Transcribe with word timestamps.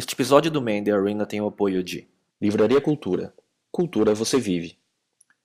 Este 0.00 0.14
episódio 0.14 0.48
do 0.48 0.62
Man 0.62 0.84
The 0.84 0.92
Arena 0.92 1.26
tem 1.26 1.40
o 1.40 1.48
apoio 1.48 1.82
de 1.82 2.08
Livraria 2.40 2.80
Cultura. 2.80 3.34
Cultura 3.68 4.14
você 4.14 4.38
vive. 4.38 4.78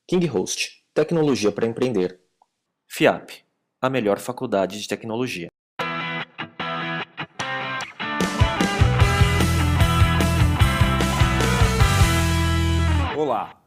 King 0.05 0.27
Host. 0.27 0.85
Tecnologia 0.93 1.51
para 1.51 1.65
empreender. 1.65 2.19
FIAP. 2.85 3.43
A 3.81 3.89
melhor 3.89 4.19
faculdade 4.19 4.79
de 4.79 4.87
tecnologia. 4.87 5.47
Olá! 13.17 13.59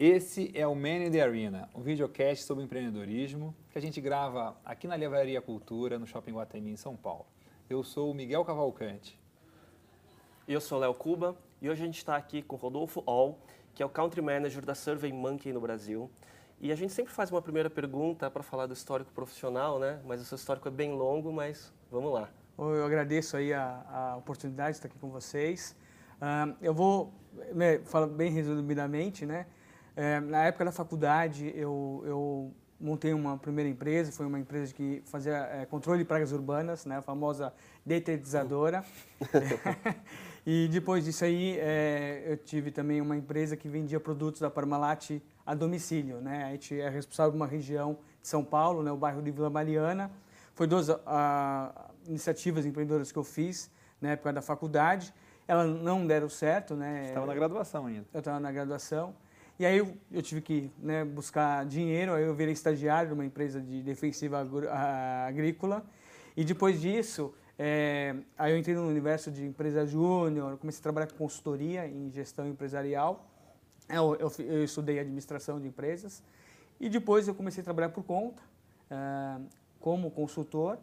Esse 0.00 0.50
é 0.54 0.66
o 0.66 0.74
Man 0.74 1.04
in 1.04 1.10
the 1.10 1.20
Arena, 1.20 1.68
um 1.74 1.82
videocast 1.82 2.44
sobre 2.44 2.64
empreendedorismo 2.64 3.54
que 3.70 3.76
a 3.76 3.82
gente 3.82 4.00
grava 4.00 4.58
aqui 4.64 4.86
na 4.86 4.96
Livraria 4.96 5.42
Cultura, 5.42 5.98
no 5.98 6.06
Shopping 6.06 6.32
Guatemi, 6.32 6.70
em 6.70 6.76
São 6.76 6.96
Paulo. 6.96 7.26
Eu 7.68 7.84
sou 7.84 8.10
o 8.10 8.14
Miguel 8.14 8.42
Cavalcante. 8.42 9.20
Eu 10.48 10.62
sou 10.62 10.78
Léo 10.78 10.94
Cuba 10.94 11.36
e 11.60 11.68
hoje 11.68 11.82
a 11.82 11.84
gente 11.84 11.98
está 11.98 12.16
aqui 12.16 12.40
com 12.40 12.56
o 12.56 12.58
Rodolfo 12.58 13.02
All, 13.04 13.38
que 13.74 13.82
é 13.82 13.86
o 13.86 13.88
Country 13.90 14.22
Manager 14.22 14.64
da 14.64 14.74
Survey 14.74 15.12
Monkey 15.12 15.52
no 15.52 15.60
Brasil. 15.60 16.10
E 16.58 16.72
a 16.72 16.74
gente 16.74 16.90
sempre 16.90 17.12
faz 17.12 17.30
uma 17.30 17.42
primeira 17.42 17.68
pergunta 17.68 18.30
para 18.30 18.42
falar 18.42 18.64
do 18.64 18.72
histórico 18.72 19.12
profissional, 19.12 19.78
né? 19.78 20.00
Mas 20.06 20.22
o 20.22 20.24
seu 20.24 20.36
histórico 20.36 20.66
é 20.66 20.70
bem 20.70 20.94
longo, 20.94 21.30
mas 21.30 21.70
vamos 21.90 22.14
lá. 22.14 22.30
Eu 22.56 22.82
agradeço 22.82 23.36
aí 23.36 23.52
a, 23.52 23.84
a 23.90 24.16
oportunidade 24.16 24.70
de 24.70 24.76
estar 24.78 24.88
aqui 24.88 24.98
com 24.98 25.10
vocês. 25.10 25.76
Uh, 26.14 26.56
eu 26.62 26.72
vou 26.72 27.12
né, 27.52 27.80
falar 27.80 28.06
bem 28.06 28.32
resumidamente, 28.32 29.26
né? 29.26 29.46
É, 29.94 30.18
na 30.18 30.44
época 30.44 30.64
da 30.64 30.72
faculdade, 30.72 31.52
eu, 31.54 32.02
eu 32.06 32.54
montei 32.80 33.12
uma 33.12 33.36
primeira 33.36 33.68
empresa, 33.68 34.10
foi 34.12 34.24
uma 34.24 34.38
empresa 34.38 34.72
que 34.72 35.02
fazia 35.04 35.46
é, 35.52 35.66
controle 35.66 35.98
de 35.98 36.04
pragas 36.06 36.32
urbanas, 36.32 36.86
né, 36.86 36.96
a 36.96 37.02
famosa 37.02 37.52
detetizadora. 37.84 38.82
e 40.50 40.66
depois 40.66 41.04
disso 41.04 41.26
aí, 41.26 41.58
é, 41.58 42.22
eu 42.26 42.34
tive 42.38 42.70
também 42.70 43.02
uma 43.02 43.14
empresa 43.14 43.54
que 43.54 43.68
vendia 43.68 44.00
produtos 44.00 44.40
da 44.40 44.48
Parmalat 44.48 45.20
a 45.44 45.54
domicílio. 45.54 46.22
Né? 46.22 46.44
A 46.44 46.50
gente 46.52 46.80
é 46.80 46.88
responsável 46.88 47.32
por 47.32 47.36
uma 47.36 47.46
região 47.46 47.98
de 48.22 48.26
São 48.26 48.42
Paulo, 48.42 48.82
né, 48.82 48.90
o 48.90 48.96
bairro 48.96 49.20
de 49.20 49.30
Vila 49.30 49.50
Mariana. 49.50 50.10
Foi 50.54 50.66
duas 50.66 50.88
a, 51.04 51.90
iniciativas 52.06 52.64
empreendedoras 52.64 53.12
que 53.12 53.18
eu 53.18 53.24
fiz 53.24 53.70
na 54.00 54.12
época 54.12 54.32
da 54.32 54.40
faculdade. 54.40 55.12
Elas 55.46 55.68
não 55.82 56.06
deram 56.06 56.30
certo. 56.30 56.74
Né? 56.74 57.02
Você 57.02 57.08
estava 57.08 57.26
na 57.26 57.34
graduação 57.34 57.84
ainda. 57.84 58.06
Eu 58.14 58.20
estava 58.20 58.40
na 58.40 58.50
graduação. 58.50 59.14
E 59.58 59.66
aí 59.66 59.76
eu, 59.76 59.94
eu 60.10 60.22
tive 60.22 60.40
que 60.40 60.72
né, 60.78 61.04
buscar 61.04 61.66
dinheiro, 61.66 62.14
aí 62.14 62.24
eu 62.24 62.34
virei 62.34 62.54
estagiário 62.54 63.10
numa 63.10 63.26
empresa 63.26 63.60
de 63.60 63.82
defensiva 63.82 64.48
agrícola. 65.26 65.84
E 66.34 66.42
depois 66.42 66.80
disso, 66.80 67.34
é, 67.58 68.14
aí 68.38 68.52
eu 68.52 68.58
entrei 68.58 68.76
no 68.76 68.86
universo 68.86 69.32
de 69.32 69.44
empresa 69.44 69.84
júnior, 69.84 70.56
comecei 70.58 70.78
a 70.78 70.82
trabalhar 70.82 71.08
com 71.08 71.16
consultoria 71.16 71.88
em 71.88 72.08
gestão 72.12 72.46
empresarial. 72.46 73.26
Eu, 73.88 74.14
eu, 74.14 74.32
eu, 74.46 74.62
estudei 74.62 75.00
administração 75.00 75.60
de 75.60 75.66
empresas. 75.66 76.22
E 76.78 76.88
depois 76.88 77.26
eu 77.26 77.34
comecei 77.34 77.60
a 77.60 77.64
trabalhar 77.64 77.88
por 77.88 78.04
conta, 78.04 78.40
uh, 78.90 79.44
como 79.80 80.08
consultor. 80.10 80.78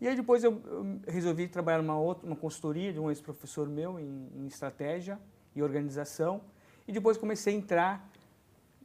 E 0.00 0.08
aí 0.08 0.16
depois 0.16 0.42
eu, 0.42 0.60
eu, 0.66 1.00
resolvi 1.06 1.46
trabalhar 1.46 1.80
numa 1.80 1.96
outra, 1.96 2.26
uma 2.26 2.34
consultoria 2.34 2.92
de 2.92 2.98
um 2.98 3.08
ex-professor 3.08 3.68
meu 3.68 4.00
em, 4.00 4.28
em 4.34 4.46
estratégia 4.48 5.20
e 5.54 5.62
organização. 5.62 6.40
E 6.88 6.92
depois 6.92 7.16
comecei 7.16 7.54
a 7.54 7.56
entrar 7.56 8.10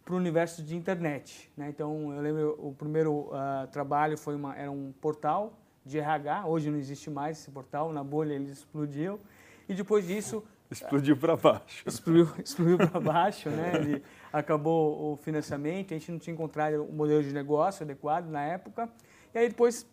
para 0.06 0.14
o 0.14 0.18
universo 0.18 0.62
de 0.62 0.76
internet. 0.76 1.52
Né? 1.58 1.70
Então, 1.70 2.14
eu 2.14 2.22
lembro 2.22 2.56
o 2.60 2.74
primeiro 2.76 3.30
uh, 3.30 3.68
trabalho 3.72 4.16
foi 4.16 4.36
uma, 4.36 4.56
era 4.56 4.70
um 4.70 4.92
portal 5.02 5.58
de 5.86 5.98
RH, 5.98 6.48
hoje 6.48 6.70
não 6.70 6.78
existe 6.78 7.10
mais 7.10 7.40
esse 7.40 7.52
portal, 7.52 7.92
na 7.92 8.04
bolha 8.04 8.34
ele 8.34 8.52
explodiu. 8.52 9.20
E 9.68 9.74
depois 9.74 10.06
disso... 10.06 10.44
Explodiu 10.70 11.18
para 11.18 11.36
baixo. 11.36 11.84
Explodiu, 11.86 12.30
explodiu 12.44 12.78
para 12.78 13.00
baixo, 13.00 13.50
né? 13.50 13.74
Ele 13.76 14.04
acabou 14.32 15.14
o 15.14 15.18
financiamento, 15.18 15.94
a 15.94 15.98
gente 15.98 16.12
não 16.12 16.20
tinha 16.20 16.34
encontrado 16.34 16.84
o 16.84 16.94
modelo 16.94 17.22
de 17.22 17.34
negócio 17.34 17.84
adequado 17.84 18.28
na 18.28 18.42
época. 18.42 18.90
E 19.34 19.40
aí 19.40 19.50
depois 19.50 19.86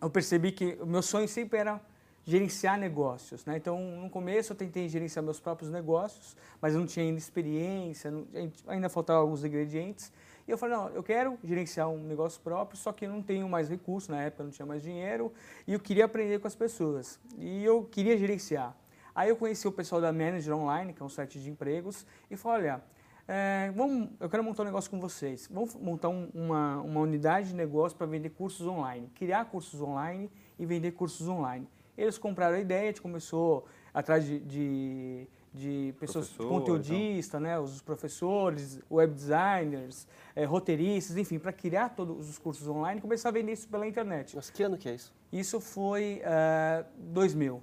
eu 0.00 0.10
percebi 0.10 0.52
que 0.52 0.76
o 0.80 0.86
meu 0.86 1.02
sonho 1.02 1.28
sempre 1.28 1.58
era 1.58 1.80
gerenciar 2.24 2.78
negócios. 2.78 3.44
Né? 3.44 3.56
Então, 3.56 3.78
no 3.80 4.10
começo 4.10 4.52
eu 4.52 4.56
tentei 4.56 4.88
gerenciar 4.88 5.24
meus 5.24 5.40
próprios 5.40 5.70
negócios, 5.70 6.36
mas 6.60 6.74
eu 6.74 6.80
não 6.80 6.86
tinha 6.86 7.04
ainda 7.04 7.18
experiência, 7.18 8.10
não, 8.10 8.26
ainda 8.66 8.88
faltavam 8.88 9.22
alguns 9.22 9.44
ingredientes. 9.44 10.12
E 10.50 10.52
eu 10.52 10.58
falei, 10.58 10.76
não, 10.76 10.88
eu 10.88 11.00
quero 11.00 11.38
gerenciar 11.44 11.88
um 11.88 12.02
negócio 12.02 12.40
próprio, 12.40 12.76
só 12.76 12.92
que 12.92 13.06
eu 13.06 13.08
não 13.08 13.22
tenho 13.22 13.48
mais 13.48 13.68
recursos, 13.68 14.08
na 14.08 14.20
época 14.20 14.42
eu 14.42 14.46
não 14.46 14.50
tinha 14.50 14.66
mais 14.66 14.82
dinheiro, 14.82 15.32
e 15.64 15.72
eu 15.72 15.78
queria 15.78 16.06
aprender 16.06 16.40
com 16.40 16.48
as 16.48 16.56
pessoas. 16.56 17.20
E 17.38 17.64
eu 17.64 17.84
queria 17.84 18.18
gerenciar. 18.18 18.76
Aí 19.14 19.28
eu 19.28 19.36
conheci 19.36 19.68
o 19.68 19.70
pessoal 19.70 20.00
da 20.00 20.12
Manager 20.12 20.56
Online, 20.56 20.92
que 20.92 21.00
é 21.00 21.04
um 21.06 21.08
site 21.08 21.40
de 21.40 21.48
empregos, 21.48 22.04
e 22.28 22.36
falei, 22.36 22.64
olha, 22.64 22.82
é, 23.28 23.70
vamos, 23.76 24.08
eu 24.18 24.28
quero 24.28 24.42
montar 24.42 24.64
um 24.64 24.66
negócio 24.66 24.90
com 24.90 24.98
vocês. 24.98 25.48
Vamos 25.48 25.72
montar 25.76 26.08
um, 26.08 26.28
uma, 26.34 26.80
uma 26.80 27.00
unidade 27.00 27.50
de 27.50 27.54
negócio 27.54 27.96
para 27.96 28.08
vender 28.08 28.30
cursos 28.30 28.66
online, 28.66 29.08
criar 29.14 29.44
cursos 29.44 29.80
online 29.80 30.28
e 30.58 30.66
vender 30.66 30.90
cursos 30.90 31.28
online. 31.28 31.68
Eles 31.96 32.18
compraram 32.18 32.56
a 32.56 32.60
ideia, 32.60 32.82
a 32.82 32.86
gente 32.86 33.00
começou 33.00 33.68
atrás 33.94 34.24
de, 34.24 34.40
de, 34.40 35.28
de 35.52 35.94
pessoas, 35.98 36.28
Professor, 36.28 36.48
conteudistas, 36.48 37.40
então. 37.40 37.40
né, 37.40 37.58
os 37.58 37.82
professores, 37.82 38.80
web 38.90 39.12
designers, 39.12 40.06
é, 40.34 40.44
roteiristas, 40.44 41.16
enfim, 41.16 41.38
para 41.38 41.52
criar 41.52 41.90
todos 41.90 42.28
os 42.28 42.38
cursos 42.38 42.68
online 42.68 42.98
e 42.98 43.02
começar 43.02 43.30
a 43.30 43.32
vender 43.32 43.52
isso 43.52 43.68
pela 43.68 43.86
internet. 43.86 44.36
Mas 44.36 44.48
que 44.48 44.62
ano 44.62 44.78
que 44.78 44.88
é 44.88 44.94
isso? 44.94 45.12
Isso 45.32 45.60
foi 45.60 46.22
uh, 46.24 46.86
2000. 46.96 47.62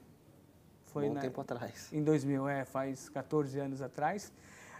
Foi 0.86 1.08
Bom 1.08 1.14
na, 1.14 1.22
tempo 1.22 1.40
atrás. 1.40 1.92
Em 1.94 2.04
2000, 2.04 2.48
é, 2.50 2.66
faz 2.66 3.08
14 3.10 3.60
anos 3.60 3.82
atrás. 3.82 4.34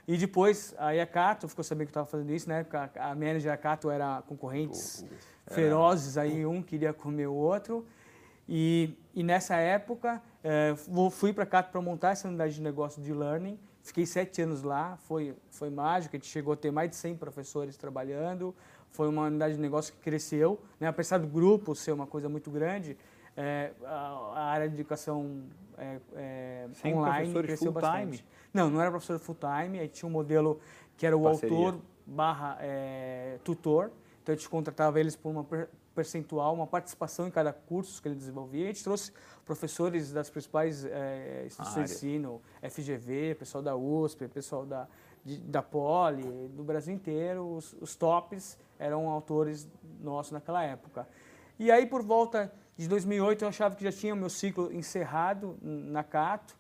E 0.08 0.18
depois, 0.18 0.74
aí 0.78 1.00
a 1.02 1.06
Cato 1.06 1.48
ficou 1.48 1.64
sabendo 1.64 1.88
que 1.88 1.98
eu 1.98 2.02
estava 2.02 2.08
fazendo 2.08 2.32
isso, 2.32 2.48
né? 2.48 2.66
A, 2.72 3.12
a 3.12 3.16
manager 3.16 3.52
da 3.52 3.58
Cato 3.58 3.90
era 3.90 4.22
concorrentes 4.22 5.06
ferozes, 5.48 6.18
aí 6.18 6.46
um 6.46 6.62
queria 6.62 6.94
comer 6.94 7.28
o 7.28 7.34
outro. 7.34 7.86
E, 8.48 8.94
e 9.14 9.24
nessa 9.24 9.58
época, 9.58 10.22
é, 10.50 10.74
fui 11.12 11.34
para 11.34 11.46
cá 11.46 11.62
para 11.62 11.82
montar 11.82 12.12
essa 12.12 12.26
unidade 12.26 12.56
de 12.56 12.62
negócio 12.62 13.02
de 13.02 13.14
learning. 13.14 13.60
Fiquei 13.82 14.06
sete 14.06 14.42
anos 14.42 14.64
lá, 14.64 14.96
foi, 15.02 15.36
foi 15.52 15.70
mágico, 15.70 16.16
a 16.16 16.20
gente 16.20 16.30
chegou 16.30 16.54
a 16.54 16.56
ter 16.56 16.72
mais 16.72 16.90
de 16.90 16.96
100 16.96 17.18
professores 17.18 17.76
trabalhando. 17.76 18.56
Foi 18.90 19.10
uma 19.10 19.24
unidade 19.24 19.56
de 19.56 19.60
negócio 19.60 19.94
que 19.94 20.00
cresceu, 20.00 20.58
né? 20.80 20.88
apesar 20.88 21.18
do 21.18 21.28
grupo 21.28 21.76
ser 21.76 21.92
uma 21.92 22.08
coisa 22.08 22.30
muito 22.30 22.50
grande, 22.50 22.98
é, 23.36 23.72
a, 23.84 24.32
a, 24.36 24.44
área 24.46 24.70
de 24.70 24.76
educação 24.76 25.44
é, 25.78 26.00
é, 26.16 26.68
online 26.86 27.34
cresceu 27.44 27.72
bastante. 27.74 28.18
Time? 28.18 28.30
Não, 28.54 28.70
não 28.70 28.80
era 28.80 28.90
professor 28.90 29.20
full 29.20 29.36
time, 29.36 29.80
aí 29.80 29.90
tinha 29.90 30.08
um 30.08 30.12
modelo 30.12 30.62
que 30.96 31.06
era 31.06 31.16
o 31.16 31.24
Parceria. 31.24 31.56
autor 31.56 31.82
barra 32.06 32.58
é, 32.62 33.38
tutor, 33.44 33.92
então 34.24 34.34
a 34.34 34.38
gente 34.38 34.48
contratava 34.50 34.98
eles 34.98 35.16
por 35.16 35.30
uma 35.30 35.46
percentual, 35.98 36.54
uma 36.54 36.68
participação 36.68 37.26
em 37.28 37.32
cada 37.32 37.52
curso 37.52 38.00
que 38.00 38.08
ele 38.08 38.14
desenvolvia. 38.14 38.66
A 38.66 38.68
gente 38.68 38.84
trouxe 38.84 39.12
professores 39.44 40.12
das 40.12 40.30
principais 40.30 40.86
é, 40.86 41.46
instituições 41.48 41.90
de 41.90 41.96
ensino, 41.96 42.40
FGV, 42.62 43.34
pessoal 43.34 43.64
da 43.64 43.76
USP, 43.76 44.28
pessoal 44.28 44.64
da, 44.64 44.88
de, 45.26 45.40
da 45.40 45.64
Poli, 45.64 46.22
do 46.50 46.64
Brasil 46.64 46.94
inteiro. 46.94 47.52
Os, 47.56 47.76
os 47.82 47.96
tops 47.96 48.60
eram 48.78 49.10
autores 49.10 49.68
nossos 50.00 50.32
naquela 50.32 50.64
época. 50.64 51.08
E 51.58 51.72
aí, 51.72 51.88
por 51.88 52.04
volta 52.04 52.54
de 52.78 52.88
2008, 52.88 53.44
eu 53.44 53.48
achava 53.48 53.76
que 53.76 53.84
já 53.84 53.92
tinha 53.92 54.14
o 54.14 54.18
meu 54.18 54.30
ciclo 54.30 54.72
encerrado 54.72 55.58
na 55.64 56.04
Cato. 56.04 56.56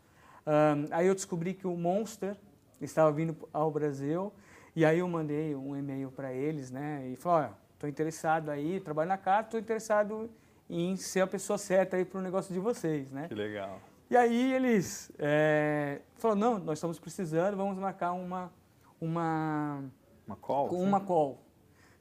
Um, 0.48 0.88
aí 0.90 1.06
eu 1.06 1.14
descobri 1.14 1.54
que 1.54 1.68
o 1.68 1.78
Monster 1.78 2.36
estava 2.82 3.12
vindo 3.12 3.38
ao 3.54 3.70
Brasil. 3.70 4.34
E 4.76 4.84
aí 4.84 4.98
eu 4.98 5.08
mandei 5.08 5.56
um 5.56 5.78
e-mail 5.78 6.10
para 6.10 6.34
eles, 6.34 6.72
né? 6.72 7.08
E 7.08 7.16
falei, 7.16 7.46
olha, 7.46 7.67
estou 7.78 7.88
interessado 7.88 8.50
aí, 8.50 8.80
trabalho 8.80 9.08
na 9.08 9.18
casa, 9.18 9.46
estou 9.46 9.60
interessado 9.60 10.30
em 10.70 10.96
ser 10.98 11.22
a 11.22 11.28
pessoa 11.28 11.58
certa 11.58 11.96
aí 11.96 12.04
para 12.04 12.20
o 12.20 12.22
negócio 12.22 12.54
de 12.54 12.60
vocês, 12.60 13.12
né? 13.12 13.28
Que 13.28 13.36
legal. 13.36 13.80
E 14.10 14.18
aí 14.18 14.54
eles 14.54 15.12
é, 15.20 16.02
falaram, 16.16 16.40
não, 16.40 16.60
nós 16.60 16.80
estamos 16.80 17.00
precisando, 17.00 17.56
vamos 17.56 17.78
marcar 17.78 18.14
uma... 18.14 18.52
Uma, 19.00 19.84
uma 20.26 20.36
call? 20.36 20.70
Uma 20.70 21.00
call. 21.00 21.40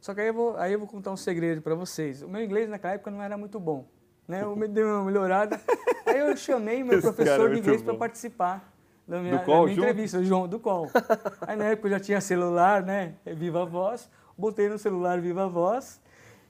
Só 0.00 0.14
que 0.14 0.22
aí 0.22 0.28
eu 0.28 0.34
vou, 0.34 0.56
aí 0.56 0.72
eu 0.72 0.78
vou 0.78 0.88
contar 0.88 1.12
um 1.12 1.16
segredo 1.16 1.60
para 1.60 1.74
vocês. 1.74 2.22
O 2.22 2.28
meu 2.28 2.42
inglês 2.42 2.70
naquela 2.70 2.94
época 2.94 3.10
não 3.10 3.22
era 3.22 3.36
muito 3.36 3.60
bom. 3.60 3.86
Né? 4.26 4.42
Eu 4.42 4.56
me 4.56 4.66
dei 4.66 4.82
uma 4.82 5.04
melhorada. 5.04 5.60
aí 6.06 6.20
eu 6.20 6.34
chamei 6.36 6.82
meu 6.82 6.98
Esse 6.98 7.02
professor 7.02 7.50
é 7.50 7.52
de 7.52 7.60
inglês 7.60 7.82
para 7.82 7.94
participar 7.94 8.72
da 9.06 9.20
minha, 9.20 9.36
do 9.36 9.44
call, 9.44 9.66
da 9.66 9.72
minha 9.72 9.90
entrevista, 9.90 10.24
João, 10.24 10.48
do 10.48 10.58
call. 10.58 10.90
aí 11.46 11.54
na 11.54 11.66
época 11.66 11.88
eu 11.88 11.92
já 11.92 12.00
tinha 12.00 12.20
celular, 12.20 12.82
né? 12.82 13.14
Viva 13.26 13.62
a 13.62 13.64
voz 13.66 14.08
botei 14.36 14.68
no 14.68 14.78
celular 14.78 15.20
Viva 15.20 15.48
Voz. 15.48 16.00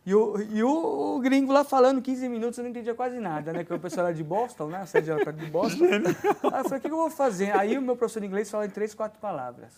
E 0.05 0.15
o, 0.15 0.41
e 0.41 0.63
o, 0.63 1.17
o, 1.17 1.21
gringo 1.21 1.53
lá 1.53 1.65
falando 1.65 2.01
15 2.01 2.29
minutos, 2.29 2.59
eu 2.59 2.63
não 2.63 2.71
entendia 2.71 2.95
quase 2.95 3.19
nada, 3.19 3.53
né? 3.53 3.65
Que 3.65 3.75
o 3.75 3.81
pessoal 3.81 4.07
era 4.07 4.15
de 4.15 4.23
Boston, 4.23 4.69
né? 4.69 4.79
A 4.79 4.87
sede 4.87 5.11
era 5.11 5.25
perto 5.25 5.39
de 5.39 5.51
Boston. 5.51 5.85
Aí 5.85 6.61
eu 6.61 6.65
falei, 6.65 6.79
o 6.79 6.81
que 6.81 6.87
eu 6.87 6.97
vou 6.97 7.11
fazer? 7.11 7.51
Aí 7.57 7.77
o 7.77 7.83
meu 7.83 7.97
professor 7.97 8.21
de 8.21 8.27
inglês 8.27 8.49
fala 8.49 8.67
em 8.67 8.71
três, 8.71 8.95
quatro 8.95 9.19
palavras. 9.19 9.73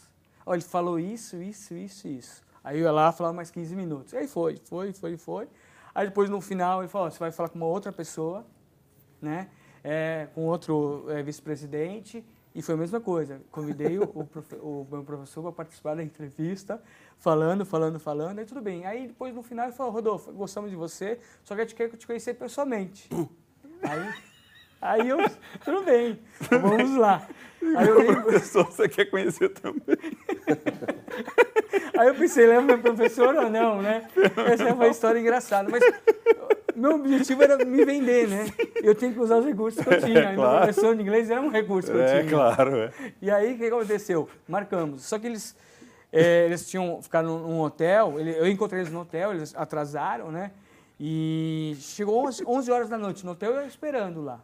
Ele 0.47 0.61
falou 0.61 0.99
isso, 0.99 1.37
isso, 1.37 1.75
isso, 1.75 2.09
isso. 2.09 2.43
Aí 2.63 2.79
eu 2.79 2.85
ia 2.85 2.93
lá 2.93 3.11
falar 3.11 3.33
mais 3.33 3.51
15 3.51 3.75
minutos. 3.75 4.13
Aí 4.13 4.29
foi, 4.29 4.59
foi, 4.65 4.93
foi, 4.93 5.17
foi. 5.17 5.49
Aí 5.95 6.07
depois 6.07 6.29
no 6.29 6.41
final 6.43 6.83
ele 6.83 6.89
falou, 6.89 7.11
você 7.11 7.19
vai 7.19 7.33
falar 7.33 7.49
com 7.49 7.57
uma 7.57 7.67
outra 7.67 7.91
pessoa, 7.91 8.45
né? 9.23 9.49
é, 9.83 10.29
com 10.35 10.47
outro 10.47 11.07
é, 11.09 11.23
vice-presidente, 11.23 12.25
e 12.55 12.63
foi 12.63 12.75
a 12.75 12.79
mesma 12.79 13.01
coisa. 13.01 13.41
Convidei 13.51 13.99
o, 13.99 14.05
o, 14.05 14.83
o 14.83 14.87
meu 14.91 15.05
professor 15.05 15.43
para 15.43 15.53
participar 15.53 15.97
da 15.97 16.03
entrevista, 16.03 16.83
falando, 17.19 17.65
falando, 17.65 17.99
falando, 17.99 18.39
aí 18.39 18.45
tudo 18.45 18.61
bem. 18.61 18.87
Aí 18.87 19.09
depois 19.09 19.35
no 19.35 19.43
final 19.43 19.67
ele 19.67 19.75
falou, 19.75 19.93
Rodolfo, 19.93 20.33
gostamos 20.33 20.71
de 20.71 20.77
você, 20.77 21.19
só 21.45 21.55
que 21.55 21.61
a 21.61 21.65
gente 21.65 21.75
quer 21.75 21.89
te 21.91 22.07
conhecer 22.07 22.35
pessoalmente. 22.35 23.09
aí, 23.83 24.15
aí 24.81 25.09
eu, 25.09 25.19
tudo 25.65 25.83
bem, 25.85 26.19
vamos 26.51 26.97
lá. 26.97 27.27
Aí 27.77 27.89
eu 27.89 27.99
lembro... 28.01 28.23
professor 28.23 28.65
você 28.65 28.89
quer 28.89 29.07
conhecer 29.07 29.49
também. 29.51 29.97
aí 31.99 32.09
eu 32.09 32.15
pensei, 32.15 32.47
lembra 32.47 32.77
meu 32.77 32.79
professor 32.79 33.35
ou 33.35 33.51
não, 33.51 33.83
né? 33.83 34.09
Essa 34.51 34.65
foi 34.65 34.73
uma 34.73 34.89
história 34.89 35.19
engraçada. 35.19 35.69
Mas 35.69 35.83
meu 36.79 36.95
objetivo 36.95 37.43
era 37.43 37.65
me 37.65 37.85
vender, 37.85 38.29
né? 38.29 38.47
Eu 38.77 38.95
tinha 38.95 39.13
que 39.13 39.19
usar 39.19 39.39
os 39.39 39.45
recursos 39.45 39.83
que 39.83 39.93
eu 39.93 40.01
tinha. 40.01 40.19
É, 40.21 40.35
claro. 40.35 40.59
professor 40.59 40.95
de 40.95 41.03
inglês 41.03 41.29
era 41.29 41.41
um 41.41 41.49
recurso 41.49 41.91
que 41.91 41.97
eu 41.97 42.03
é, 42.03 42.21
tinha. 42.21 42.31
Claro, 42.31 42.77
é. 42.77 42.93
E 43.21 43.31
aí, 43.31 43.55
o 43.55 43.59
que 43.59 43.67
aconteceu? 43.67 44.29
Marcamos. 44.47 45.03
Só 45.03 45.19
que 45.19 45.27
eles, 45.27 45.57
é, 46.13 46.47
eles 46.47 46.69
tinham 46.69 47.03
ficado 47.03 47.27
num 47.27 47.61
hotel, 47.61 48.19
eu 48.19 48.47
encontrei 48.47 48.81
eles 48.81 48.93
no 48.93 49.01
hotel, 49.01 49.33
eles 49.33 49.55
atrasaram, 49.55 50.31
né? 50.31 50.53
E 50.99 51.77
chegou 51.81 52.27
11, 52.27 52.45
11 52.47 52.71
horas 52.71 52.89
da 52.89 52.99
noite 52.99 53.25
no 53.25 53.33
hotel, 53.33 53.53
eu 53.53 53.67
esperando 53.67 54.21
lá. 54.21 54.43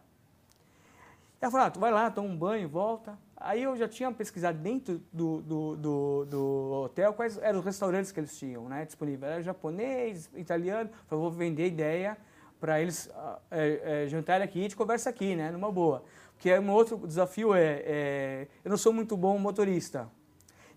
Ela 1.41 1.51
falou, 1.51 1.67
ah, 1.67 1.69
tu 1.69 1.79
vai 1.79 1.91
lá, 1.91 2.09
toma 2.09 2.29
um 2.29 2.37
banho, 2.37 2.67
volta. 2.69 3.17
Aí 3.35 3.63
eu 3.63 3.75
já 3.75 3.87
tinha 3.87 4.11
pesquisado 4.11 4.57
dentro 4.57 5.01
do, 5.11 5.41
do, 5.41 5.75
do, 5.75 6.25
do, 6.25 6.71
hotel 6.85 7.13
quais 7.13 7.37
eram 7.37 7.59
os 7.59 7.65
restaurantes 7.65 8.11
que 8.11 8.19
eles 8.19 8.37
tinham 8.37 8.69
né, 8.69 8.85
disponíveis. 8.85 9.31
Era 9.31 9.43
japonês, 9.43 10.29
italiano. 10.35 10.89
Falei, 11.07 11.21
vou 11.21 11.31
vender 11.31 11.67
ideia 11.67 12.17
para 12.59 12.81
eles 12.81 13.09
é, 13.51 14.03
é, 14.05 14.07
jantarem 14.07 14.45
aqui 14.45 14.59
e 14.59 14.61
gente 14.63 14.75
conversa 14.75 15.09
aqui, 15.09 15.35
né, 15.35 15.51
numa 15.51 15.71
boa. 15.71 16.03
Porque 16.33 16.57
um 16.57 16.71
outro 16.71 16.97
desafio 17.05 17.53
é, 17.53 17.83
é, 17.85 18.47
eu 18.63 18.69
não 18.69 18.77
sou 18.77 18.93
muito 18.93 19.15
bom 19.17 19.37
motorista. 19.37 20.09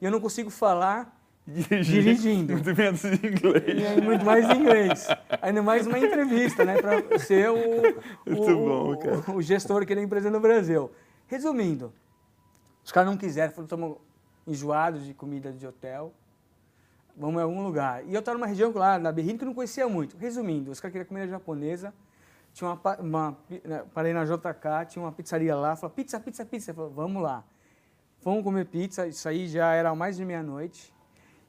E 0.01 0.05
eu 0.05 0.11
não 0.11 0.21
consigo 0.21 0.51
falar 0.51 1.17
dirigindo. 1.47 2.53
Muito 2.53 2.75
menos 2.77 3.05
em 3.05 3.15
inglês. 3.15 3.99
E 3.99 4.01
muito 4.01 4.25
mais 4.25 4.49
em 4.49 4.61
inglês. 4.61 5.09
Ainda 5.41 5.63
mais 5.63 5.87
uma 5.87 5.99
entrevista, 5.99 6.65
né? 6.65 6.81
Para 6.81 7.19
ser 7.19 7.51
o, 7.51 7.57
o, 8.27 8.37
bom, 8.37 9.33
o, 9.33 9.37
o 9.37 9.43
gestor 9.43 9.83
aqui 9.83 9.95
da 9.95 10.03
empresa 10.03 10.31
no 10.31 10.41
Brasil. 10.41 10.91
Resumindo, 11.27 11.93
os 12.85 12.93
caras 12.93 13.11
não 13.11 13.19
quiseram, 13.19 13.53
foram 13.53 13.65
estamos 13.65 13.97
enjoados 14.47 15.05
de 15.05 15.13
comida 15.13 15.53
de 15.53 15.67
hotel, 15.67 16.13
vamos 17.17 17.41
em 17.41 17.45
algum 17.45 17.63
lugar. 17.63 18.03
E 18.07 18.15
eu 18.15 18.21
estava 18.21 18.39
numa 18.39 18.47
região 18.47 18.73
lá, 18.75 18.99
na 18.99 19.13
Berrini, 19.13 19.37
que 19.37 19.45
eu 19.45 19.47
não 19.47 19.55
conhecia 19.55 19.87
muito. 19.89 20.17
Resumindo, 20.17 20.71
os 20.71 20.81
caras 20.81 20.93
queriam 20.93 21.07
comida 21.07 21.29
japonesa, 21.29 21.93
tinha 22.55 22.71
uma, 22.71 22.97
uma, 22.97 23.39
né, 23.65 23.85
parei 23.93 24.13
na 24.13 24.25
JK, 24.25 24.87
tinha 24.89 25.05
uma 25.05 25.13
pizzaria 25.13 25.55
lá, 25.55 25.77
falou, 25.77 25.95
pizza, 25.95 26.19
pizza, 26.19 26.45
pizza. 26.47 26.71
Eu 26.71 26.75
falei, 26.75 26.93
vamos 26.95 27.23
lá. 27.23 27.45
Vamos 28.23 28.43
comer 28.43 28.67
pizza, 28.67 29.07
isso 29.07 29.29
aí 29.29 29.49
já 29.49 29.73
era 29.73 29.95
mais 29.95 30.17
de 30.17 30.25
meia-noite. 30.25 30.93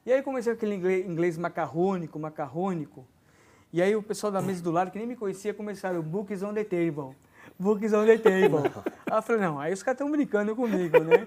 E 0.06 0.12
aí 0.12 0.22
comecei 0.22 0.52
aquele 0.52 0.74
inglês, 0.74 1.06
inglês 1.06 1.38
macarrônico, 1.38 2.18
macarrônico. 2.18 3.06
E 3.72 3.82
aí 3.82 3.94
o 3.94 4.02
pessoal 4.02 4.32
da 4.32 4.40
mesa 4.40 4.62
do 4.62 4.70
lado, 4.70 4.90
que 4.90 4.98
nem 4.98 5.06
me 5.06 5.16
conhecia, 5.16 5.52
começaram, 5.52 6.02
books 6.02 6.42
on 6.42 6.54
the 6.54 6.64
table 6.64 7.14
books 7.60 7.92
on 7.92 8.06
the 8.06 8.16
table. 8.16 8.70
Aí 9.10 9.18
eu 9.18 9.22
falei, 9.22 9.42
não, 9.42 9.60
aí 9.60 9.72
os 9.72 9.82
caras 9.82 10.00
estão 10.00 10.10
brincando 10.10 10.56
comigo, 10.56 10.98
né? 11.00 11.26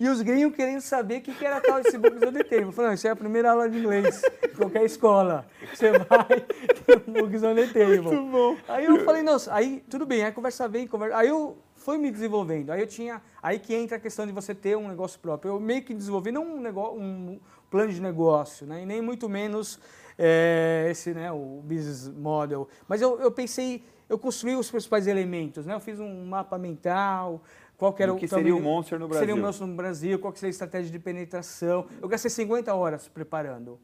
E 0.00 0.08
os 0.08 0.20
gringos 0.22 0.56
querendo 0.56 0.80
saber 0.80 1.18
o 1.18 1.20
que, 1.22 1.34
que 1.34 1.44
era 1.44 1.60
tal 1.60 1.78
esse 1.80 1.96
books 1.98 2.22
on 2.22 2.32
the 2.32 2.42
table. 2.42 2.66
Eu 2.66 2.72
falei, 2.72 2.88
não, 2.88 2.94
isso 2.94 3.06
é 3.06 3.10
a 3.10 3.16
primeira 3.16 3.50
aula 3.50 3.68
de 3.68 3.78
inglês, 3.78 4.22
qualquer 4.56 4.84
escola. 4.84 5.46
Você 5.72 5.92
vai, 5.92 6.40
ter 6.40 7.02
um 7.06 7.12
books 7.12 7.42
on 7.42 7.54
the 7.54 7.66
table. 7.66 8.00
Muito 8.00 8.30
bom. 8.30 8.56
Aí 8.68 8.86
eu 8.86 9.04
falei, 9.04 9.22
nossa, 9.22 9.54
aí 9.54 9.84
tudo 9.88 10.06
bem, 10.06 10.24
aí 10.24 10.32
conversa 10.32 10.66
bem, 10.66 10.86
conversa... 10.86 11.16
Aí 11.16 11.28
eu 11.28 11.58
fui 11.86 11.98
me 11.98 12.10
desenvolvendo. 12.10 12.70
Aí 12.70 12.80
eu 12.80 12.86
tinha, 12.88 13.22
aí 13.40 13.60
que 13.60 13.72
entra 13.72 13.96
a 13.96 14.00
questão 14.00 14.26
de 14.26 14.32
você 14.32 14.52
ter 14.52 14.76
um 14.76 14.88
negócio 14.88 15.20
próprio. 15.20 15.52
Eu 15.52 15.60
meio 15.60 15.82
que 15.84 15.94
desenvolvi 15.94 16.32
não 16.32 16.44
um, 16.44 16.60
negócio, 16.60 17.00
um 17.00 17.38
plano 17.70 17.92
de 17.92 18.00
negócio, 18.00 18.66
né? 18.66 18.82
E 18.82 18.86
nem 18.86 19.00
muito 19.00 19.28
menos 19.28 19.78
é, 20.18 20.88
esse, 20.90 21.14
né, 21.14 21.30
o 21.30 21.62
business 21.62 22.08
model. 22.08 22.68
Mas 22.88 23.00
eu, 23.00 23.20
eu 23.20 23.30
pensei 23.30 23.84
eu 24.08 24.18
construí 24.18 24.56
os 24.56 24.68
principais 24.68 25.06
elementos, 25.06 25.64
né? 25.64 25.74
Eu 25.74 25.80
fiz 25.80 26.00
um 26.00 26.26
mapa 26.26 26.58
mental, 26.58 27.42
qual 27.76 27.92
que 27.92 28.02
era 28.02 28.12
o 28.12 28.16
que 28.16 28.26
seria 28.26 28.54
o 28.54 28.60
Monster 28.60 28.98
no 28.98 29.06
Brasil? 29.06 29.26
Seria 29.26 29.40
o 29.40 29.44
Monster 29.44 29.66
no 29.66 29.74
Brasil, 29.74 30.18
qual 30.18 30.32
que 30.32 30.40
seria 30.40 30.50
a 30.50 30.56
estratégia 30.58 30.90
de 30.90 30.98
penetração. 30.98 31.86
Eu 32.02 32.08
gastei 32.08 32.30
50 32.30 32.74
horas 32.74 33.08
preparando. 33.08 33.78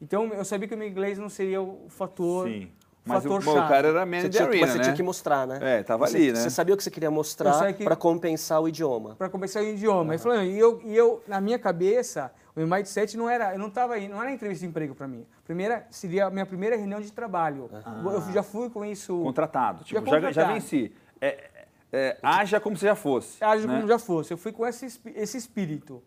Então, 0.00 0.26
eu 0.32 0.44
sabia 0.44 0.66
que 0.66 0.74
o 0.74 0.78
meu 0.78 0.88
inglês 0.88 1.18
não 1.18 1.28
seria 1.28 1.62
o 1.62 1.86
fator 1.88 2.48
Sim. 2.48 2.70
Mas 3.06 3.24
o, 3.26 3.36
o, 3.36 3.40
cara 3.68 3.88
era 3.88 4.06
man 4.06 4.28
tinha, 4.30 4.44
arena, 4.44 4.60
Mas 4.60 4.70
você 4.70 4.78
né? 4.78 4.84
tinha 4.84 4.96
que 4.96 5.02
mostrar, 5.02 5.46
né? 5.46 5.58
É, 5.60 5.82
tava 5.82 6.06
você, 6.06 6.16
ali, 6.16 6.32
né? 6.32 6.40
Você 6.40 6.48
sabia 6.48 6.74
o 6.74 6.76
que 6.76 6.82
você 6.82 6.90
queria 6.90 7.10
mostrar 7.10 7.74
para 7.74 7.94
compensar 7.94 8.62
o 8.62 8.68
idioma. 8.68 9.14
Para 9.16 9.28
compensar 9.28 9.62
o 9.62 9.66
idioma. 9.66 10.14
Uhum. 10.14 10.42
E, 10.42 10.58
eu, 10.58 10.80
e 10.82 10.96
eu, 10.96 11.22
na 11.28 11.38
minha 11.38 11.58
cabeça, 11.58 12.32
o 12.56 12.60
meu 12.60 12.66
mindset 12.66 13.14
não 13.16 13.28
era, 13.28 13.52
eu 13.52 13.58
não 13.58 13.68
estava 13.68 13.94
aí, 13.94 14.08
não 14.08 14.22
era 14.22 14.32
entrevista 14.32 14.64
de 14.64 14.70
emprego 14.70 14.94
para 14.94 15.06
mim. 15.06 15.26
Primeira 15.44 15.86
seria 15.90 16.26
a 16.26 16.30
minha 16.30 16.46
primeira 16.46 16.76
reunião 16.76 17.00
de 17.00 17.12
trabalho. 17.12 17.68
Ah. 17.84 18.00
Eu 18.04 18.32
já 18.32 18.42
fui 18.42 18.70
com 18.70 18.82
isso. 18.84 19.22
Contratado, 19.22 19.84
tipo, 19.84 20.00
já, 20.00 20.00
contratado. 20.00 20.32
já, 20.32 20.42
já 20.42 20.52
venci. 20.52 20.90
É, 21.20 21.50
é, 21.92 22.16
haja 22.22 22.58
como 22.58 22.76
se 22.76 22.86
já 22.86 22.94
fosse. 22.94 23.42
Haja 23.44 23.66
né? 23.66 23.74
como 23.76 23.86
já 23.86 23.98
fosse. 23.98 24.32
Eu 24.32 24.38
fui 24.38 24.50
com 24.50 24.66
esse, 24.66 24.86
esse 25.14 25.36
espírito. 25.36 26.02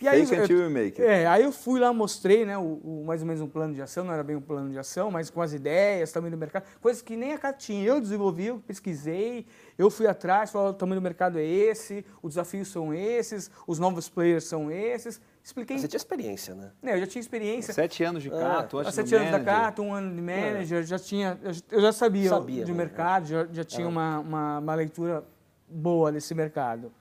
E 0.00 0.06
aí, 0.06 0.26
Fake 0.26 0.52
make 0.68 1.00
it. 1.00 1.02
É, 1.02 1.26
aí 1.26 1.42
eu 1.42 1.50
fui 1.50 1.80
lá, 1.80 1.90
mostrei, 1.90 2.44
né, 2.44 2.56
o, 2.58 2.80
o, 2.84 3.04
mais 3.06 3.22
ou 3.22 3.26
menos 3.26 3.40
um 3.40 3.48
plano 3.48 3.72
de 3.72 3.80
ação, 3.80 4.04
não 4.04 4.12
era 4.12 4.22
bem 4.22 4.36
um 4.36 4.40
plano 4.42 4.70
de 4.70 4.78
ação, 4.78 5.10
mas 5.10 5.30
com 5.30 5.40
as 5.40 5.54
ideias, 5.54 6.12
tamanho 6.12 6.32
do 6.32 6.36
mercado, 6.36 6.64
coisas 6.82 7.00
que 7.00 7.16
nem 7.16 7.32
a 7.32 7.38
Cat 7.38 7.64
tinha. 7.64 7.82
Eu 7.82 7.98
desenvolvi, 7.98 8.46
eu 8.46 8.58
pesquisei, 8.58 9.46
eu 9.78 9.90
fui 9.90 10.06
atrás, 10.06 10.50
falei, 10.50 10.70
o 10.70 10.74
tamanho 10.74 11.00
do 11.00 11.04
mercado 11.04 11.38
é 11.38 11.44
esse, 11.44 12.04
os 12.22 12.34
desafios 12.34 12.68
são 12.68 12.92
esses, 12.92 13.50
os 13.66 13.78
novos 13.78 14.08
players 14.08 14.44
são 14.44 14.70
esses. 14.70 15.18
Expliquei. 15.42 15.78
Você 15.78 15.88
tinha 15.88 15.98
experiência, 15.98 16.54
né? 16.54 16.72
É, 16.82 16.94
eu 16.94 17.00
já 17.00 17.06
tinha 17.06 17.20
experiência. 17.20 17.72
Sete 17.72 18.04
anos 18.04 18.22
de 18.22 18.28
Cato, 18.28 18.80
é. 18.80 18.90
Sete 18.90 19.14
anos 19.14 19.30
da 19.30 19.40
Cato, 19.40 19.80
um 19.80 19.94
ano 19.94 20.14
de 20.14 20.20
manager, 20.20 20.80
é. 20.80 20.82
já 20.82 20.98
tinha, 20.98 21.38
eu 21.70 21.80
já 21.80 21.92
sabia, 21.92 22.28
sabia 22.28 22.64
de 22.64 22.72
né? 22.72 22.78
mercado, 22.78 23.26
já, 23.26 23.46
já 23.50 23.64
tinha 23.64 23.88
uma, 23.88 24.18
uma, 24.18 24.58
uma 24.58 24.74
leitura 24.74 25.24
boa 25.68 26.12
desse 26.12 26.34
mercado 26.34 26.92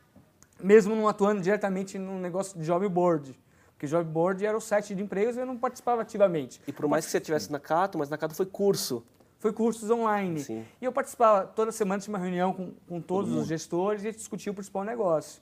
mesmo 0.62 0.96
não 0.96 1.08
atuando 1.08 1.42
diretamente 1.42 1.98
no 1.98 2.20
negócio 2.20 2.58
de 2.58 2.66
job 2.66 2.88
board. 2.88 3.38
Porque 3.74 3.88
job 3.88 4.10
board 4.10 4.46
era 4.46 4.56
o 4.56 4.62
site 4.62 4.96
de 4.96 5.04
empregos 5.04 5.36
e 5.36 5.40
eu 5.40 5.46
não 5.46 5.58
participava 5.58 6.02
ativamente. 6.02 6.62
E 6.66 6.72
por 6.72 6.88
mais 6.88 7.06
que 7.06 7.12
você 7.12 7.18
estivesse 7.18 7.52
na 7.52 7.60
Cato, 7.60 7.98
mas 7.98 8.10
na 8.10 8.18
Cato 8.18 8.34
foi 8.34 8.46
curso. 8.46 9.06
Foi 9.38 9.52
cursos 9.52 9.90
online. 9.92 10.40
Sim. 10.40 10.66
E 10.82 10.86
eu 10.86 10.92
participava, 10.92 11.46
toda 11.46 11.72
semana 11.72 12.02
tinha 12.02 12.14
uma 12.14 12.20
reunião 12.20 12.54
com, 12.54 12.74
com 12.88 13.02
todos 13.02 13.32
os 13.34 13.48
gestores 13.48 14.04
e 14.04 14.08
a 14.08 14.12
gente 14.12 14.20
discutia 14.20 14.52
o 14.52 14.56
principal 14.56 14.84
negócio, 14.84 15.42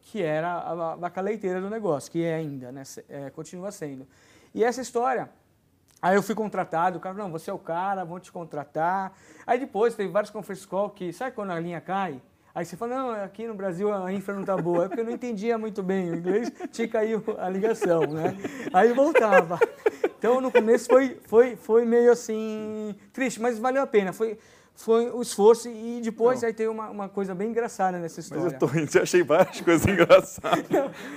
que 0.00 0.22
era 0.22 0.58
a 0.58 0.96
vaca 0.96 1.20
leiteira 1.20 1.60
do 1.60 1.68
negócio, 1.68 2.10
que 2.10 2.24
é 2.24 2.34
ainda, 2.34 2.72
né? 2.72 2.82
É, 3.08 3.30
continua 3.30 3.70
sendo. 3.70 4.08
E 4.54 4.64
essa 4.64 4.80
história, 4.80 5.28
aí 6.00 6.16
eu 6.16 6.22
fui 6.22 6.34
contratado, 6.34 6.98
o 6.98 7.00
cara, 7.00 7.14
não, 7.14 7.30
você 7.30 7.50
é 7.50 7.52
o 7.52 7.58
cara, 7.58 8.02
vão 8.04 8.18
te 8.18 8.32
contratar. 8.32 9.12
Aí 9.46 9.58
depois 9.58 9.94
teve 9.94 10.10
vários 10.10 10.30
conference 10.30 10.66
call 10.66 10.90
que, 10.90 11.12
sabe 11.12 11.32
quando 11.36 11.50
a 11.50 11.60
linha 11.60 11.80
cai? 11.80 12.20
Aí 12.54 12.64
você 12.64 12.76
fala, 12.76 12.94
não, 12.94 13.10
aqui 13.10 13.48
no 13.48 13.54
Brasil 13.54 13.92
a 13.92 14.12
infra 14.12 14.32
não 14.32 14.42
está 14.42 14.56
boa. 14.56 14.84
É 14.84 14.88
porque 14.88 15.00
eu 15.00 15.04
não 15.04 15.12
entendia 15.12 15.58
muito 15.58 15.82
bem 15.82 16.10
o 16.10 16.14
inglês, 16.14 16.52
tinha 16.70 16.86
caído 16.86 17.24
a 17.36 17.48
ligação, 17.48 18.02
né? 18.02 18.36
Aí 18.72 18.92
voltava. 18.92 19.58
Então, 20.16 20.40
no 20.40 20.52
começo 20.52 20.88
foi, 20.88 21.18
foi, 21.26 21.56
foi 21.56 21.84
meio 21.84 22.12
assim, 22.12 22.94
triste, 23.12 23.42
mas 23.42 23.58
valeu 23.58 23.82
a 23.82 23.86
pena. 23.88 24.12
Foi, 24.12 24.38
foi 24.74 25.10
o 25.10 25.20
esforço 25.20 25.68
e 25.68 26.00
depois 26.00 26.42
não. 26.42 26.46
aí 26.46 26.54
tem 26.54 26.68
uma, 26.68 26.90
uma 26.90 27.08
coisa 27.08 27.34
bem 27.34 27.50
engraçada 27.50 27.98
nessa 27.98 28.20
história. 28.20 28.44
Mas 28.44 28.52
eu, 28.52 28.58
tô, 28.58 28.98
eu 28.98 29.02
achei 29.02 29.22
várias 29.24 29.60
coisas 29.60 29.84
engraçadas, 29.90 30.64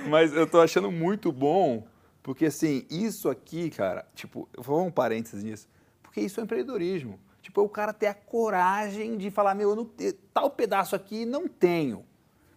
mas 0.08 0.32
eu 0.32 0.46
tô 0.46 0.60
achando 0.60 0.90
muito 0.90 1.30
bom, 1.30 1.86
porque 2.22 2.46
assim, 2.46 2.84
isso 2.90 3.28
aqui, 3.28 3.70
cara, 3.70 4.04
tipo, 4.14 4.48
vou 4.58 4.84
um 4.84 4.90
parênteses 4.90 5.44
nisso, 5.44 5.68
porque 6.02 6.20
isso 6.20 6.40
é 6.40 6.42
empreendedorismo. 6.42 7.18
Tipo, 7.48 7.62
o 7.62 7.68
cara 7.68 7.94
ter 7.94 8.08
a 8.08 8.12
coragem 8.12 9.16
de 9.16 9.30
falar, 9.30 9.54
meu, 9.54 9.70
eu 9.70 9.74
não, 9.74 9.90
tal 10.34 10.50
pedaço 10.50 10.94
aqui 10.94 11.24
não 11.24 11.48
tenho. 11.48 12.04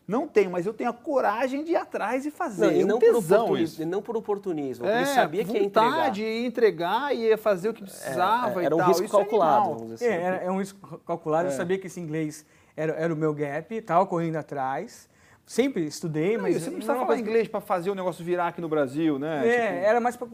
Não 0.05 0.27
tenho, 0.27 0.51
mas 0.51 0.65
eu 0.65 0.73
tenho 0.73 0.89
a 0.89 0.93
coragem 0.93 1.63
de 1.63 1.71
ir 1.71 1.75
atrás 1.77 2.25
e 2.25 2.31
fazer. 2.31 2.65
Não, 2.65 2.71
e 2.73 2.83
não, 2.83 2.99
por 2.99 3.15
oportunismo, 3.15 3.85
não 3.85 4.01
por 4.01 4.17
oportunismo. 4.17 4.85
É, 4.85 4.97
ele 4.97 5.05
sabia 5.05 5.45
que 5.45 5.53
ia 5.53 5.63
entregar. 5.63 6.11
de 6.11 6.25
entregar 6.25 7.15
e 7.15 7.19
ia 7.29 7.37
fazer 7.37 7.69
o 7.69 7.73
que 7.73 7.83
precisava 7.83 8.61
é, 8.61 8.65
era 8.65 8.75
um 8.75 8.79
tal. 8.79 8.89
risco 8.89 9.05
Isso 9.05 9.15
é 9.15 9.19
calculado. 9.19 9.91
É, 9.91 9.93
assim. 9.93 10.05
é, 10.05 10.21
era, 10.21 10.35
é 10.43 10.51
um 10.51 10.59
risco 10.59 10.99
calculado. 11.05 11.47
Eu 11.47 11.53
é. 11.53 11.55
sabia 11.55 11.79
que 11.79 11.87
esse 11.87 12.01
inglês 12.01 12.45
era, 12.75 12.91
era 12.91 13.13
o 13.13 13.15
meu 13.15 13.33
gap, 13.33 13.73
estava 13.73 14.05
correndo 14.05 14.35
atrás. 14.35 15.09
Sempre 15.45 15.85
estudei, 15.85 16.35
não, 16.35 16.43
mas... 16.43 16.55
Você 16.55 16.65
não 16.65 16.73
precisava 16.73 16.99
falar 17.05 17.17
inglês 17.17 17.47
para 17.47 17.61
fazer 17.61 17.89
o 17.89 17.95
negócio 17.95 18.25
virar 18.25 18.49
aqui 18.49 18.59
no 18.59 18.67
Brasil, 18.67 19.17
né? 19.17 19.47
É, 19.47 19.67
tipo... 19.67 19.85
era 19.85 19.99
mais 20.01 20.17
para 20.17 20.27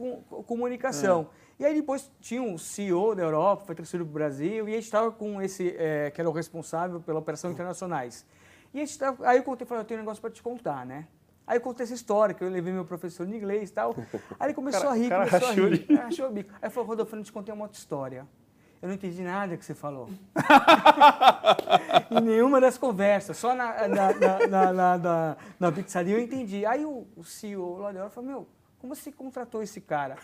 comunicação. 0.44 1.28
E 1.58 1.64
aí 1.64 1.74
depois 1.74 2.10
tinha 2.20 2.40
um 2.40 2.56
CEO 2.56 3.16
da 3.16 3.22
Europa, 3.22 3.64
foi 3.66 3.74
transferido 3.74 4.08
para 4.08 4.10
o 4.10 4.14
Brasil, 4.14 4.68
e 4.68 4.72
a 4.72 4.74
gente 4.76 4.84
estava 4.84 5.10
com 5.10 5.42
esse, 5.42 5.74
é, 5.76 6.10
que 6.10 6.20
era 6.20 6.30
o 6.30 6.32
responsável 6.32 7.00
pela 7.00 7.18
operação 7.18 7.50
internacionais. 7.50 8.24
E 8.72 8.80
a 8.80 8.84
gente 8.84 8.96
tava, 8.96 9.28
aí 9.28 9.38
eu 9.38 9.42
contei, 9.42 9.66
falei, 9.66 9.82
eu 9.82 9.86
tenho 9.86 9.98
um 9.98 10.02
negócio 10.02 10.20
para 10.20 10.30
te 10.30 10.40
contar, 10.40 10.86
né? 10.86 11.08
Aí 11.44 11.56
eu 11.56 11.60
contei 11.60 11.82
essa 11.82 11.94
história, 11.94 12.34
que 12.34 12.44
eu 12.44 12.48
levei 12.48 12.72
meu 12.72 12.84
professor 12.84 13.26
de 13.26 13.34
inglês 13.34 13.70
e 13.70 13.72
tal. 13.72 13.96
Aí 14.38 14.48
ele 14.48 14.54
começou 14.54 14.82
cara, 14.82 14.92
a 14.92 14.96
rir, 14.96 15.08
começou 15.08 15.48
a 15.48 15.52
rir. 15.52 15.78
De... 15.78 15.98
Achou 15.98 16.28
o 16.28 16.30
bico. 16.30 16.52
Aí 16.60 16.68
falou, 16.68 16.90
Rodolfo, 16.90 17.16
eu 17.16 17.22
te 17.22 17.32
contei 17.32 17.54
uma 17.54 17.64
outra 17.64 17.78
história. 17.78 18.28
eu 18.82 18.88
não 18.88 18.94
entendi 18.94 19.22
nada 19.22 19.56
que 19.56 19.64
você 19.64 19.74
falou. 19.74 20.10
em 22.10 22.20
nenhuma 22.20 22.60
das 22.60 22.76
conversas, 22.76 23.38
só 23.38 23.54
na, 23.54 23.88
na, 23.88 24.12
na, 24.12 24.46
na, 24.46 24.98
na, 24.98 25.36
na 25.58 25.72
pizzaria 25.72 26.14
eu 26.14 26.20
entendi. 26.20 26.66
Aí 26.66 26.84
o, 26.84 27.06
o 27.16 27.24
CEO 27.24 27.78
lá 27.78 27.92
de 27.92 27.98
hora 27.98 28.10
falou, 28.10 28.28
meu, 28.28 28.48
como 28.78 28.94
você 28.94 29.10
contratou 29.10 29.62
esse 29.62 29.80
cara? 29.80 30.18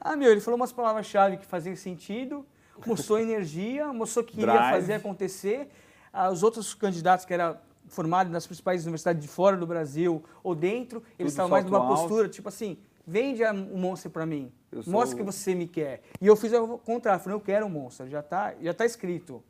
Ah, 0.00 0.16
meu, 0.16 0.30
ele 0.30 0.40
falou 0.40 0.58
umas 0.58 0.72
palavras-chave 0.72 1.36
que 1.36 1.44
faziam 1.46 1.76
sentido, 1.76 2.46
mostrou 2.86 3.18
energia, 3.20 3.92
mostrou 3.92 4.24
que 4.24 4.32
queria 4.32 4.54
Drive. 4.54 4.72
fazer 4.72 4.94
acontecer. 4.94 5.68
Ah, 6.12 6.30
os 6.30 6.42
outros 6.42 6.74
candidatos 6.74 7.24
que 7.24 7.34
eram 7.34 7.58
formados 7.86 8.32
nas 8.32 8.46
principais 8.46 8.82
universidades 8.82 9.20
de 9.22 9.28
fora 9.28 9.56
do 9.56 9.66
Brasil 9.66 10.24
ou 10.42 10.54
dentro, 10.54 11.02
eles 11.18 11.32
estavam 11.32 11.50
mais 11.50 11.64
numa 11.64 11.78
alto. 11.78 11.94
postura, 11.94 12.28
tipo 12.28 12.48
assim, 12.48 12.78
vende 13.06 13.42
o 13.44 13.76
Monster 13.76 14.10
para 14.10 14.24
mim, 14.24 14.52
Eu 14.70 14.82
sou 14.82 14.92
mostra 14.92 15.16
que 15.16 15.22
você 15.22 15.54
me 15.54 15.66
quer. 15.66 16.02
E 16.20 16.26
eu 16.26 16.36
fiz 16.36 16.52
o 16.52 16.78
contrário, 16.78 17.20
falei, 17.22 17.36
eu 17.36 17.40
quero 17.40 17.66
um 17.66 17.70
Monster, 17.70 18.08
já 18.08 18.20
está 18.20 18.54
já 18.60 18.72
tá 18.72 18.86
escrito. 18.86 19.42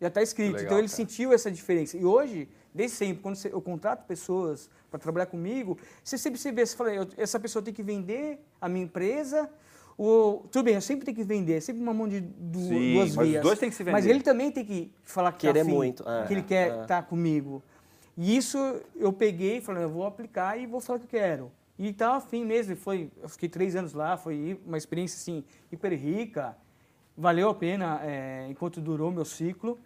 Já 0.00 0.08
está 0.08 0.22
escrito. 0.22 0.52
Legal, 0.52 0.66
então 0.66 0.78
ele 0.78 0.88
cara. 0.88 0.96
sentiu 0.96 1.32
essa 1.32 1.50
diferença. 1.50 1.96
E 1.96 2.04
hoje, 2.04 2.48
desde 2.76 2.96
sempre, 2.96 3.22
quando 3.22 3.38
eu 3.46 3.60
contrato 3.60 4.04
pessoas 4.06 4.68
para 4.90 5.00
trabalhar 5.00 5.26
comigo, 5.26 5.78
você 6.04 6.16
sempre 6.18 6.38
se 6.38 6.52
vê, 6.52 6.64
você 6.64 6.76
fala, 6.76 6.90
essa 7.16 7.40
pessoa 7.40 7.62
tem 7.62 7.72
que 7.74 7.82
vender 7.82 8.38
a 8.60 8.68
minha 8.68 8.84
empresa. 8.84 9.50
O, 9.98 10.44
tudo 10.52 10.64
bem, 10.64 10.74
eu 10.74 10.80
sempre 10.82 11.06
tenho 11.06 11.16
que 11.16 11.24
vender, 11.24 11.54
é 11.54 11.60
sempre 11.60 11.82
uma 11.82 11.94
mão 11.94 12.06
de 12.06 12.20
du- 12.20 12.60
Sim, 12.60 12.92
duas 12.94 13.14
mas 13.16 13.24
os 13.26 13.30
vias. 13.30 13.42
dois 13.42 13.58
têm 13.58 13.70
que 13.70 13.74
se 13.74 13.82
Mas 13.84 14.04
vender. 14.04 14.14
ele 14.14 14.22
também 14.22 14.52
tem 14.52 14.62
que 14.64 14.92
falar 15.02 15.32
que 15.32 15.38
tá 15.46 15.52
Querer 15.52 15.60
afim, 15.62 15.70
muito, 15.72 16.06
é, 16.08 16.26
que 16.26 16.34
ele 16.34 16.42
quer 16.42 16.70
é. 16.70 16.82
estar 16.82 17.02
comigo. 17.04 17.62
E 18.14 18.36
isso 18.36 18.58
eu 18.94 19.10
peguei 19.12 19.56
e 19.58 19.60
falei, 19.62 19.84
eu 19.84 19.88
vou 19.88 20.04
aplicar 20.06 20.58
e 20.58 20.66
vou 20.66 20.80
falar 20.80 20.98
o 20.98 21.00
que 21.00 21.16
eu 21.16 21.20
quero. 21.20 21.52
E 21.78 21.88
estava 21.88 22.16
afim 22.18 22.44
mesmo, 22.44 22.76
foi, 22.76 23.10
eu 23.22 23.28
fiquei 23.28 23.48
três 23.48 23.74
anos 23.74 23.94
lá, 23.94 24.16
foi 24.18 24.60
uma 24.66 24.76
experiência 24.78 25.16
assim, 25.16 25.42
hiper 25.72 25.92
rica, 25.98 26.56
valeu 27.16 27.48
a 27.48 27.54
pena 27.54 27.98
é, 28.02 28.46
enquanto 28.50 28.80
durou 28.82 29.10
meu 29.10 29.24
ciclo. 29.24 29.78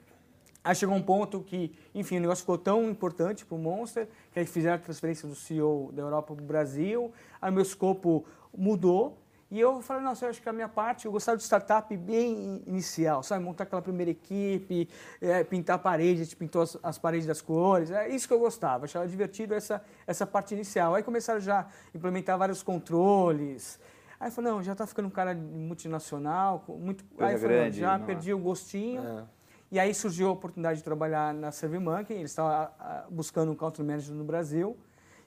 Aí 0.63 0.75
chegou 0.75 0.95
um 0.95 1.03
ponto 1.03 1.41
que, 1.41 1.73
enfim, 1.95 2.19
o 2.19 2.21
negócio 2.21 2.43
ficou 2.43 2.59
tão 2.59 2.89
importante 2.91 3.47
para 3.47 3.57
o 3.57 3.59
Monster, 3.59 4.07
que 4.31 4.39
aí 4.39 4.47
fizeram 4.47 4.77
a 4.77 4.79
transferência 4.79 5.27
do 5.27 5.35
CEO 5.35 5.91
da 5.93 6.03
Europa 6.03 6.35
para 6.35 6.43
o 6.43 6.47
Brasil, 6.47 7.13
aí 7.41 7.51
meu 7.51 7.63
escopo 7.63 8.27
mudou, 8.55 9.17
e 9.51 9.59
eu 9.59 9.81
falei, 9.83 10.03
nossa, 10.05 10.27
eu 10.27 10.31
acho 10.31 10.41
que 10.41 10.49
a 10.49 10.53
minha 10.53 10.69
parte, 10.69 11.07
eu 11.07 11.13
gostava 11.13 11.37
de 11.37 11.43
startup 11.43 11.97
bem 11.97 12.63
inicial, 12.67 13.23
sabe? 13.23 13.43
Montar 13.43 13.65
aquela 13.65 13.83
primeira 13.83 14.11
equipe, 14.11 14.89
é, 15.21 15.43
pintar 15.43 15.75
a 15.77 15.79
parede, 15.79 16.21
a 16.21 16.25
gente 16.25 16.37
pintou 16.37 16.63
as, 16.63 16.79
as 16.83 16.99
paredes 16.99 17.27
das 17.27 17.41
cores, 17.41 17.91
é 17.91 18.09
isso 18.09 18.29
que 18.29 18.35
eu 18.35 18.39
gostava, 18.39 18.85
achava 18.85 19.09
divertido 19.09 19.55
essa, 19.55 19.83
essa 20.07 20.25
parte 20.25 20.55
inicial. 20.55 20.95
Aí 20.95 21.03
começaram 21.03 21.41
já 21.41 21.61
a 21.61 21.67
implementar 21.93 22.39
vários 22.39 22.63
controles, 22.63 23.81
aí 24.21 24.29
eu 24.29 24.33
falei, 24.33 24.53
não, 24.53 24.63
já 24.63 24.73
está 24.73 24.87
ficando 24.87 25.09
um 25.09 25.11
cara 25.11 25.35
multinacional, 25.35 26.65
muito... 26.69 27.03
Coisa 27.07 27.27
aí 27.27 27.35
eu 27.35 27.41
falei, 27.41 27.57
não, 27.57 27.63
grande, 27.65 27.81
já 27.81 27.97
não 27.99 28.05
é? 28.05 28.07
perdi 28.07 28.33
o 28.33 28.39
gostinho, 28.39 29.03
É. 29.03 29.40
e 29.71 29.79
aí 29.79 29.95
surgiu 29.95 30.29
a 30.29 30.33
oportunidade 30.33 30.79
de 30.79 30.85
trabalhar 30.85 31.33
na 31.33 31.53
SurveyMonkey, 31.53 32.15
eles 32.15 32.31
estavam 32.33 32.51
ah, 32.51 32.73
ah, 32.79 33.07
buscando 33.09 33.53
um 33.53 33.55
country 33.55 33.85
manager 33.85 34.15
no 34.15 34.25
Brasil. 34.25 34.77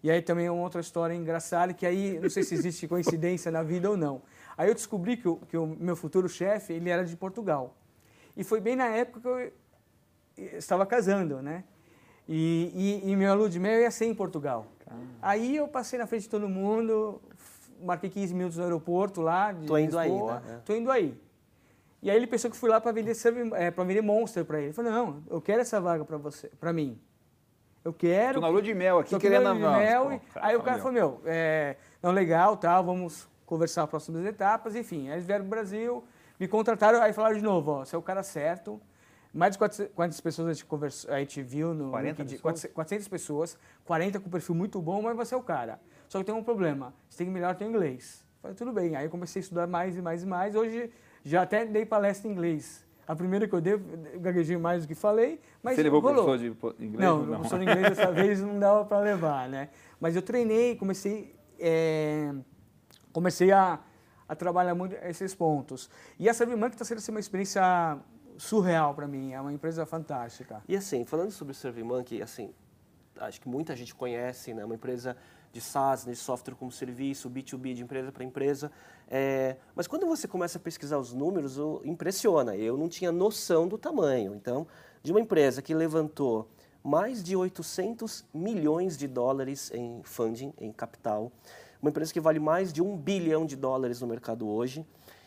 E 0.04 0.12
aí 0.12 0.22
também 0.22 0.48
é 0.48 0.52
uma 0.52 0.64
outra 0.64 0.82
história 0.82 1.14
engraçada, 1.14 1.74
que 1.74 1.86
aí 1.86 2.20
não 2.20 2.30
sei 2.30 2.44
se 2.44 2.54
existe 2.54 2.88
coincidência 2.90 3.50
na 3.50 3.64
vida 3.64 3.90
ou 3.90 3.96
não. 3.96 4.22
Aí 4.58 4.68
eu 4.68 4.74
descobri 4.74 5.16
que 5.16 5.30
o, 5.30 5.38
que 5.48 5.56
o 5.56 5.66
meu 5.66 5.96
futuro 5.96 6.28
chefe, 6.28 6.74
ele 6.74 6.90
era 6.90 7.06
de 7.06 7.16
Portugal. 7.16 7.74
E 8.36 8.44
foi 8.44 8.60
bem 8.60 8.76
na 8.76 8.88
época 8.88 9.22
que 9.22 9.28
eu 9.28 10.58
estava 10.58 10.86
casando, 10.86 11.42
né? 11.42 11.64
E, 12.28 13.02
e, 13.06 13.12
e 13.12 13.16
meu 13.16 13.34
lua 13.36 13.50
de 13.50 13.60
mel 13.60 13.80
ia 13.80 13.92
ser 13.92 14.06
em 14.06 14.16
Portugal. 14.16 14.68
Aí 15.22 15.56
eu 15.56 15.68
passei 15.70 15.98
na 15.98 16.06
frente 16.06 16.24
de 16.24 16.30
todo 16.30 16.50
mundo, 16.50 17.22
marquei 17.82 18.10
15 18.10 18.34
minutos 18.34 18.58
no 18.58 18.64
aeroporto 18.64 19.22
lá 19.22 19.52
de 19.54 19.66
Tô 19.66 19.78
indo 19.78 19.98
aí, 19.98 20.10
Lisboa, 20.10 20.40
né? 20.40 20.56
É. 20.56 20.58
Tô 20.66 20.76
indo 20.76 20.92
aí. 20.92 21.18
E 22.04 22.12
aí 22.12 22.18
ele 22.18 22.28
pensou 22.28 22.52
que 22.52 22.58
fui 22.58 22.70
lá 22.70 22.82
para 22.82 22.92
vender 22.92 23.16
é, 23.54 23.72
para 23.72 23.84
vender 23.86 24.02
Monster 24.02 24.44
para 24.44 24.58
ele. 24.58 24.68
Ele 24.68 24.74
falou: 24.74 24.92
"Não, 24.92 25.24
eu 25.30 25.42
quero 25.42 25.62
essa 25.62 25.80
vaga 25.80 26.04
para 26.04 26.18
você, 26.18 26.50
para 26.60 26.74
mim. 26.74 27.00
Eu 27.84 27.94
quero". 27.94 28.36
Tô 28.36 28.42
na 28.42 28.50
lua 28.50 28.62
de 28.62 28.74
mel 28.74 29.00
aqui, 29.00 29.18
querendo 29.18 29.46
não, 29.46 29.56
mel. 29.56 30.04
pô, 30.04 30.34
cara, 30.34 30.46
aí 30.48 30.56
o 30.58 30.62
cara 30.62 30.78
falou: 30.80 30.92
"Meu, 30.92 31.22
é, 31.26 31.78
não 32.02 32.12
legal, 32.12 32.58
tá, 32.58 32.82
vamos 32.82 33.26
conversar 33.46 33.84
as 33.84 33.90
próximas 33.90 34.26
etapas, 34.26 34.76
enfim". 34.76 35.08
Aí 35.08 35.16
eles 35.16 35.26
vieram 35.26 35.46
pro 35.46 35.52
Brasil, 35.52 36.04
me 36.38 36.46
contrataram, 36.46 37.02
aí 37.02 37.14
falaram 37.14 37.38
de 37.38 37.42
novo, 37.42 37.72
ó, 37.72 37.86
você 37.86 37.96
é 37.96 37.98
o 38.00 38.02
cara 38.02 38.22
certo. 38.22 38.82
Mais 39.34 39.54
de 39.54 39.58
400 39.58 39.96
400 39.96 40.22
pessoas 40.22 40.48
a 40.50 40.54
gente, 40.54 40.66
conversou, 40.66 41.12
a 41.12 41.20
gente 41.20 41.42
viu 41.42 41.74
no 41.74 41.90
40 41.90 42.22
LinkedIn, 42.22 42.42
pessoas? 42.44 42.74
400 42.74 43.08
pessoas, 43.08 43.58
40 43.86 44.20
com 44.20 44.30
perfil 44.30 44.54
muito 44.54 44.82
bom, 44.82 45.02
mas 45.02 45.16
você 45.16 45.34
é 45.34 45.38
o 45.38 45.42
cara. 45.42 45.80
Só 46.10 46.20
que 46.20 46.26
tem 46.26 46.36
um 46.36 46.44
problema, 46.44 46.94
você 47.10 47.20
tem 47.20 47.28
que 47.28 47.34
melhorar 47.34 47.56
teu 47.56 47.68
inglês. 47.68 48.24
Falei, 48.42 48.58
tudo 48.58 48.74
bem. 48.74 48.94
Aí 48.94 49.06
eu 49.06 49.10
comecei 49.10 49.40
a 49.40 49.44
estudar 49.44 49.66
mais 49.68 49.96
e 49.96 50.02
mais 50.02 50.22
e 50.22 50.26
mais. 50.28 50.54
Hoje 50.54 50.92
já 51.24 51.42
até 51.42 51.66
dei 51.66 51.86
palestra 51.86 52.28
em 52.30 52.32
inglês. 52.34 52.84
A 53.08 53.16
primeira 53.16 53.48
que 53.48 53.54
eu 53.54 53.60
dei, 53.60 53.74
eu 53.74 54.20
gaguejei 54.20 54.56
mais 54.58 54.84
do 54.84 54.88
que 54.88 54.96
falei, 54.96 55.40
mas 55.62 55.76
Você 55.76 55.84
levou 55.84 56.00
rolou. 56.00 56.24
professor 56.24 56.74
de 56.78 56.86
inglês? 56.86 57.10
Não, 57.10 57.18
ou 57.18 57.24
o 57.24 57.28
professor 57.28 57.60
de 57.60 57.66
inglês 57.66 57.90
dessa 57.98 58.12
vez 58.14 58.42
não 58.42 58.60
dava 58.60 58.86
para 58.86 59.00
levar, 59.00 59.50
né? 59.50 59.70
Mas 60.00 60.16
eu 60.16 60.22
treinei, 60.22 60.76
comecei, 60.76 61.36
é, 61.60 62.34
comecei 63.12 63.52
a, 63.52 63.80
a 64.28 64.36
trabalhar 64.36 64.74
muito 64.74 64.96
esses 64.96 65.36
pontos. 65.36 65.90
E 66.18 66.30
a 66.30 66.34
SurveyMonkey 66.34 66.76
está 66.76 66.86
sendo 66.86 67.00
assim, 67.00 67.12
uma 67.12 67.20
experiência 67.20 67.62
surreal 68.38 68.94
para 68.94 69.08
mim, 69.08 69.34
é 69.34 69.42
uma 69.42 69.52
empresa 69.52 69.86
fantástica. 69.86 70.64
E 70.68 70.76
assim, 70.76 71.04
falando 71.06 71.32
sobre 71.32 71.52
o 71.52 71.56
SurveyMonkey, 71.56 72.22
assim, 72.22 72.54
acho 73.20 73.40
que 73.42 73.50
muita 73.50 73.76
gente 73.76 73.94
conhece, 73.94 74.54
né? 74.54 74.64
Uma 74.64 74.76
empresa 74.76 75.18
de 75.54 75.62
SaaS, 75.62 76.04
de 76.04 76.16
software 76.16 76.56
como 76.56 76.72
serviço, 76.72 77.30
B2B, 77.30 77.76
de 77.76 77.84
empresa 77.84 78.12
para 78.12 78.24
empresa. 78.24 78.72
É, 79.08 79.56
mas 79.76 79.86
quando 79.86 80.08
você 80.08 80.28
começa 80.28 80.58
a 80.58 80.62
pesquisar 80.62 80.98
os 80.98 81.14
números, 81.14 81.58
impressiona. 81.86 82.56
Eu 82.56 82.76
não 82.76 82.90
tinha 82.90 83.12
noção 83.12 83.68
do 83.68 83.78
tamanho. 83.78 84.34
Então, 84.34 84.66
de 85.04 85.12
uma 85.12 85.22
empresa 85.22 85.62
que 85.62 85.74
levantou 85.76 86.50
mais 86.84 87.24
de 87.24 87.36
800 87.36 88.26
milhões 88.34 88.98
de 88.98 89.08
dólares 89.08 89.72
em 89.74 90.02
funding, 90.04 90.52
em 90.60 90.72
capital, 90.72 91.32
uma 91.80 91.90
empresa 91.90 92.12
que 92.12 92.20
vale 92.20 92.40
mais 92.40 92.74
de 92.74 92.82
um 92.82 92.98
bilhão 92.98 93.46
de 93.46 93.56
dólares 93.56 94.02
no 94.02 94.08
mercado 94.08 94.48
hoje, 94.48 94.86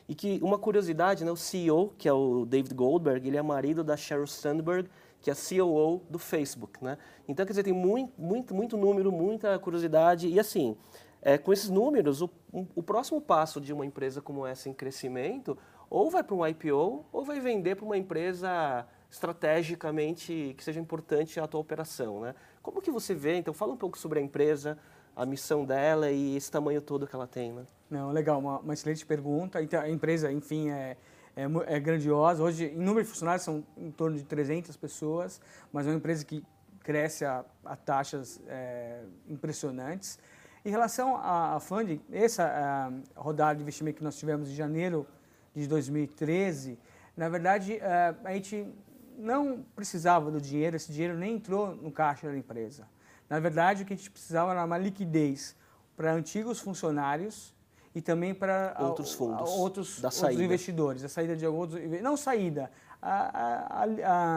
e 0.09 0.15
que, 0.15 0.39
uma 0.43 0.59
curiosidade, 0.59 1.25
né, 1.25 1.31
o 1.31 1.37
CEO, 1.37 1.93
que 1.97 2.09
é 2.09 2.13
o 2.13 2.45
David 2.45 2.75
Goldberg, 2.75 3.27
ele 3.27 3.37
é 3.37 3.43
marido 3.43 3.83
da 3.83 3.97
Sheryl 3.97 4.27
Sandberg, 4.27 4.89
que 5.27 5.31
é 5.31 5.33
a 5.33 5.37
COO 5.65 6.03
do 6.09 6.21
Facebook, 6.21 6.83
né? 6.85 6.97
Então, 7.27 7.45
quer 7.45 7.51
dizer, 7.51 7.65
tem 7.65 7.73
muito, 7.73 8.13
muito, 8.17 8.55
muito 8.55 8.77
número, 8.77 9.11
muita 9.11 9.59
curiosidade. 9.59 10.29
E 10.29 10.39
assim, 10.39 10.77
é, 11.21 11.37
com 11.37 11.53
esses 11.53 11.69
números, 11.69 12.23
o, 12.23 12.31
o 12.53 12.81
próximo 12.81 13.21
passo 13.21 13.61
de 13.61 13.73
uma 13.73 13.85
empresa 13.85 14.23
como 14.23 14.47
essa 14.47 14.69
em 14.69 14.73
crescimento, 14.73 15.59
ou 15.91 16.09
vai 16.13 16.23
para 16.23 16.37
um 16.37 16.47
IPO, 16.47 17.05
ou 17.13 17.25
vai 17.25 17.41
vender 17.41 17.75
para 17.75 17.85
uma 17.85 17.99
empresa 17.99 18.87
estrategicamente 19.11 20.55
que 20.57 20.63
seja 20.63 20.79
importante 20.79 21.41
à 21.41 21.47
tua 21.49 21.61
operação, 21.61 22.21
né? 22.21 22.33
Como 22.63 22.81
que 22.81 22.93
você 22.93 23.13
vê? 23.13 23.35
Então, 23.37 23.53
fala 23.53 23.73
um 23.73 23.77
pouco 23.77 23.99
sobre 23.99 24.21
a 24.21 24.23
empresa, 24.23 24.79
a 25.17 25.27
missão 25.27 25.65
dela 25.65 26.09
e 26.09 26.37
esse 26.37 26.53
tamanho 26.53 26.81
todo 26.81 27.05
que 27.05 27.17
ela 27.17 27.27
tem, 27.27 27.53
né? 27.53 27.65
Não, 27.91 28.13
legal, 28.13 28.39
uma, 28.39 28.61
uma 28.61 28.75
excelente 28.75 29.05
pergunta. 29.05 29.61
Então, 29.61 29.81
a 29.81 29.91
empresa, 29.91 30.31
enfim, 30.31 30.71
é, 30.71 30.97
é, 31.37 31.77
é 31.77 31.79
grandiosa. 31.79 32.43
Hoje, 32.43 32.65
em 32.65 32.79
número 32.79 33.05
de 33.05 33.11
funcionários, 33.11 33.45
são 33.45 33.63
em 33.77 33.91
torno 33.91 34.17
de 34.17 34.25
300 34.25 34.77
pessoas, 34.77 35.41
mas 35.73 35.87
é 35.87 35.91
uma 35.91 35.97
empresa 35.97 36.25
que 36.25 36.43
cresce 36.83 37.25
a, 37.25 37.45
a 37.65 37.77
taxas 37.77 38.41
é, 38.49 39.03
impressionantes. 39.29 40.19
Em 40.65 40.71
relação 40.71 41.17
à, 41.17 41.61
funding, 41.61 42.01
essa 42.11 42.45
ah, 42.45 42.91
rodada 43.15 43.55
de 43.55 43.63
investimento 43.63 43.99
que 43.99 44.05
nós 44.05 44.19
tivemos 44.19 44.49
em 44.49 44.55
janeiro 44.55 45.07
de 45.55 45.69
2013, 45.69 46.77
na 47.17 47.29
verdade, 47.29 47.79
eh, 47.81 48.15
a 48.25 48.33
gente 48.33 48.69
não 49.17 49.65
precisava 49.75 50.31
do 50.31 50.41
dinheiro, 50.41 50.77
esse 50.77 50.93
dinheiro 50.93 51.17
nem 51.17 51.37
entrou 51.37 51.75
no 51.75 51.91
caixa 51.91 52.29
da 52.29 52.37
empresa. 52.37 52.87
Na 53.29 53.41
verdade, 53.41 53.83
o 53.83 53.87
que 53.87 53.95
a 53.95 53.97
gente 53.97 54.11
precisava 54.11 54.51
era 54.51 54.65
uma 54.65 54.77
liquidez 54.77 55.57
para 55.97 56.13
antigos 56.13 56.61
funcionários 56.61 57.55
e 57.97 58.03
também 58.03 58.35
para 58.35 58.77
Outros 58.79 59.15
fundos, 59.15 59.51
outros, 59.59 60.01
da 60.03 60.09
outros 60.09 60.21
investidores, 60.45 61.03
a 61.03 61.09
saída 61.09 61.35
de 61.35 61.47
outros, 61.47 61.81
não 62.03 62.15
saída, 62.15 62.71
a, 63.01 63.85
a- 63.85 63.85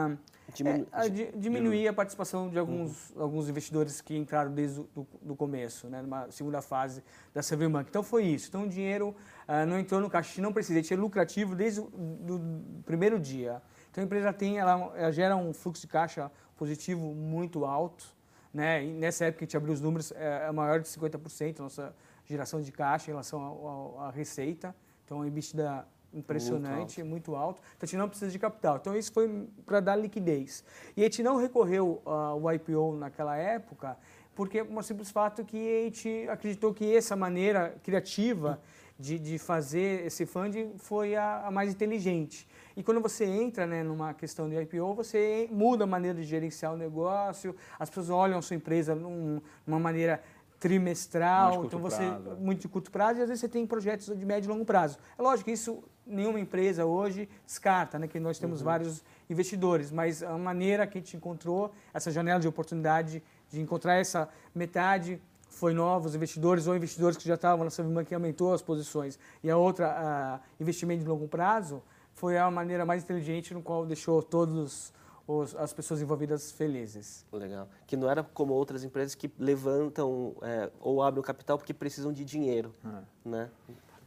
a- 0.06 0.16
Diminu- 0.54 0.86
é, 0.90 0.96
a 0.98 1.06
di- 1.08 1.30
diminuir 1.36 1.86
a 1.86 1.92
participação 1.92 2.48
de 2.48 2.58
alguns, 2.58 3.12
alguns 3.16 3.48
investidores 3.50 4.00
que 4.00 4.16
entraram 4.16 4.50
desde 4.50 4.80
o 4.80 5.36
começo, 5.36 5.88
né, 5.88 6.00
numa 6.00 6.28
segunda 6.30 6.60
fase 6.62 7.04
da 7.34 7.42
SurveyMonkey. 7.42 7.88
Então 7.90 8.02
foi 8.02 8.24
isso. 8.24 8.48
Então 8.48 8.64
o 8.64 8.68
dinheiro 8.68 9.14
ah, 9.46 9.64
não 9.66 9.78
entrou 9.78 10.00
no 10.00 10.08
caixa, 10.10 10.40
não 10.40 10.52
precisa, 10.54 10.78
a 10.78 10.82
gente 10.82 10.92
é 10.92 10.96
lucrativo 10.96 11.54
desde 11.54 11.80
o 11.80 11.84
do 11.84 12.40
primeiro 12.84 13.20
dia. 13.20 13.60
Então 13.90 14.02
a 14.02 14.04
empresa 14.06 14.32
tem, 14.32 14.58
ela, 14.58 14.90
ela 14.96 15.12
gera 15.12 15.36
um 15.36 15.52
fluxo 15.52 15.82
de 15.82 15.86
caixa 15.86 16.32
positivo 16.56 17.14
muito 17.14 17.64
alto, 17.66 18.06
né? 18.52 18.82
E 18.84 18.90
nessa 18.92 19.26
época 19.26 19.38
que 19.40 19.44
a 19.44 19.46
gente 19.46 19.56
abriu 19.56 19.72
os 19.74 19.80
números, 19.80 20.10
é, 20.12 20.46
é 20.48 20.52
maior 20.52 20.80
de 20.80 20.88
50% 20.88 21.60
a 21.60 21.62
nossa 21.62 21.94
geração 22.30 22.60
de 22.60 22.72
caixa 22.72 23.10
em 23.10 23.12
relação 23.12 23.98
à 23.98 24.10
receita. 24.10 24.74
Então, 25.04 25.18
é 25.18 25.20
um 25.22 25.26
EBITDA 25.26 25.86
impressionante, 26.12 27.02
muito 27.02 27.34
alto. 27.34 27.62
Então, 27.76 27.82
a 27.82 27.86
gente 27.86 27.96
não 27.96 28.08
precisa 28.08 28.30
de 28.30 28.38
capital. 28.38 28.76
Então, 28.76 28.96
isso 28.96 29.12
foi 29.12 29.48
para 29.64 29.80
dar 29.80 29.96
liquidez. 29.96 30.64
E 30.96 31.02
a 31.02 31.04
gente 31.04 31.22
não 31.22 31.36
recorreu 31.36 32.00
ao 32.04 32.52
IPO 32.52 32.96
naquela 32.96 33.36
época, 33.36 33.96
porque 34.34 34.64
por 34.64 34.78
um 34.78 34.82
simples 34.82 35.10
fato 35.10 35.44
que 35.44 35.56
a 35.56 35.84
gente 35.84 36.28
acreditou 36.28 36.72
que 36.72 36.96
essa 36.96 37.16
maneira 37.16 37.76
criativa 37.82 38.60
de, 39.00 39.18
de 39.18 39.38
fazer 39.38 40.06
esse 40.06 40.26
funding 40.26 40.74
foi 40.76 41.16
a, 41.16 41.46
a, 41.46 41.50
mais 41.50 41.72
inteligente. 41.72 42.46
E 42.76 42.82
quando 42.82 43.00
você 43.00 43.24
entra 43.24 43.66
né, 43.66 43.82
numa 43.82 44.12
questão 44.12 44.48
de 44.48 44.60
IPO, 44.60 44.94
você 44.94 45.48
muda 45.50 45.84
a 45.84 45.86
maneira 45.86 46.20
de 46.20 46.24
gerenciar 46.24 46.74
o 46.74 46.76
negócio, 46.76 47.56
as 47.78 47.88
pessoas 47.88 48.10
olham 48.10 48.38
a 48.38 48.42
sua 48.42 48.56
empresa 48.56 48.94
num, 48.94 49.40
numa 49.66 49.80
maneira 49.80 50.22
trimestral, 50.60 51.64
então 51.64 51.80
você 51.80 52.06
prazo. 52.06 52.36
muito 52.38 52.60
de 52.60 52.68
curto 52.68 52.90
prazo 52.90 53.18
e 53.18 53.22
às 53.22 53.28
vezes 53.28 53.40
você 53.40 53.48
tem 53.48 53.66
projetos 53.66 54.14
de 54.16 54.26
médio 54.26 54.46
e 54.46 54.52
longo 54.52 54.64
prazo. 54.64 54.98
É 55.18 55.22
lógico 55.22 55.46
que 55.46 55.52
isso 55.52 55.82
nenhuma 56.06 56.38
empresa 56.38 56.84
hoje 56.84 57.28
descarta, 57.46 57.98
né, 57.98 58.06
que 58.06 58.20
nós 58.20 58.38
temos 58.38 58.60
uhum. 58.60 58.66
vários 58.66 59.02
investidores, 59.28 59.90
mas 59.90 60.22
a 60.22 60.36
maneira 60.36 60.86
que 60.86 60.98
a 60.98 61.00
gente 61.00 61.16
encontrou 61.16 61.72
essa 61.94 62.10
janela 62.10 62.38
de 62.38 62.46
oportunidade 62.46 63.22
de 63.48 63.60
encontrar 63.60 63.94
essa 63.94 64.28
metade 64.54 65.20
foi 65.48 65.72
novos 65.72 66.14
investidores 66.14 66.66
ou 66.66 66.76
investidores 66.76 67.16
que 67.16 67.26
já 67.26 67.34
estavam 67.34 67.64
na 67.64 67.70
Savimã 67.70 68.04
que 68.04 68.14
aumentou 68.14 68.52
as 68.52 68.60
posições 68.60 69.18
e 69.42 69.50
a 69.50 69.56
outra 69.56 69.88
a 69.88 70.40
investimento 70.60 71.02
de 71.02 71.08
longo 71.08 71.26
prazo 71.26 71.82
foi 72.12 72.36
a 72.36 72.50
maneira 72.50 72.84
mais 72.84 73.02
inteligente 73.02 73.54
no 73.54 73.62
qual 73.62 73.86
deixou 73.86 74.22
todos 74.22 74.92
os, 75.30 75.54
as 75.54 75.72
pessoas 75.72 76.02
envolvidas 76.02 76.50
felizes. 76.50 77.24
Legal. 77.32 77.68
Que 77.86 77.96
não 77.96 78.10
era 78.10 78.22
como 78.22 78.52
outras 78.52 78.82
empresas 78.82 79.14
que 79.14 79.30
levantam 79.38 80.34
é, 80.42 80.70
ou 80.80 81.02
abrem 81.02 81.20
o 81.20 81.24
capital 81.24 81.56
porque 81.56 81.72
precisam 81.72 82.12
de 82.12 82.24
dinheiro, 82.24 82.74
é. 82.84 83.28
né? 83.28 83.50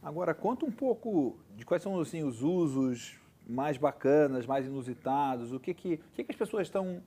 Agora 0.02 0.34
conta 0.34 0.66
um 0.66 0.70
pouco 0.70 1.38
de 1.56 1.64
quais 1.64 1.82
são 1.82 1.98
assim 1.98 2.22
os 2.22 2.42
usos 2.42 3.18
mais 3.46 3.78
bacanas, 3.78 4.46
mais 4.46 4.66
inusitados, 4.66 5.52
o 5.52 5.60
que 5.60 5.72
que, 5.72 5.94
o 5.94 6.12
que, 6.12 6.24
que 6.24 6.32
as 6.32 6.36
pessoas 6.36 6.66
estão 6.66 7.02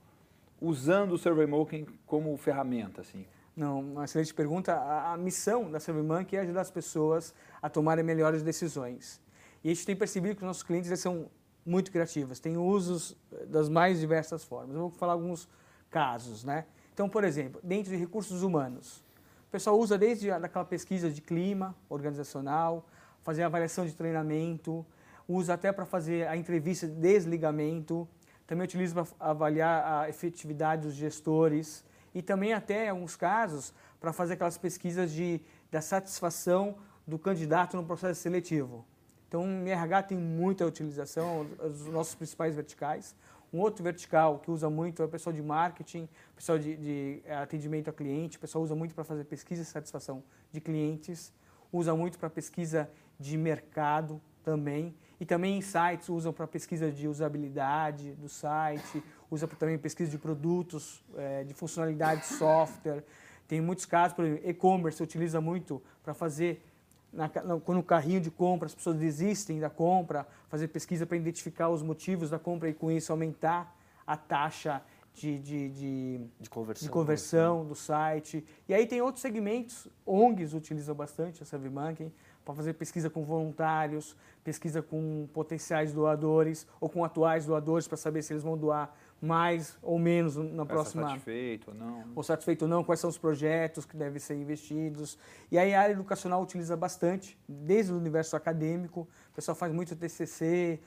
usando 0.59 1.12
o 1.12 1.17
SurveyMonkey 1.17 1.88
como 2.05 2.36
ferramenta 2.38 3.01
assim? 3.01 3.25
Não, 3.55 3.79
uma 3.79 4.05
excelente 4.05 4.33
pergunta. 4.33 4.74
A, 4.74 5.13
a 5.13 5.17
missão 5.17 5.69
da 5.69 5.79
SurveyMonkey 5.79 6.38
é 6.38 6.41
ajudar 6.41 6.62
as 6.62 6.71
pessoas 6.71 7.33
a 7.62 7.69
tomarem 7.69 8.03
melhores 8.03 8.41
decisões. 8.41 9.21
E 9.63 9.69
a 9.69 9.74
gente 9.74 9.86
tem 9.86 9.95
percebido 9.95 10.36
que 10.36 10.41
os 10.41 10.47
nossos 10.47 10.63
clientes 10.63 11.00
são 11.00 11.29
muito 11.67 11.91
criativos, 11.91 12.39
têm 12.39 12.57
usos 12.57 13.15
das 13.47 13.67
mais 13.67 14.00
diversas 14.00 14.43
formas. 14.43 14.74
Eu 14.74 14.83
vou 14.83 14.89
falar 14.89 15.13
alguns 15.13 15.47
casos, 15.89 16.43
né? 16.43 16.65
Então, 16.93 17.09
por 17.09 17.24
exemplo, 17.24 17.59
dentro 17.63 17.91
de 17.91 17.97
recursos 17.97 18.41
humanos, 18.41 19.03
o 19.47 19.51
pessoal 19.51 19.77
usa 19.77 19.97
desde 19.97 20.31
aquela 20.31 20.65
pesquisa 20.65 21.12
de 21.12 21.21
clima 21.21 21.75
organizacional, 21.89 22.88
fazer 23.21 23.43
avaliação 23.43 23.86
de 23.86 23.93
treinamento, 23.93 24.86
usa 25.27 25.53
até 25.53 25.71
para 25.71 25.86
fazer 25.86 26.27
a 26.27 26.38
entrevista 26.38 26.88
de 26.88 26.93
desligamento, 26.93 28.07
também 28.47 28.63
utiliza 28.63 29.03
para 29.03 29.15
avaliar 29.19 30.03
a 30.03 30.09
efetividade 30.09 30.83
dos 30.83 30.93
gestores, 30.95 31.83
e 32.15 32.21
também 32.21 32.53
até, 32.53 32.86
em 32.86 32.89
alguns 32.89 33.15
casos, 33.15 33.74
para 34.00 34.13
fazer 34.13 34.33
aquelas 34.33 34.57
pesquisas 34.57 35.12
de, 35.12 35.41
da 35.69 35.81
satisfação 35.81 36.77
do 37.05 37.19
candidato 37.19 37.75
no 37.75 37.86
processo 37.86 38.21
seletivo. 38.21 38.86
Então, 39.27 39.41
o 39.43 39.67
RH 39.67 40.03
tem 40.03 40.17
muita 40.17 40.65
utilização, 40.65 41.46
os 41.60 41.86
nossos 41.88 42.15
principais 42.15 42.55
verticais. 42.55 43.15
Um 43.51 43.60
outro 43.60 43.84
vertical 43.84 44.39
que 44.39 44.51
usa 44.51 44.69
muito 44.69 45.01
é 45.01 45.05
o 45.05 45.10
pessoal 45.10 45.34
de 45.34 45.41
marketing, 45.41 46.07
pessoal 46.36 46.60
de, 46.60 46.75
de 46.75 47.22
eh, 47.25 47.36
atendimento 47.36 47.89
a 47.89 47.93
cliente, 47.93 48.38
o 48.38 48.39
pessoal 48.39 48.63
usa 48.63 48.75
muito 48.75 48.93
para 48.93 49.05
fazer 49.05 49.24
pesquisa 49.24 49.63
de 49.63 49.69
satisfação 49.69 50.22
de 50.51 50.60
clientes, 50.60 51.34
usa 51.72 51.96
muito 51.96 52.19
para 52.19 52.29
pesquisa 52.29 52.89
de 53.17 53.38
mercado 53.38 54.22
também, 54.43 54.96
e 55.19 55.25
também 55.25 55.62
sites 55.62 56.10
usam 56.10 56.31
para 56.31 56.46
pesquisa 56.46 56.91
de 56.91 57.07
usabilidade 57.07 58.13
do 58.13 58.29
site, 58.29 59.03
usa 59.31 59.48
também 59.48 59.77
pesquisa 59.77 60.12
de 60.12 60.17
produtos, 60.17 61.03
é, 61.15 61.43
de 61.43 61.53
funcionalidade 61.53 62.22
de 62.22 62.27
software. 62.27 63.03
Tem 63.48 63.60
muitos 63.60 63.86
casos, 63.86 64.13
por 64.13 64.25
exemplo, 64.25 64.50
e-commerce 64.50 65.01
utiliza 65.01 65.41
muito 65.41 65.81
para 66.03 66.13
fazer, 66.13 66.63
na, 67.11 67.29
quando 67.63 67.79
o 67.79 67.83
carrinho 67.83 68.21
de 68.21 68.29
compra 68.29 68.65
as 68.65 68.75
pessoas 68.75 68.97
desistem 68.97 69.59
da 69.59 69.69
compra, 69.69 70.27
fazer 70.49 70.67
pesquisa 70.67 71.05
para 71.05 71.17
identificar 71.17 71.69
os 71.69 71.81
motivos 71.81 72.29
da 72.29 72.39
compra 72.39 72.69
e 72.69 72.73
com 72.73 72.91
isso 72.91 73.11
aumentar 73.11 73.75
a 74.05 74.15
taxa 74.15 74.81
de, 75.13 75.39
de, 75.39 75.69
de, 75.69 76.21
de 76.39 76.49
conversão, 76.49 76.85
de 76.85 76.91
conversão 76.91 77.65
do 77.65 77.75
site. 77.75 78.45
E 78.69 78.73
aí 78.73 78.85
tem 78.85 79.01
outros 79.01 79.21
segmentos, 79.21 79.87
ONGs 80.05 80.53
utilizam 80.53 80.93
bastante 80.93 81.41
a 81.41 81.45
SurveyMonkey, 81.45 82.11
para 82.46 82.55
fazer 82.55 82.74
pesquisa 82.74 83.09
com 83.09 83.25
voluntários, 83.25 84.15
pesquisa 84.41 84.81
com 84.81 85.27
potenciais 85.33 85.91
doadores 85.91 86.65
ou 86.79 86.87
com 86.87 87.03
atuais 87.03 87.46
doadores 87.46 87.89
para 87.89 87.98
saber 87.98 88.22
se 88.22 88.31
eles 88.31 88.43
vão 88.43 88.57
doar 88.57 88.96
mais 89.22 89.77
ou 89.82 89.98
menos 89.98 90.36
na 90.36 90.64
Vai 90.64 90.66
próxima. 90.68 91.10
satisfeito 91.10 91.72
ou 91.72 91.74
não. 91.75 92.03
Ou 92.16 92.24
satisfeito 92.24 92.62
ou 92.64 92.68
não, 92.68 92.84
quais 92.84 93.00
são 93.00 93.10
os 93.10 93.18
projetos 93.18 93.86
que 93.86 93.98
devem 93.98 94.20
ser 94.20 94.36
investidos. 94.36 95.18
E 95.51 95.58
aí 95.58 95.74
a 95.74 95.82
área 95.82 95.94
educacional 95.94 96.42
utiliza 96.42 96.75
bastante, 96.77 97.38
desde 97.48 97.92
o 97.92 97.98
universo 97.98 98.36
acadêmico. 98.36 99.08
O 99.32 99.36
pessoal 99.36 99.56
faz 99.56 99.74
muito 99.74 99.96
TCC, 99.96 100.80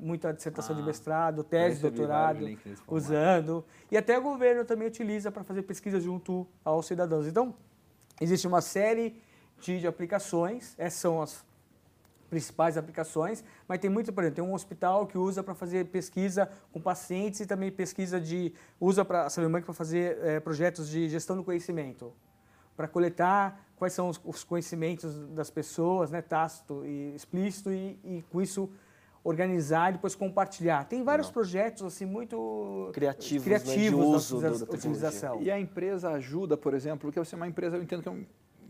muita 0.00 0.32
dissertação 0.32 0.76
ah, 0.76 0.78
de 0.78 0.84
mestrado, 0.84 1.42
tese, 1.42 1.80
doutorado, 1.80 2.46
usando. 2.86 3.64
E 3.90 3.96
até 3.96 4.18
o 4.18 4.22
governo 4.22 4.64
também 4.64 4.88
utiliza 4.88 5.30
para 5.30 5.42
fazer 5.42 5.62
pesquisa 5.62 5.98
junto 5.98 6.46
aos 6.64 6.86
cidadãos. 6.86 7.26
Então, 7.26 7.54
existe 8.20 8.46
uma 8.46 8.60
série 8.60 9.20
de, 9.60 9.80
de 9.80 9.86
aplicações, 9.86 10.74
essas 10.76 11.00
são 11.00 11.22
as 11.22 11.44
principais 12.32 12.78
aplicações, 12.78 13.44
mas 13.68 13.78
tem 13.78 13.90
muito, 13.90 14.10
por 14.10 14.24
exemplo, 14.24 14.36
tem 14.36 14.44
um 14.50 14.54
hospital 14.54 15.06
que 15.06 15.18
usa 15.18 15.42
para 15.42 15.54
fazer 15.54 15.84
pesquisa 15.88 16.48
com 16.72 16.80
pacientes 16.80 17.40
e 17.40 17.46
também 17.46 17.70
pesquisa 17.70 18.18
de, 18.18 18.54
usa 18.80 19.04
para 19.04 19.26
a 19.26 19.28
Salamanca 19.28 19.66
para 19.66 19.74
fazer 19.74 20.16
é, 20.22 20.40
projetos 20.40 20.88
de 20.88 21.10
gestão 21.10 21.36
do 21.36 21.44
conhecimento, 21.44 22.10
para 22.74 22.88
coletar 22.88 23.62
quais 23.76 23.92
são 23.92 24.08
os, 24.08 24.18
os, 24.24 24.42
conhecimentos 24.44 25.14
das 25.34 25.50
pessoas, 25.50 26.10
né, 26.10 26.22
tácito 26.22 26.86
e 26.86 27.14
explícito, 27.14 27.70
e, 27.70 28.00
e 28.02 28.24
com 28.30 28.40
isso 28.40 28.70
organizar 29.22 29.90
e 29.90 29.92
depois 29.92 30.14
compartilhar. 30.14 30.86
Tem 30.86 31.04
vários 31.04 31.26
Não. 31.26 31.34
projetos 31.34 31.82
assim 31.82 32.06
muito 32.06 32.88
criativos, 32.94 33.44
criativos 33.44 33.76
né, 33.76 33.88
de 33.90 33.94
uso 33.94 34.40
da, 34.40 34.48
da 34.48 34.74
utilização. 34.74 35.42
E 35.42 35.50
a 35.50 35.60
empresa 35.60 36.08
ajuda, 36.12 36.56
por 36.56 36.72
exemplo, 36.72 37.00
porque 37.00 37.18
você 37.18 37.34
é 37.34 37.36
uma 37.36 37.46
empresa, 37.46 37.76
eu 37.76 37.82
entendo 37.82 38.02
que 38.02 38.08
é 38.08 38.12
um 38.12 38.24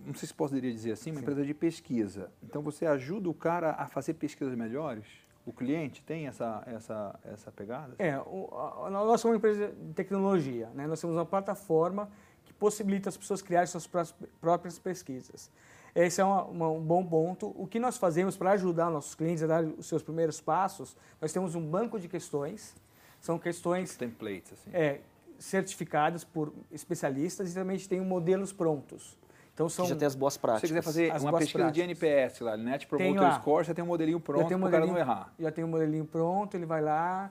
não 0.05 0.15
sei 0.15 0.29
se 0.29 0.35
poderia 0.35 0.73
dizer 0.73 0.93
assim, 0.93 1.11
uma 1.11 1.17
Sim. 1.17 1.23
empresa 1.23 1.45
de 1.45 1.55
pesquisa. 1.55 2.31
Então 2.43 2.63
você 2.63 2.87
ajuda 2.87 3.29
o 3.29 3.35
cara 3.35 3.73
a 3.73 3.87
fazer 3.87 4.15
pesquisas 4.15 4.55
melhores? 4.55 5.07
O 5.45 5.53
cliente 5.53 6.03
tem 6.03 6.29
essa, 6.29 6.63
essa, 6.67 7.19
essa 7.25 7.51
pegada? 7.51 7.95
É, 7.99 8.17
o, 8.19 8.49
a, 8.85 8.91
nós 8.91 9.21
somos 9.21 9.35
uma 9.35 9.37
empresa 9.37 9.69
de 9.69 9.93
tecnologia, 9.95 10.71
né? 10.75 10.87
nós 10.87 11.01
temos 11.01 11.17
uma 11.17 11.27
plataforma 11.27 12.09
que 12.45 12.53
possibilita 12.53 13.09
as 13.09 13.17
pessoas 13.17 13.43
criarem 13.43 13.67
suas 13.67 13.87
próprias 14.41 14.79
pesquisas. 14.79 15.51
Esse 15.95 16.21
é 16.21 16.25
uma, 16.25 16.45
uma, 16.45 16.71
um 16.71 16.81
bom 16.81 17.05
ponto. 17.05 17.53
O 17.57 17.67
que 17.67 17.79
nós 17.79 17.97
fazemos 17.99 18.37
para 18.37 18.53
ajudar 18.53 18.89
nossos 18.89 19.15
clientes 19.15 19.43
a 19.43 19.47
dar 19.47 19.65
os 19.65 19.87
seus 19.87 20.03
primeiros 20.03 20.41
passos, 20.41 20.97
nós 21.21 21.33
temos 21.33 21.55
um 21.55 21.67
banco 21.67 21.99
de 21.99 22.09
questões, 22.09 22.75
são 23.21 23.39
questões... 23.39 23.97
Templates, 23.97 24.53
assim. 24.53 24.71
É, 24.73 25.01
certificadas 25.39 26.23
por 26.23 26.53
especialistas 26.71 27.51
e 27.51 27.55
também 27.55 27.75
a 27.75 27.79
gente 27.79 27.89
tem 27.89 28.01
modelos 28.01 28.53
prontos. 28.53 29.19
Então 29.55 29.69
são. 29.69 29.87
Já 29.87 29.97
tem 29.97 30.07
as 30.07 30.15
boas 30.15 30.37
práticas. 30.37 30.69
Se 30.69 30.75
você 30.75 30.81
quiser 30.81 31.13
fazer 31.13 31.25
uma 31.25 31.39
pesquisa 31.39 31.65
práticas. 31.65 31.75
de 31.75 31.81
NPS 31.83 32.41
lá, 32.41 32.57
Net 32.57 32.87
Promoter 32.87 33.35
Score, 33.35 33.65
você 33.65 33.75
tem 33.75 33.85
um 33.85 33.89
modelinho 33.89 34.21
pronto 34.21 34.47
para 34.47 34.57
um 34.57 34.67
o 34.67 34.71
cara 34.71 34.87
não 34.87 34.99
errar. 34.99 35.33
Já 35.39 35.51
tem 35.51 35.65
um 35.65 35.69
modelinho 35.69 36.05
pronto, 36.05 36.57
ele 36.57 36.65
vai 36.65 36.81
lá, 36.81 37.31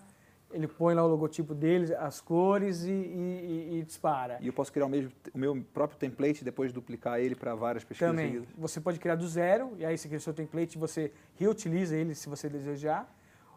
ele 0.53 0.67
põe 0.67 0.93
lá 0.93 1.03
o 1.03 1.07
logotipo 1.07 1.53
dele, 1.53 1.93
as 1.95 2.21
cores 2.21 2.83
e, 2.83 2.91
e, 2.91 3.79
e, 3.79 3.83
dispara. 3.83 4.37
E 4.41 4.47
eu 4.47 4.53
posso 4.53 4.71
criar 4.71 4.85
o, 4.85 4.89
mesmo, 4.89 5.11
o 5.33 5.37
meu 5.37 5.65
próprio 5.73 5.97
template 5.97 6.41
e 6.41 6.43
depois 6.43 6.71
duplicar 6.71 7.19
ele 7.19 7.35
para 7.35 7.55
várias 7.55 7.83
pesquisas 7.83 8.11
Também. 8.11 8.33
Seguidas. 8.33 8.49
Você 8.57 8.79
pode 8.79 8.99
criar 8.99 9.15
do 9.15 9.27
zero, 9.27 9.73
e 9.77 9.85
aí 9.85 9.97
você 9.97 10.07
cria 10.07 10.17
o 10.17 10.21
seu 10.21 10.33
template 10.33 10.77
você 10.77 11.11
reutiliza 11.35 11.95
ele 11.95 12.13
se 12.15 12.29
você 12.29 12.49
desejar. 12.49 13.11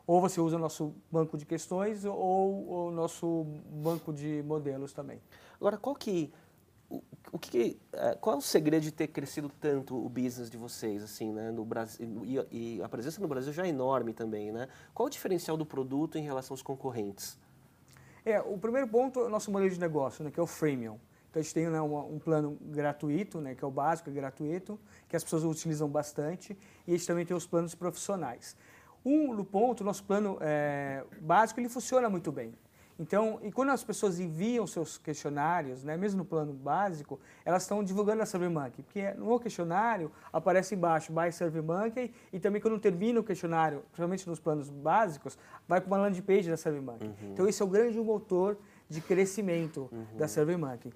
Ou 0.07 0.21
você 0.21 0.39
usa 0.39 0.57
o 0.57 0.59
nosso 0.59 0.95
banco 1.11 1.39
de 1.39 1.47
questões 1.47 2.05
ou 2.05 2.89
o 2.89 2.91
nosso 2.91 3.47
banco 3.71 4.13
de 4.13 4.43
modelos 4.45 4.93
também. 4.93 5.19
Agora, 5.59 5.79
qual 5.79 5.97
que 5.97 6.31
o 7.33 7.39
que, 7.39 7.81
é, 7.93 8.15
qual 8.15 8.37
é 8.37 8.39
o 8.39 8.41
segredo 8.41 8.83
de 8.83 8.93
ter 8.93 9.09
crescido 9.09 9.51
tanto 9.61 9.97
o 9.97 10.09
business 10.09 10.49
de 10.49 10.57
vocês, 10.57 11.03
assim, 11.03 11.33
né, 11.33 11.51
no 11.51 11.65
Brasil, 11.65 12.23
e, 12.25 12.77
e, 12.77 12.83
a 12.83 12.89
presença 12.89 13.21
no 13.21 13.27
Brasil 13.27 13.53
já 13.53 13.65
é 13.67 13.69
enorme 13.69 14.13
também, 14.13 14.53
né? 14.53 14.69
Qual 14.93 15.07
o 15.07 15.11
diferencial 15.11 15.57
do 15.57 15.67
produto 15.67 16.17
em 16.17 16.23
relação 16.23 16.55
aos 16.55 16.63
concorrentes? 16.63 17.39
É, 18.25 18.41
o 18.41 18.57
primeiro 18.57 18.89
ponto 18.89 19.21
é 19.21 19.25
o 19.25 19.29
nosso 19.29 19.51
modelo 19.51 19.71
de 19.71 19.81
negócio, 19.81 20.25
né, 20.25 20.31
que 20.31 20.39
é 20.39 20.43
o 20.43 20.47
freemium. 20.47 20.99
Então 21.29 21.41
a 21.41 21.43
gente 21.43 21.53
tem 21.53 21.69
né, 21.69 21.81
um, 21.83 22.15
um, 22.15 22.19
plano 22.19 22.57
gratuito, 22.61 23.41
né, 23.41 23.55
que 23.55 23.65
é 23.65 23.67
o 23.67 23.71
básico, 23.71 24.09
é 24.09 24.13
gratuito, 24.13 24.79
que 25.09 25.17
as 25.17 25.25
pessoas 25.25 25.43
utilizam 25.43 25.89
bastante, 25.89 26.57
e 26.87 26.93
a 26.93 26.97
gente 26.97 27.07
também 27.07 27.27
tem 27.27 27.37
os 27.37 27.47
planos 27.47 27.75
profissionais. 27.75 28.57
Um 29.05 29.35
do 29.35 29.45
ponto, 29.45 29.81
o 29.81 29.85
nosso 29.85 30.05
plano 30.05 30.39
é, 30.41 31.05
básico, 31.21 31.59
ele 31.59 31.69
funciona 31.69 32.09
muito 32.09 32.31
bem. 32.31 32.55
Então, 32.99 33.41
e 33.43 33.51
quando 33.51 33.71
as 33.71 33.83
pessoas 33.83 34.21
enviam 34.21 34.67
seus 34.67 34.97
questionários, 34.97 35.83
né, 35.83 35.97
mesmo 35.97 36.19
no 36.19 36.25
plano 36.25 36.53
básico, 36.53 37.19
elas 37.45 37.63
estão 37.63 37.83
divulgando 37.83 38.23
a 38.23 38.27
SurveyMonkey, 38.27 38.83
porque 38.85 39.11
no 39.15 39.39
questionário 39.41 40.13
aparece 40.33 40.77
embaixo 40.77 41.13
Buy 41.13 41.33
SurveyMonkey 41.33 42.13
e 42.33 42.39
também 42.39 42.63
quando 42.63 42.79
termina 42.79 43.19
o 43.19 43.25
questionário, 43.25 43.81
principalmente 43.87 44.29
nos 44.29 44.39
planos 44.39 44.71
básicos, 44.71 45.37
vai 45.67 45.81
para 45.81 45.89
uma 45.89 45.97
landing 45.97 46.23
page 46.23 46.49
da 46.49 46.57
SurveyMonkey. 46.57 47.09
Uhum. 47.09 47.33
Então, 47.33 47.49
esse 47.49 47.61
é 47.61 47.65
o 47.65 47.69
grande 47.69 47.99
motor 47.99 48.57
de 48.89 49.01
crescimento 49.01 49.89
uhum. 49.91 50.17
da 50.17 50.29
SurveyMonkey. 50.29 50.93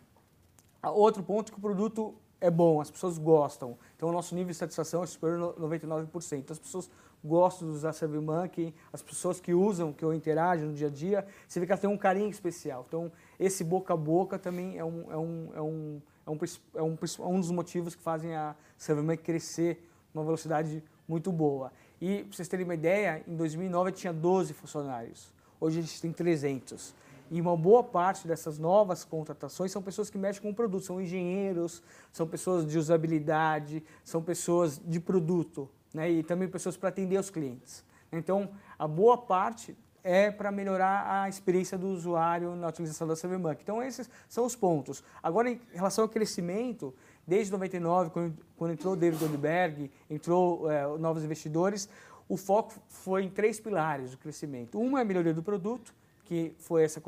Outro 0.82 1.22
ponto 1.24 1.50
é 1.50 1.52
que 1.52 1.58
o 1.58 1.60
produto 1.60 2.14
é 2.40 2.50
bom, 2.50 2.80
as 2.80 2.90
pessoas 2.90 3.18
gostam. 3.18 3.76
Então, 3.96 4.08
o 4.08 4.12
nosso 4.12 4.34
nível 4.34 4.52
de 4.52 4.56
satisfação 4.56 5.02
é 5.02 5.06
superior 5.06 5.54
a 5.56 5.60
99%. 5.60 6.38
Então, 6.38 6.54
as 6.54 6.58
pessoas 6.60 6.88
gostam 7.24 7.68
de 7.68 7.74
usar 7.74 7.92
SurveyMonkey, 7.92 8.74
as 8.92 9.02
pessoas 9.02 9.40
que 9.40 9.52
usam, 9.52 9.92
que 9.92 10.04
eu 10.04 10.14
interajo 10.14 10.66
no 10.66 10.72
dia 10.72 10.86
a 10.86 10.90
dia, 10.90 11.26
você 11.46 11.60
vê 11.60 11.66
que 11.66 11.72
elas 11.72 11.80
têm 11.80 11.90
um 11.90 11.96
carinho 11.96 12.30
especial. 12.30 12.84
Então, 12.86 13.10
esse 13.38 13.64
boca 13.64 13.94
a 13.94 13.96
boca 13.96 14.38
também 14.38 14.78
é 14.78 14.84
um, 14.84 15.12
é 15.12 15.16
um, 15.16 15.50
é 15.54 15.60
um, 15.60 16.02
é 16.26 16.30
um, 16.30 16.38
é 16.74 16.82
um, 16.82 16.98
é 17.18 17.26
um 17.26 17.40
dos 17.40 17.50
motivos 17.50 17.94
que 17.94 18.02
fazem 18.02 18.34
a 18.34 18.54
SurveyMonkey 18.76 19.24
crescer 19.24 19.88
uma 20.14 20.24
velocidade 20.24 20.82
muito 21.06 21.30
boa. 21.32 21.72
E, 22.00 22.24
para 22.24 22.36
vocês 22.36 22.48
terem 22.48 22.64
uma 22.64 22.74
ideia, 22.74 23.22
em 23.26 23.36
2009 23.36 23.92
tinha 23.92 24.12
12 24.12 24.52
funcionários. 24.52 25.32
Hoje 25.60 25.78
a 25.78 25.82
gente 25.82 26.00
tem 26.00 26.12
300. 26.12 26.94
E 27.30 27.40
uma 27.40 27.56
boa 27.56 27.84
parte 27.84 28.26
dessas 28.26 28.58
novas 28.58 29.04
contratações 29.04 29.70
são 29.70 29.82
pessoas 29.82 30.08
que 30.08 30.16
mexem 30.16 30.40
com 30.40 30.50
o 30.50 30.54
produto, 30.54 30.84
são 30.84 31.00
engenheiros, 31.00 31.82
são 32.10 32.26
pessoas 32.26 32.66
de 32.66 32.78
usabilidade, 32.78 33.84
são 34.02 34.22
pessoas 34.22 34.80
de 34.82 34.98
produto, 34.98 35.68
né? 35.92 36.10
e 36.10 36.22
também 36.22 36.48
pessoas 36.48 36.76
para 36.76 36.88
atender 36.88 37.18
os 37.18 37.30
clientes. 37.30 37.84
Então, 38.12 38.50
a 38.78 38.86
boa 38.88 39.18
parte 39.18 39.76
é 40.02 40.30
para 40.30 40.50
melhorar 40.50 41.22
a 41.22 41.28
experiência 41.28 41.76
do 41.76 41.88
usuário 41.88 42.54
na 42.56 42.68
utilização 42.68 43.06
da 43.06 43.14
SurveyMonkey. 43.14 43.62
Então, 43.62 43.82
esses 43.82 44.08
são 44.28 44.46
os 44.46 44.56
pontos. 44.56 45.04
Agora, 45.22 45.50
em 45.50 45.60
relação 45.72 46.04
ao 46.04 46.08
crescimento, 46.08 46.94
desde 47.26 47.52
99, 47.52 48.10
quando, 48.10 48.38
quando 48.56 48.72
entrou 48.72 48.96
David 48.96 49.22
Goldberg, 49.22 49.90
entrou 50.08 50.70
é, 50.70 50.86
novos 50.96 51.24
investidores, 51.24 51.88
o 52.28 52.36
foco 52.36 52.74
foi 52.88 53.24
em 53.24 53.30
três 53.30 53.58
pilares 53.58 54.12
do 54.12 54.18
crescimento. 54.18 54.80
Uma 54.80 55.00
é 55.00 55.02
a 55.02 55.04
melhoria 55.04 55.34
do 55.34 55.42
produto, 55.42 55.94
que 56.24 56.54
foi 56.58 56.84
essa 56.84 57.00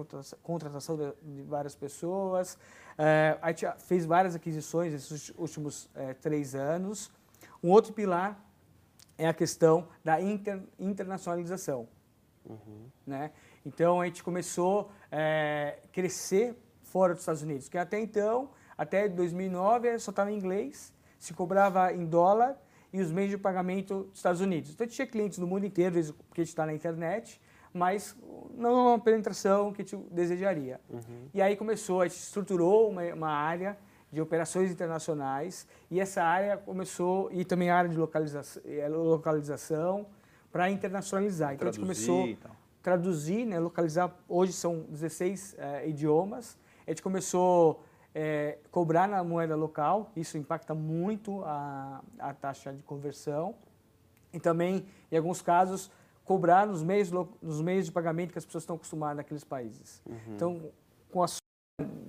contratação 0.42 0.96
de, 0.96 1.42
várias 1.42 1.74
pessoas. 1.74 2.58
É, 2.96 3.38
a 3.40 3.48
gente 3.48 3.66
fez 3.78 4.06
várias 4.06 4.34
aquisições 4.34 4.92
nesses 4.92 5.32
últimos 5.36 5.88
é, 5.94 6.14
três 6.14 6.54
anos. 6.54 7.10
Um 7.62 7.70
outro 7.70 7.92
pilar 7.92 8.42
é 9.20 9.28
a 9.28 9.34
questão 9.34 9.86
da 10.02 10.20
inter, 10.20 10.62
internacionalização. 10.78 11.86
Uhum. 12.48 12.86
Né? 13.06 13.30
Então, 13.64 14.00
a 14.00 14.06
gente 14.06 14.22
começou 14.22 14.90
a 15.12 15.16
é, 15.18 15.78
crescer 15.92 16.56
fora 16.82 17.12
dos 17.12 17.22
Estados 17.22 17.42
Unidos, 17.42 17.68
que 17.68 17.76
até 17.76 18.00
então, 18.00 18.50
até 18.76 19.08
2009, 19.08 19.98
só 19.98 20.10
estava 20.10 20.32
em 20.32 20.36
inglês, 20.36 20.94
se 21.18 21.34
cobrava 21.34 21.92
em 21.92 22.06
dólar 22.06 22.56
e 22.92 23.00
os 23.00 23.12
meios 23.12 23.30
de 23.30 23.36
pagamento 23.36 24.04
dos 24.04 24.16
Estados 24.16 24.40
Unidos. 24.40 24.70
Então, 24.70 24.84
a 24.84 24.88
gente 24.88 24.96
tinha 24.96 25.06
clientes 25.06 25.38
no 25.38 25.46
mundo 25.46 25.66
inteiro, 25.66 25.94
porque 26.26 26.40
a 26.40 26.44
gente 26.44 26.52
está 26.52 26.64
na 26.64 26.72
internet, 26.72 27.38
mas 27.74 28.16
não 28.54 28.88
uma 28.88 28.98
penetração 28.98 29.70
que 29.70 29.82
a 29.82 29.84
gente 29.84 29.96
desejaria. 30.10 30.80
Uhum. 30.88 31.28
E 31.34 31.42
aí 31.42 31.56
começou, 31.56 32.00
a 32.00 32.08
gente 32.08 32.18
estruturou 32.18 32.88
uma, 32.88 33.02
uma, 33.14 33.30
área 33.30 33.76
de 34.12 34.20
operações 34.20 34.70
internacionais 34.70 35.66
e 35.90 36.00
essa 36.00 36.22
área 36.22 36.56
começou, 36.56 37.30
e 37.32 37.44
também 37.44 37.70
a 37.70 37.76
área 37.76 37.90
de 37.90 37.96
localização, 37.96 38.62
eh, 38.64 38.88
localização 38.88 40.06
para 40.50 40.70
internacionalizar. 40.70 41.54
Então 41.54 41.70
traduzir, 41.70 41.82
a 41.82 41.94
gente 41.94 42.04
começou 42.06 42.26
então. 42.28 42.50
traduzir, 42.82 43.46
né, 43.46 43.58
localizar, 43.60 44.14
hoje 44.28 44.52
são 44.52 44.80
16 44.88 45.54
é, 45.58 45.88
idiomas, 45.88 46.58
a 46.86 46.90
gente 46.90 47.02
começou 47.02 47.84
é, 48.14 48.58
cobrar 48.70 49.08
na 49.08 49.22
moeda 49.22 49.54
local, 49.54 50.10
isso 50.16 50.36
impacta 50.36 50.74
muito 50.74 51.42
a, 51.44 52.02
a 52.18 52.34
taxa 52.34 52.72
de 52.72 52.82
conversão. 52.82 53.54
E 54.32 54.38
também, 54.38 54.86
em 55.10 55.16
alguns 55.16 55.42
casos, 55.42 55.90
cobrar 56.24 56.66
nos 56.66 56.82
meios, 56.82 57.10
nos 57.10 57.60
meios 57.60 57.86
de 57.86 57.92
pagamento 57.92 58.32
que 58.32 58.38
as 58.38 58.44
pessoas 58.44 58.62
estão 58.62 58.76
acostumadas 58.76 59.16
naqueles 59.16 59.44
países. 59.44 60.02
Uhum. 60.06 60.34
Então, 60.34 60.72
com 61.10 61.22
a 61.22 61.28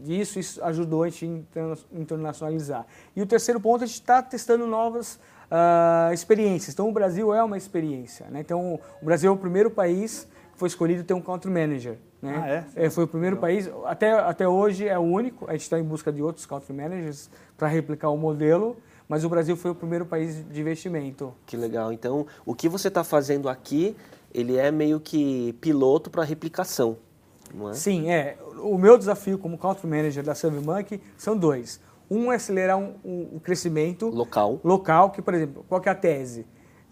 disso, 0.03 0.39
isso 0.39 0.63
ajudou 0.63 1.03
a 1.03 1.09
gente 1.09 1.43
a 1.55 1.99
internacionalizar. 1.99 2.85
E 3.15 3.21
o 3.21 3.25
terceiro 3.25 3.59
ponto, 3.59 3.83
a 3.83 3.87
gente 3.87 3.95
está 3.95 4.21
testando 4.21 4.65
novas 4.67 5.19
uh, 5.51 6.13
experiências. 6.13 6.73
Então, 6.73 6.89
o 6.89 6.91
Brasil 6.91 7.33
é 7.33 7.43
uma 7.43 7.57
experiência. 7.57 8.27
Né? 8.29 8.39
Então, 8.39 8.79
o 9.01 9.05
Brasil 9.05 9.31
é 9.31 9.33
o 9.33 9.37
primeiro 9.37 9.69
país 9.69 10.27
que 10.53 10.59
foi 10.59 10.67
escolhido 10.67 11.03
ter 11.03 11.13
um 11.13 11.21
country 11.21 11.49
manager. 11.49 11.97
Né? 12.21 12.41
Ah, 12.41 12.49
é? 12.49 12.85
é? 12.85 12.89
Foi 12.89 13.03
o 13.03 13.07
primeiro 13.07 13.37
país, 13.37 13.69
até, 13.85 14.11
até 14.11 14.47
hoje 14.47 14.87
é 14.87 14.97
o 14.97 15.01
único, 15.01 15.49
a 15.49 15.53
gente 15.53 15.61
está 15.61 15.79
em 15.79 15.83
busca 15.83 16.11
de 16.11 16.21
outros 16.21 16.45
country 16.45 16.73
managers 16.73 17.29
para 17.57 17.67
replicar 17.67 18.09
o 18.09 18.17
modelo, 18.17 18.77
mas 19.07 19.25
o 19.25 19.29
Brasil 19.29 19.57
foi 19.57 19.71
o 19.71 19.75
primeiro 19.75 20.05
país 20.05 20.45
de 20.47 20.61
investimento. 20.61 21.33
Que 21.45 21.57
legal. 21.57 21.91
Então, 21.91 22.25
o 22.45 22.53
que 22.53 22.69
você 22.69 22.87
está 22.87 23.03
fazendo 23.03 23.49
aqui, 23.49 23.95
ele 24.33 24.55
é 24.55 24.71
meio 24.71 24.99
que 24.99 25.53
piloto 25.59 26.09
para 26.09 26.23
replicação, 26.23 26.97
não 27.53 27.69
é? 27.69 27.73
Sim, 27.73 28.09
é. 28.09 28.37
O 28.59 28.77
meu 28.77 28.97
desafio 28.97 29.37
como 29.37 29.57
country 29.57 29.87
manager 29.87 30.23
da 30.23 30.35
SurveyMonkey 30.35 31.01
são 31.17 31.37
dois. 31.37 31.79
Um 32.09 32.31
é 32.31 32.35
acelerar 32.35 32.77
um, 32.77 32.95
um, 33.05 33.29
um, 33.35 33.39
crescimento 33.39 34.09
local. 34.09 34.59
Local, 34.63 35.11
que, 35.11 35.21
por 35.21 35.33
exemplo, 35.33 35.65
qual 35.67 35.79
que 35.79 35.87
é 35.87 35.91
a 35.91 35.95
tese? 35.95 36.45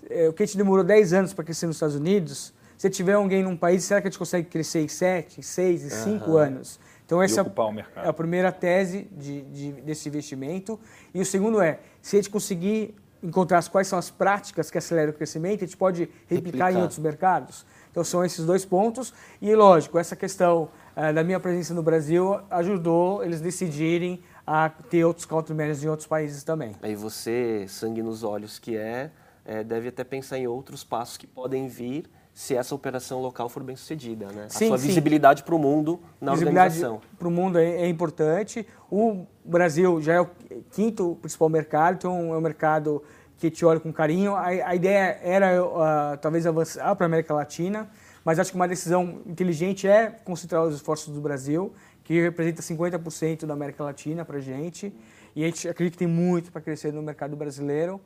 É, 0.10 0.30
o 0.30 0.34
que 0.34 0.44
a 0.44 0.46
gente 0.46 0.58
demorou 0.58 0.84
10 0.84 1.14
anos 1.14 1.34
para 1.34 1.44
crescer 1.44 1.68
nos 1.68 1.76
Estados 1.76 1.96
Unidos, 1.96 2.54
se 2.78 2.90
tiver 2.90 3.14
alguém 3.14 3.44
num 3.44 3.58
país, 3.58 3.84
será 3.84 4.00
que 4.00 4.08
a 4.08 4.10
gente 4.10 4.18
consegue 4.18 4.48
crescer 4.48 4.80
em 4.80 4.88
7, 4.88 5.44
6 5.44 5.84
e 5.84 5.90
5 5.90 6.30
uhum. 6.30 6.38
anos? 6.38 6.80
Então, 7.06 7.22
essa 7.22 7.42
é 7.42 8.08
a 8.08 8.14
primeira 8.14 8.52
tese 8.52 9.10
de, 9.12 9.42
de, 9.42 9.72
desse 9.82 10.08
investimento. 10.08 10.80
E 11.14 11.20
o 11.20 11.26
segundo 11.26 11.60
é, 11.60 11.80
se 12.02 12.16
a 12.16 12.20
gente 12.20 12.30
conseguir 12.30 12.96
encontrar 13.22 13.68
quais 13.68 13.88
são 13.88 14.00
as 14.00 14.10
práticas 14.10 14.72
que 14.72 14.78
aceleram 14.78 15.10
o 15.12 15.14
crescimento, 15.14 15.64
a 15.64 15.68
gente 15.68 15.76
pode 15.76 16.04
replicar, 16.28 16.68
replicar. 16.68 16.74
em 16.74 16.78
outros 16.78 17.00
mercados. 17.00 17.66
Então, 17.92 18.04
são 18.04 18.24
esses 18.24 18.46
dois 18.46 18.66
pontos. 18.66 19.14
E, 19.42 19.54
lógico, 19.56 19.98
essa 19.98 20.16
questão 20.16 20.70
uh, 20.96 21.14
da 21.14 21.24
minha 21.24 21.40
presença 21.40 21.74
no 21.74 21.84
Brasil 21.84 22.40
ajudou 22.50 23.24
eles 23.24 23.42
decidirem 23.42 24.22
a 24.46 24.70
ter 24.70 25.06
outros 25.06 25.26
country 25.26 25.54
managers 25.54 25.84
em 25.84 25.88
outros 25.88 26.08
países 26.08 26.44
também. 26.44 26.76
Aí 26.82 26.96
você, 26.96 27.66
sangue 27.68 28.02
nos 28.02 28.24
olhos 28.24 28.58
que 28.58 28.76
é, 28.76 29.12
é 29.46 29.64
deve 29.64 29.90
até 29.90 30.04
pensar 30.04 30.38
em 30.38 30.48
outros 30.48 30.84
passos 30.84 31.18
que 31.18 31.28
podem 31.28 31.68
vir 31.68 32.10
se 32.40 32.56
essa 32.56 32.74
operação 32.74 33.22
local 33.22 33.50
for 33.50 33.62
bem 33.62 33.76
sucedida, 33.76 34.28
né? 34.32 34.48
Sim, 34.50 34.66
a 34.66 34.68
sua 34.70 34.78
sim. 34.78 34.88
visibilidade 34.88 35.44
para 35.44 35.54
o 35.54 35.60
mundo 35.60 36.00
na 36.22 36.32
visibilidade 36.32 36.76
organização. 36.76 37.02
para 37.18 37.28
o 37.28 37.32
mundo 37.32 37.60
é, 37.60 37.82
é, 37.82 37.90
importante. 37.90 38.66
O 38.90 39.26
Brasil 39.44 40.02
já 40.02 40.14
é 40.14 40.22
o 40.22 40.30
quinto 40.72 41.18
principal 41.22 41.50
mercado, 41.50 41.96
então 41.96 42.34
é 42.34 42.38
um 42.38 42.42
mercado 42.42 43.04
que 43.40 43.50
te 43.50 43.66
olha 43.66 43.80
com 43.80 43.92
carinho. 43.92 44.36
A, 44.36 44.48
a 44.48 44.76
ideia 44.76 45.18
era 45.24 45.64
uh, 45.64 46.18
talvez 46.22 46.46
avançar 46.46 46.94
para 46.96 47.06
a 47.06 47.08
América 47.08 47.34
Latina, 47.34 47.90
mas 48.24 48.38
acho 48.38 48.52
que 48.52 48.56
uma 48.56 48.68
decisão 48.68 49.22
inteligente 49.26 49.88
é 49.88 50.10
concentrar 50.10 50.64
os 50.64 50.76
esforços 50.76 51.14
do 51.14 51.22
Brasil, 51.22 51.74
que 52.04 52.22
representa 52.22 52.62
50% 52.62 53.46
da 53.46 53.54
América 53.54 53.84
Latina 53.84 54.26
para 54.26 54.38
a 54.38 54.42
gente. 54.42 54.94
E 55.36 55.44
a 55.44 55.48
gente 55.48 55.70
acredita 55.70 55.96
que 55.96 56.00
tem 56.00 56.08
muito 56.08 56.52
para 56.52 56.62
crescer 56.62 56.92
no 56.92 57.02
mercado 57.02 57.36
brasileiro. 57.36 58.02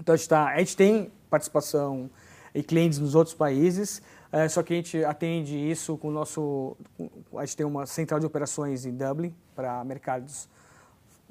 Então 0.00 0.14
a 0.14 0.16
gente, 0.16 0.28
tá, 0.28 0.46
a 0.46 0.58
gente 0.58 0.76
tem 0.76 1.12
participação 1.28 2.08
e 2.54 2.62
clientes 2.62 2.98
nos 2.98 3.14
outros 3.14 3.34
países. 3.34 4.00
É, 4.32 4.48
só 4.48 4.62
que 4.62 4.72
a 4.72 4.76
gente 4.76 5.04
atende 5.04 5.54
isso 5.54 5.98
com 5.98 6.08
o 6.08 6.10
nosso. 6.10 6.76
A 7.36 7.44
gente 7.44 7.56
tem 7.56 7.66
uma 7.66 7.84
central 7.84 8.18
de 8.18 8.26
operações 8.26 8.86
em 8.86 8.92
Dublin 8.92 9.34
para 9.54 9.84
mercados 9.84 10.48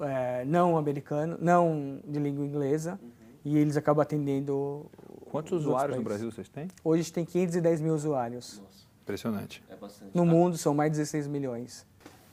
é, 0.00 0.44
não 0.44 0.76
americanos, 0.76 1.38
não 1.40 2.00
de 2.06 2.18
língua 2.18 2.44
inglesa, 2.44 2.98
uhum. 3.02 3.10
e 3.44 3.58
eles 3.58 3.76
acabam 3.76 4.02
atendendo. 4.02 4.86
Quantos 5.30 5.52
usuários 5.52 5.96
no 5.96 6.02
Brasil 6.02 6.30
vocês 6.30 6.48
têm? 6.48 6.68
Hoje 6.84 7.00
a 7.00 7.02
gente 7.02 7.12
tem 7.12 7.24
510 7.24 7.80
mil 7.80 7.94
usuários. 7.94 8.60
Nossa. 8.62 8.86
Impressionante. 9.02 9.62
É 9.68 9.76
bastante. 9.76 10.10
No 10.14 10.24
mundo 10.24 10.58
são 10.58 10.74
mais 10.74 10.90
de 10.90 10.98
16 10.98 11.28
milhões. 11.28 11.86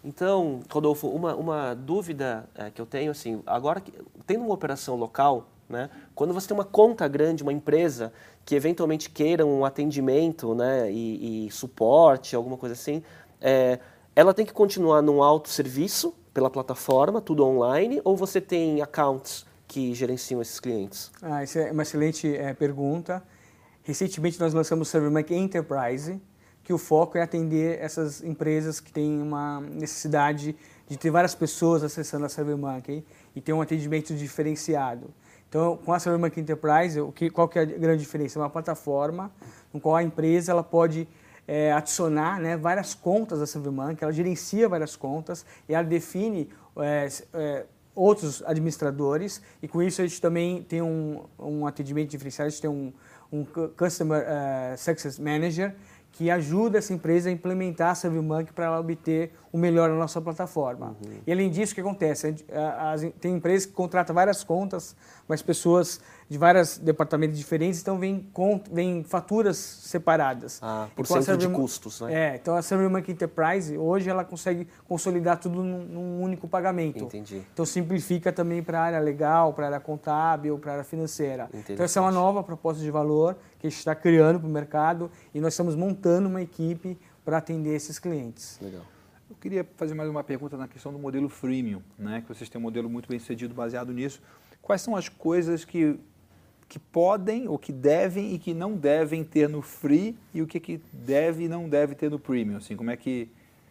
Então, 0.03 0.61
Rodolfo, 0.69 1.07
uma, 1.07 1.35
uma 1.35 1.73
dúvida 1.73 2.49
é, 2.55 2.69
que 2.69 2.81
eu 2.81 2.85
tenho, 2.85 3.11
assim, 3.11 3.41
agora, 3.45 3.81
tendo 4.25 4.43
uma 4.43 4.53
operação 4.53 4.95
local, 4.95 5.47
né? 5.69 5.89
Quando 6.13 6.33
você 6.33 6.47
tem 6.47 6.57
uma 6.57 6.65
conta 6.65 7.07
grande, 7.07 7.41
uma 7.43 7.53
empresa 7.53 8.11
que 8.43 8.55
eventualmente 8.55 9.09
queira 9.09 9.45
um 9.45 9.63
atendimento 9.63 10.53
né, 10.53 10.91
e, 10.91 11.47
e 11.47 11.51
suporte, 11.51 12.35
alguma 12.35 12.57
coisa 12.57 12.73
assim, 12.73 13.01
é, 13.39 13.79
ela 14.15 14.33
tem 14.33 14.45
que 14.45 14.51
continuar 14.51 15.01
num 15.01 15.23
autosserviço 15.23 16.13
pela 16.33 16.49
plataforma, 16.49 17.21
tudo 17.21 17.45
online, 17.45 18.01
ou 18.03 18.17
você 18.17 18.41
tem 18.41 18.81
accounts 18.81 19.45
que 19.67 19.93
gerenciam 19.93 20.41
esses 20.41 20.59
clientes? 20.59 21.11
Ah, 21.21 21.43
essa 21.43 21.59
é 21.59 21.71
uma 21.71 21.83
excelente 21.83 22.35
é, 22.35 22.53
pergunta. 22.53 23.23
Recentemente 23.83 24.39
nós 24.39 24.53
lançamos 24.53 24.87
o 24.87 24.91
ServerMac 24.91 25.33
Enterprise, 25.33 26.19
que 26.63 26.73
o 26.73 26.77
foco 26.77 27.17
é 27.17 27.21
atender 27.21 27.79
essas 27.79 28.23
empresas 28.23 28.79
que 28.79 28.91
têm 28.91 29.21
uma 29.21 29.59
necessidade 29.61 30.55
de 30.87 30.97
ter 30.97 31.11
várias 31.11 31.35
pessoas 31.35 31.83
acessando 31.83 32.25
a 32.25 32.29
ServerMonkey 32.29 33.05
e 33.35 33.41
ter 33.41 33.53
um 33.53 33.61
atendimento 33.61 34.13
diferenciado. 34.15 35.13
Então, 35.49 35.77
com 35.77 35.93
a 35.93 35.99
SurveyMonkey 35.99 36.41
Enterprise, 36.41 36.99
o 36.99 37.11
que, 37.11 37.29
qual 37.29 37.47
que 37.47 37.59
é 37.59 37.61
a 37.61 37.65
grande 37.65 38.01
diferença? 38.01 38.39
É 38.39 38.41
uma 38.41 38.49
plataforma 38.49 39.31
no 39.71 39.79
qual 39.79 39.95
a 39.95 40.01
empresa 40.01 40.51
ela 40.51 40.63
pode 40.63 41.07
é, 41.47 41.71
adicionar 41.71 42.39
né, 42.39 42.55
várias 42.55 42.93
contas 42.93 43.39
da 43.39 43.45
SurveyMonkey, 43.45 44.03
ela 44.03 44.13
gerencia 44.13 44.67
várias 44.69 44.95
contas 44.95 45.45
e 45.67 45.73
ela 45.73 45.83
define 45.83 46.49
é, 46.77 47.07
é, 47.33 47.65
outros 47.95 48.41
administradores 48.45 49.41
e 49.61 49.67
com 49.67 49.81
isso 49.81 50.01
a 50.01 50.07
gente 50.07 50.21
também 50.21 50.63
tem 50.63 50.81
um, 50.81 51.23
um 51.37 51.67
atendimento 51.67 52.09
diferenciado, 52.09 52.47
a 52.47 52.49
gente 52.49 52.61
tem 52.61 52.69
um, 52.69 52.93
um 53.31 53.45
Customer 53.75 54.23
uh, 54.23 54.77
Success 54.77 55.19
Manager 55.19 55.75
que 56.13 56.29
ajuda 56.29 56.77
essa 56.77 56.93
empresa 56.93 57.27
a 57.27 57.31
implementar 57.31 57.89
a 57.89 57.95
SurveyMonkey 57.95 58.53
para 58.53 58.65
ela 58.65 58.79
obter 58.79 59.33
o 59.51 59.57
melhor 59.57 59.89
na 59.89 59.95
nossa 59.95 60.21
plataforma. 60.21 60.95
Uhum. 61.03 61.17
E 61.25 61.31
além 61.31 61.49
disso, 61.49 61.71
o 61.71 61.75
que 61.75 61.81
acontece? 61.81 62.35
tem 63.19 63.35
empresas 63.35 63.65
que 63.65 63.73
contratam 63.73 64.13
várias 64.13 64.43
contas, 64.43 64.95
mas 65.27 65.41
pessoas 65.41 65.99
de 66.33 66.39
vários 66.39 66.79
departamentos 66.79 67.37
diferentes, 67.37 67.79
então 67.79 67.99
vem, 67.99 68.27
vem 68.71 69.03
faturas 69.03 69.55
separadas. 69.55 70.57
Ah, 70.63 70.87
por 70.95 71.05
então, 71.05 71.21
centro 71.21 71.37
de 71.37 71.47
custos, 71.47 72.01
né? 72.01 72.11
É, 72.11 72.35
então 72.37 72.55
a 72.55 72.61
SurveyMonkey 72.63 73.11
Enterprise, 73.11 73.77
hoje, 73.77 74.09
ela 74.09 74.25
consegue 74.25 74.67
consolidar 74.87 75.39
tudo 75.39 75.63
num, 75.63 75.83
num 75.85 76.21
único 76.23 76.47
pagamento. 76.47 77.03
Entendi. 77.03 77.43
Então 77.53 77.63
simplifica 77.67 78.33
também 78.33 78.63
para 78.63 78.79
a 78.79 78.81
área 78.81 78.99
legal, 78.99 79.53
para 79.53 79.65
a 79.65 79.67
área 79.67 79.79
contábil, 79.79 80.57
para 80.57 80.71
a 80.71 80.73
área 80.73 80.83
financeira. 80.83 81.51
Então 81.69 81.85
essa 81.85 81.99
é 81.99 82.01
uma 82.01 82.11
nova 82.11 82.41
proposta 82.41 82.81
de 82.81 82.89
valor 82.89 83.37
que 83.59 83.67
a 83.67 83.69
gente 83.69 83.77
está 83.77 83.93
criando 83.93 84.39
para 84.39 84.49
o 84.49 84.51
mercado 84.51 85.11
e 85.35 85.39
nós 85.39 85.53
estamos 85.53 85.75
montando 85.75 86.27
uma 86.27 86.41
equipe 86.41 86.97
para 87.23 87.37
atender 87.37 87.75
esses 87.75 87.99
clientes. 87.99 88.57
Legal. 88.59 88.81
Eu 89.29 89.35
queria 89.39 89.67
fazer 89.77 89.93
mais 89.93 90.09
uma 90.09 90.23
pergunta 90.23 90.57
na 90.57 90.67
questão 90.67 90.91
do 90.91 90.97
modelo 90.97 91.29
freemium, 91.29 91.83
né? 91.95 92.21
que 92.21 92.27
vocês 92.27 92.49
têm 92.49 92.57
um 92.59 92.63
modelo 92.63 92.89
muito 92.89 93.07
bem 93.07 93.19
sucedido 93.19 93.53
baseado 93.53 93.93
nisso. 93.93 94.19
Quais 94.63 94.81
são 94.81 94.95
as 94.95 95.09
coisas 95.09 95.65
que, 95.65 95.99
que 96.73 96.79
podem 96.79 97.47
ou 97.47 97.55
que 97.55 97.71
devem 97.71 98.33
e 98.33 98.39
que 98.39 98.51
não 98.51 98.73
devem 98.73 99.23
ter 99.23 99.47
no 99.47 99.61
free 99.61 100.17
e 100.33 100.41
o 100.41 100.47
que, 100.47 100.59
que 100.59 100.81
deve 100.91 101.43
e 101.43 101.47
não 101.47 101.69
deve 101.69 101.93
ter 101.93 102.09
no 102.09 102.17
premium? 102.17 102.57
Assim, 102.57 102.75
como 102.75 102.89
é 102.89 102.97
que 102.97 103.29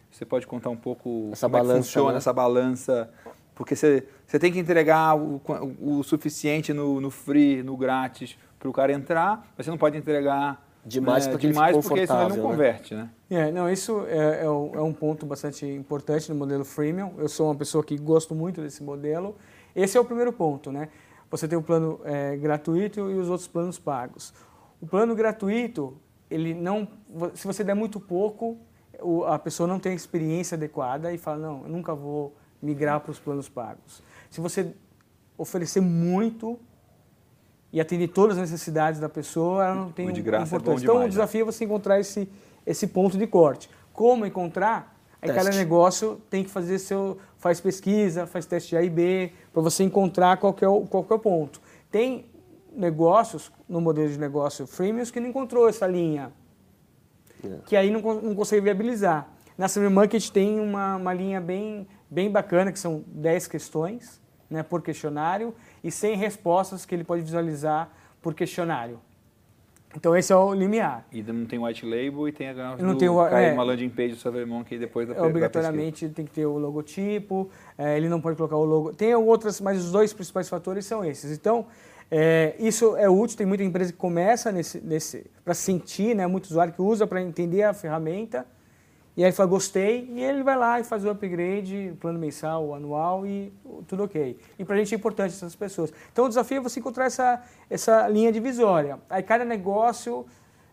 você 0.09 0.23
pode 0.23 0.47
contar 0.47 0.69
um 0.69 0.77
pouco 0.77 1.27
essa 1.33 1.47
como 1.47 1.57
balança, 1.57 1.79
é 1.79 1.81
funciona 1.81 2.11
né? 2.13 2.17
essa 2.19 2.31
balança? 2.31 3.09
Porque 3.55 3.75
você, 3.75 4.07
você 4.25 4.39
tem 4.39 4.53
que 4.53 4.57
entregar 4.57 5.17
o, 5.17 5.41
o 5.81 6.01
suficiente 6.01 6.71
no, 6.71 7.01
no 7.01 7.11
free, 7.11 7.61
no 7.61 7.75
grátis, 7.75 8.37
para 8.57 8.69
o 8.69 8.71
cara 8.71 8.93
entrar, 8.93 9.51
mas 9.57 9.65
você 9.65 9.69
não 9.69 9.77
pode 9.77 9.97
entregar 9.97 10.65
demais, 10.85 11.25
né, 11.25 11.33
porque, 11.33 11.47
demais 11.47 11.75
porque 11.85 12.07
senão 12.07 12.21
ele 12.21 12.29
não 12.29 12.37
né? 12.37 12.41
converte, 12.41 12.95
né? 12.95 13.09
É, 13.29 13.51
não, 13.51 13.69
isso 13.69 14.05
é, 14.07 14.43
é, 14.43 14.45
é, 14.45 14.49
um 14.49 14.93
ponto 14.93 15.25
bastante 15.25 15.65
importante 15.65 16.29
no 16.29 16.35
modelo 16.35 16.63
freemium. 16.63 17.15
Eu 17.17 17.27
sou 17.27 17.47
uma 17.47 17.55
pessoa 17.55 17.83
que 17.83 17.97
gosto 17.97 18.33
muito 18.33 18.61
desse 18.61 18.81
modelo. 18.81 19.35
Esse 19.75 19.97
é 19.97 19.99
o 19.99 20.05
primeiro 20.05 20.31
ponto, 20.31 20.71
né? 20.71 20.87
Você 21.33 21.47
tem 21.47 21.57
o 21.57 21.63
plano 21.63 21.99
é, 22.03 22.37
gratuito 22.37 23.09
e 23.09 23.15
os 23.15 23.27
outros 23.27 23.47
planos 23.47 23.79
pagos. 23.79 24.31
O 24.79 24.85
plano 24.85 25.15
gratuito, 25.15 25.97
ele 26.29 26.53
não, 26.53 26.87
se 27.33 27.47
você 27.47 27.63
der 27.63 27.73
muito 27.73 27.99
pouco, 27.99 28.59
a 29.25 29.39
pessoa 29.39 29.65
não 29.65 29.79
tem 29.79 29.93
a 29.93 29.95
experiência 29.95 30.55
adequada 30.55 31.11
e 31.11 31.17
fala 31.17 31.39
não, 31.39 31.63
eu 31.63 31.69
nunca 31.69 31.95
vou 31.95 32.35
migrar 32.61 32.99
para 32.99 33.09
os 33.09 33.19
planos 33.19 33.49
pagos. 33.49 34.03
Se 34.29 34.39
você 34.39 34.75
oferecer 35.35 35.81
muito, 35.81 36.59
e 37.71 37.81
atender 37.81 38.09
todas 38.09 38.37
as 38.37 38.51
necessidades 38.51 38.99
da 38.99 39.09
pessoa, 39.09 39.65
ela 39.65 39.73
não 39.73 39.91
tem 39.91 40.07
o 40.07 40.13
de 40.13 40.21
graça 40.21 40.55
é 40.55 40.57
importância. 40.57 40.83
É 40.83 40.85
então, 40.85 40.93
demais, 40.93 41.07
o 41.07 41.09
desafio 41.09 41.41
é 41.41 41.45
você 41.45 41.65
encontrar 41.65 41.99
esse, 41.99 42.29
esse 42.67 42.85
ponto 42.85 43.17
de 43.17 43.25
corte. 43.25 43.67
Como 43.91 44.23
encontrar? 44.27 44.92
Aí 45.23 45.29
teste. 45.29 45.43
cada 45.43 45.57
negócio 45.57 46.21
tem 46.29 46.43
que 46.43 46.49
fazer 46.49 46.79
seu... 46.79 47.17
Faz 47.37 47.59
pesquisa, 47.59 48.25
faz 48.25 48.45
teste 48.45 48.75
A 48.75 48.83
e 48.83 48.89
B, 48.89 49.31
para 49.51 49.61
você 49.61 49.83
encontrar 49.83 50.37
qual 50.37 50.55
é, 50.61 50.67
o, 50.67 50.81
qual 50.81 51.05
é 51.09 51.13
o 51.13 51.19
ponto. 51.19 51.61
Tem 51.91 52.25
negócios, 52.75 53.51
no 53.67 53.79
modelo 53.81 54.09
de 54.09 54.19
negócio 54.19 54.65
freemium, 54.67 55.05
que 55.05 55.19
não 55.19 55.27
encontrou 55.27 55.67
essa 55.67 55.87
linha. 55.87 56.31
Yeah. 57.43 57.61
É. 57.61 57.67
Que 57.67 57.75
aí 57.75 57.91
não, 57.91 58.01
não 58.01 58.35
consegue 58.35 58.61
viabilizar. 58.61 59.27
Na 59.57 59.67
Summer 59.67 59.91
Market 59.91 60.29
tem 60.29 60.59
uma, 60.59 60.95
uma 60.95 61.13
linha 61.13 61.39
bem, 61.39 61.87
bem 62.09 62.29
bacana, 62.29 62.71
que 62.71 62.79
são 62.79 63.03
10 63.07 63.47
questões 63.47 64.21
né, 64.49 64.63
por 64.63 64.81
questionário, 64.81 65.53
e 65.83 65.91
100 65.91 66.17
respostas 66.17 66.85
que 66.85 66.93
ele 66.93 67.03
pode 67.03 67.21
visualizar 67.21 67.89
por 68.21 68.33
questionário. 68.33 68.99
Então 69.95 70.15
esse 70.15 70.31
é 70.33 70.35
o 70.35 70.53
limiar. 70.53 71.05
E 71.11 71.21
não 71.21 71.45
tem 71.45 71.59
white 71.59 71.85
label 71.85 72.27
e 72.27 72.31
tem 72.31 72.49
a 72.49 72.75
não 72.77 72.93
do, 72.93 72.97
tem 72.97 73.09
o, 73.09 73.17
cai 73.29 73.49
é, 73.49 73.53
uma 73.53 73.63
landing 73.63 73.89
page 73.89 74.15
do 74.15 74.19
SurveyMonkey 74.19 74.77
depois 74.77 75.07
da 75.07 75.15
é, 75.15 75.21
Obrigatoriamente 75.21 76.07
da 76.07 76.13
tem 76.13 76.25
que 76.25 76.31
ter 76.31 76.45
o 76.45 76.57
logotipo, 76.57 77.49
é, 77.77 77.97
ele 77.97 78.09
não 78.09 78.19
pode 78.19 78.35
colocar 78.35 78.57
o 78.57 78.65
logo. 78.65 78.93
Tem 78.93 79.13
outras, 79.15 79.61
mas 79.61 79.83
os 79.83 79.91
dois 79.91 80.13
principais 80.13 80.49
fatores 80.49 80.85
são 80.85 81.05
esses. 81.05 81.37
Então, 81.37 81.65
é, 82.09 82.55
isso 82.59 82.95
é 82.95 83.09
útil, 83.09 83.37
tem 83.37 83.47
muita 83.47 83.63
empresa 83.63 83.91
que 83.91 83.97
começa 83.97 84.51
nesse, 84.51 84.79
nesse 84.81 85.25
para 85.43 85.53
sentir, 85.53 86.15
né, 86.15 86.27
muito 86.27 86.45
usuário 86.45 86.73
que 86.73 86.81
usa 86.81 87.07
para 87.07 87.21
entender 87.21 87.63
a 87.63 87.73
ferramenta, 87.73 88.45
e 89.15 89.23
aí 89.23 89.31
fala, 89.31 89.49
gostei, 89.49 90.09
e 90.11 90.23
ele 90.23 90.41
vai 90.41 90.57
lá 90.57 90.79
e 90.79 90.83
faz 90.83 91.05
o 91.05 91.09
upgrade, 91.09 91.95
plano 91.99 92.17
mensal, 92.17 92.73
anual 92.73 93.27
e 93.27 93.53
tudo 93.87 94.03
ok. 94.03 94.37
E 94.57 94.65
para 94.65 94.75
a 94.75 94.77
gente 94.79 94.93
é 94.93 94.97
importante 94.97 95.33
essas 95.33 95.55
pessoas. 95.55 95.93
Então 96.11 96.25
o 96.25 96.27
desafio 96.27 96.57
é 96.57 96.59
você 96.59 96.79
encontrar 96.79 97.05
essa, 97.05 97.43
essa 97.69 98.07
linha 98.07 98.31
divisória. 98.31 98.99
Aí 99.09 99.21
cada 99.21 99.45
negócio 99.45 100.25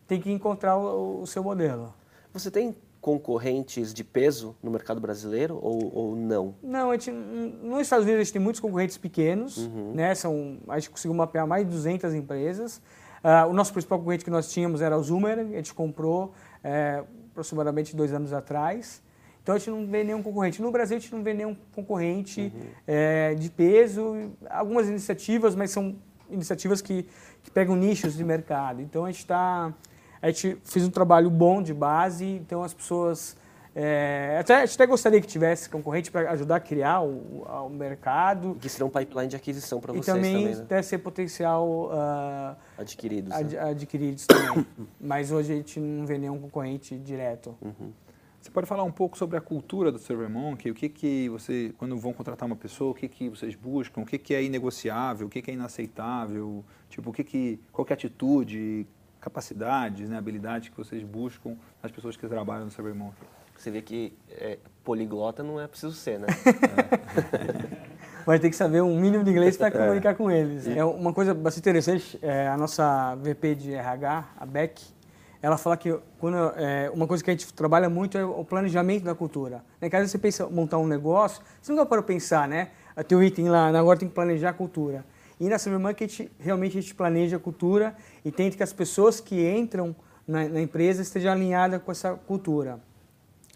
tem 0.09 0.21
que 0.21 0.31
encontrar 0.33 0.77
o, 0.79 1.21
o 1.21 1.27
seu 1.27 1.45
modelo. 1.45 1.93
Você 2.33 2.51
tem 2.51 2.75
concorrentes 3.01 3.93
de 3.93 4.05
peso 4.05 4.57
no 4.63 4.71
mercado 4.71 5.01
brasileiro 5.01 5.59
ou, 5.61 5.95
ou 5.95 6.17
não? 6.17 6.55
Não, 6.63 6.91
a 6.91 6.95
gente, 6.95 7.11
nos 7.11 7.81
Estados 7.83 8.05
Unidos 8.05 8.21
a 8.21 8.25
gente 8.25 8.33
tem 8.33 8.43
muitos 8.43 8.61
concorrentes 8.61 8.97
pequenos, 8.97 9.59
uhum. 9.59 9.93
né? 9.95 10.15
São, 10.15 10.59
a 10.69 10.79
gente 10.79 10.91
conseguiu 10.91 11.15
mapear 11.15 11.47
mais 11.47 11.67
de 11.67 11.73
200 11.73 12.15
empresas. 12.15 12.81
Uh, 13.23 13.51
o 13.51 13.53
nosso 13.53 13.73
principal 13.73 13.99
concorrente 13.99 14.25
que 14.25 14.31
nós 14.31 14.51
tínhamos 14.51 14.81
era 14.81 14.97
o 14.97 15.03
Zoomer, 15.03 15.39
a 15.39 15.45
gente 15.45 15.75
comprou 15.75 16.33
é, 16.65 17.05
aproximadamente 17.31 17.95
dois 17.95 18.13
anos 18.13 18.33
atrás. 18.33 19.03
Então 19.43 19.55
a 19.55 19.59
gente 19.59 19.71
não 19.71 19.87
vê 19.87 20.05
nenhum 20.05 20.23
concorrente. 20.23 20.61
No 20.61 20.71
Brasil 20.71 20.97
a 20.97 21.01
gente 21.01 21.13
não 21.13 21.23
vê 21.23 21.33
nenhum 21.33 21.57
concorrente 21.73 22.53
uhum. 22.55 22.67
é, 22.87 23.35
de 23.35 23.51
peso. 23.51 24.33
Algumas 24.49 24.89
iniciativas, 24.89 25.55
mas 25.55 25.71
são 25.71 25.97
iniciativas 26.31 26.81
que, 26.81 27.07
que 27.43 27.51
pegam 27.51 27.75
nichos 27.75 28.17
de 28.17 28.25
mercado. 28.25 28.81
Então 28.81 29.05
a 29.05 29.11
gente 29.11 29.21
está. 29.21 29.73
A 30.23 30.31
gente 30.31 30.59
fez 30.65 30.85
um 30.85 30.91
trabalho 30.91 31.31
bom 31.31 31.63
de 31.63 31.73
base, 31.73 32.25
então 32.25 32.63
as 32.63 32.75
pessoas. 32.75 33.37
É, 33.75 34.39
até, 34.41 34.57
a 34.57 34.67
gente 34.67 34.75
até 34.75 34.87
gostaria 34.87 35.21
que 35.21 35.27
tivesse 35.27 35.71
concorrente 35.71 36.11
para 36.11 36.31
ajudar 36.33 36.57
a 36.57 36.61
criar 36.61 37.03
o, 37.03 37.43
o 37.43 37.69
mercado. 37.69 38.57
Que 38.61 38.69
seria 38.69 38.87
um 38.87 38.91
pipeline 38.91 39.29
de 39.29 39.37
aquisição 39.37 39.81
para 39.81 39.93
vocês 39.93 40.07
também. 40.07 40.35
também 40.35 40.55
né? 40.57 40.67
deve 40.69 40.83
ser 40.83 40.99
potencial 40.99 41.91
uh, 41.93 42.57
adquiridos. 42.77 43.33
Ad, 43.33 43.55
né? 43.55 43.71
Adquiridos 43.71 44.27
também. 44.27 44.67
Mas 45.01 45.31
hoje 45.31 45.53
a 45.53 45.57
gente 45.57 45.79
não 45.79 46.05
vê 46.05 46.19
nenhum 46.19 46.39
concorrente 46.39 46.99
direto. 46.99 47.57
Uhum. 47.61 47.93
Você 48.41 48.51
pode 48.51 48.67
falar 48.67 48.85
um 48.85 48.91
pouco 48.91 49.19
sobre 49.19 49.37
a 49.37 49.41
cultura 49.41 49.93
do 49.93 49.99
SurveyMonkey? 49.99 50.71
O 50.71 50.75
que 50.75 50.89
que 50.89 51.29
você, 51.29 51.75
quando 51.77 51.97
vão 51.99 52.13
contratar 52.13 52.47
uma 52.47 52.57
pessoa, 52.57 52.93
o 52.93 52.95
que 52.95 53.07
que 53.07 53.29
vocês 53.29 53.55
buscam? 53.55 54.01
O 54.01 54.07
que 54.07 54.17
que 54.17 54.35
é 54.35 54.43
inegociável? 54.43 55.27
O 55.27 55.31
que 55.31 55.43
que 55.43 55.51
é 55.51 55.55
inaceitável? 55.55 56.65
Tipo, 56.89 57.11
o 57.11 57.13
que 57.13 57.23
que, 57.23 57.61
qual 57.71 57.85
que 57.85 57.93
é 57.93 57.95
a 57.95 57.99
atitude, 57.99 58.87
capacidades, 59.21 60.09
né, 60.09 60.17
habilidades 60.17 60.71
que 60.71 60.77
vocês 60.77 61.05
buscam 61.05 61.55
nas 61.83 61.93
pessoas 61.93 62.17
que 62.17 62.27
trabalham 62.27 62.65
no 62.65 62.71
SurveyMonkey? 62.71 63.40
Você 63.61 63.71
vê 63.71 63.83
que 63.83 64.15
é, 64.31 64.57
poliglota 64.83 65.43
não 65.43 65.61
é 65.61 65.67
preciso 65.67 65.93
ser, 65.93 66.19
né? 66.19 66.29
é. 67.77 67.91
Vai 68.25 68.39
ter 68.39 68.49
que 68.49 68.57
saber 68.57 68.81
um 68.81 68.99
mínimo 68.99 69.23
de 69.23 69.31
inglês 69.31 69.55
para 69.55 69.69
é. 69.69 69.71
comunicar 69.71 70.15
com 70.15 70.31
eles. 70.31 70.67
É 70.67 70.83
uma 70.83 71.13
coisa 71.13 71.35
bastante 71.35 71.65
interessante, 71.65 72.19
é, 72.23 72.49
a 72.49 72.57
nossa 72.57 73.15
VP 73.17 73.55
de 73.57 73.75
RH, 73.75 74.29
a 74.39 74.47
Beck, 74.47 74.83
ela 75.43 75.59
fala 75.59 75.77
que 75.77 75.95
quando, 76.19 76.37
é, 76.57 76.91
uma 76.95 77.07
coisa 77.07 77.23
que 77.23 77.31
a 77.31 77.35
gente 77.35 77.53
trabalha 77.53 77.91
muito 77.91 78.17
é 78.17 78.25
o 78.25 78.43
planejamento 78.45 79.05
da 79.05 79.15
cultura. 79.15 79.63
Né? 79.79 79.91
Caso 79.91 80.09
você 80.09 80.17
pensa 80.17 80.47
montar 80.49 80.79
um 80.79 80.87
negócio, 80.87 81.43
você 81.61 81.71
nunca 81.71 81.85
para 81.85 82.03
pensar, 82.03 82.49
né? 82.49 82.71
Tem 83.07 83.17
o 83.17 83.23
item 83.23 83.51
lá, 83.51 83.69
agora 83.69 83.99
tem 83.99 84.09
que 84.09 84.15
planejar 84.15 84.51
a 84.51 84.55
cultura. 84.55 85.05
E 85.39 85.49
na 85.49 85.59
Cyber 85.59 85.81
Market, 85.81 86.29
realmente 86.39 86.79
a 86.79 86.81
gente 86.81 86.95
planeja 86.95 87.37
a 87.37 87.41
cultura 87.41 87.95
e 88.25 88.31
tenta 88.31 88.57
que 88.57 88.63
as 88.63 88.73
pessoas 88.73 89.21
que 89.21 89.51
entram 89.51 89.95
na, 90.27 90.49
na 90.49 90.61
empresa 90.63 91.03
estejam 91.03 91.33
alinhadas 91.33 91.83
com 91.83 91.93
essa 91.93 92.15
cultura. 92.15 92.81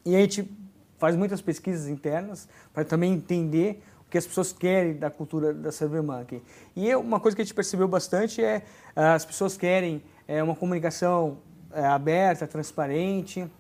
E 0.05 0.15
a 0.15 0.21
gente 0.21 0.51
faz 0.99 1.17
muitas 1.17 1.41
pesquisas 1.41 1.89
internas 1.89 2.49
para 2.73 2.85
também 2.85 3.13
entender 3.13 3.83
o 4.07 4.11
que 4.11 4.19
as 4.19 4.27
pessoas 4.27 4.53
querem 4.53 4.97
da 4.97 5.11
cultura 5.11 5.53
da 5.53 5.73
SurveyMonkey. 5.73 6.43
E 6.77 6.95
uma 6.95 7.19
coisa 7.21 7.35
que 7.35 7.43
a 7.43 7.45
gente 7.45 7.55
percebeu 7.55 7.89
bastante 7.89 8.43
é 8.43 8.63
as 8.95 9.25
pessoas 9.25 9.57
querem 9.57 10.03
é, 10.29 10.43
uma 10.43 10.55
comunicação 10.55 11.39
é, 11.73 11.85
aberta, 11.85 12.47
transparente, 12.47 13.51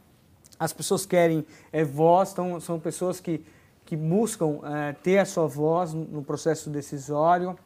as 0.58 0.72
pessoas 0.72 1.04
querem 1.04 1.44
é, 1.72 1.84
voz, 1.84 2.32
então 2.32 2.60
são 2.60 2.78
pessoas 2.78 3.20
que, 3.20 3.44
que 3.84 3.96
buscam 3.96 4.60
é, 4.64 4.92
ter 4.92 5.18
a 5.18 5.24
sua 5.24 5.46
voz 5.46 5.92
no 5.92 6.22
processo 6.22 6.70
decisório, 6.70 7.58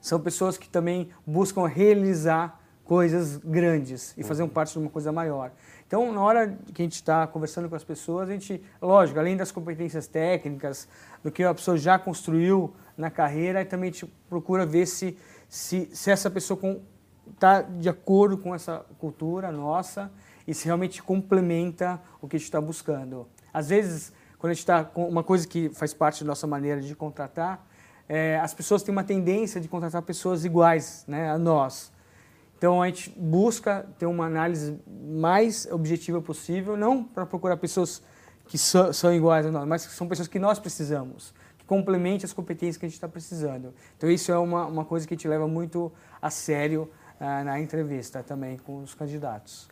são 0.00 0.18
pessoas 0.20 0.58
que 0.58 0.68
também 0.68 1.10
buscam 1.24 1.66
realizar 1.66 2.60
coisas 2.84 3.36
grandes 3.36 4.12
e 4.18 4.24
fazer 4.24 4.46
parte 4.48 4.72
de 4.72 4.78
uma 4.80 4.90
coisa 4.90 5.12
maior. 5.12 5.52
Então, 5.92 6.10
na 6.10 6.22
hora 6.22 6.56
que 6.72 6.80
a 6.80 6.84
gente 6.86 6.94
está 6.94 7.26
conversando 7.26 7.68
com 7.68 7.76
as 7.76 7.84
pessoas, 7.84 8.30
a 8.30 8.32
gente, 8.32 8.62
lógico, 8.80 9.18
além 9.18 9.36
das 9.36 9.52
competências 9.52 10.06
técnicas, 10.06 10.88
do 11.22 11.30
que 11.30 11.44
a 11.44 11.52
pessoa 11.52 11.76
já 11.76 11.98
construiu 11.98 12.74
na 12.96 13.10
carreira, 13.10 13.62
também 13.62 13.90
a 13.90 13.92
gente 13.92 14.06
procura 14.26 14.64
ver 14.64 14.86
se, 14.86 15.18
se, 15.50 15.90
se 15.92 16.10
essa 16.10 16.30
pessoa 16.30 16.58
está 17.34 17.60
de 17.60 17.90
acordo 17.90 18.38
com 18.38 18.54
essa 18.54 18.86
cultura 18.98 19.52
nossa 19.52 20.10
e 20.48 20.54
se 20.54 20.64
realmente 20.64 21.02
complementa 21.02 22.00
o 22.22 22.26
que 22.26 22.36
a 22.36 22.38
gente 22.38 22.46
está 22.46 22.58
buscando. 22.58 23.28
Às 23.52 23.68
vezes, 23.68 24.14
quando 24.38 24.52
a 24.52 24.54
gente 24.54 24.62
está 24.62 24.82
com 24.82 25.06
uma 25.06 25.22
coisa 25.22 25.46
que 25.46 25.68
faz 25.74 25.92
parte 25.92 26.24
da 26.24 26.28
nossa 26.28 26.46
maneira 26.46 26.80
de 26.80 26.96
contratar, 26.96 27.66
é, 28.08 28.40
as 28.40 28.54
pessoas 28.54 28.82
têm 28.82 28.92
uma 28.92 29.04
tendência 29.04 29.60
de 29.60 29.68
contratar 29.68 30.00
pessoas 30.00 30.42
iguais 30.42 31.04
né, 31.06 31.30
a 31.30 31.36
nós. 31.36 31.91
Então 32.62 32.80
a 32.80 32.86
gente 32.86 33.10
busca 33.18 33.84
ter 33.98 34.06
uma 34.06 34.26
análise 34.26 34.78
mais 34.86 35.66
objetiva 35.66 36.22
possível, 36.22 36.76
não 36.76 37.02
para 37.02 37.26
procurar 37.26 37.56
pessoas 37.56 38.00
que 38.46 38.56
so, 38.56 38.92
são 38.92 39.12
iguais 39.12 39.44
a 39.44 39.50
nós, 39.50 39.66
mas 39.66 39.84
que 39.84 39.92
são 39.92 40.06
pessoas 40.06 40.28
que 40.28 40.38
nós 40.38 40.60
precisamos, 40.60 41.34
que 41.58 41.64
complementem 41.64 42.24
as 42.24 42.32
competências 42.32 42.76
que 42.76 42.86
a 42.86 42.88
gente 42.88 42.94
está 42.94 43.08
precisando. 43.08 43.74
Então 43.98 44.08
isso 44.08 44.30
é 44.30 44.38
uma, 44.38 44.64
uma 44.66 44.84
coisa 44.84 45.08
que 45.08 45.12
a 45.12 45.16
gente 45.16 45.26
leva 45.26 45.48
muito 45.48 45.90
a 46.20 46.30
sério 46.30 46.88
ah, 47.18 47.42
na 47.42 47.58
entrevista 47.58 48.22
também 48.22 48.58
com 48.58 48.80
os 48.84 48.94
candidatos. 48.94 49.68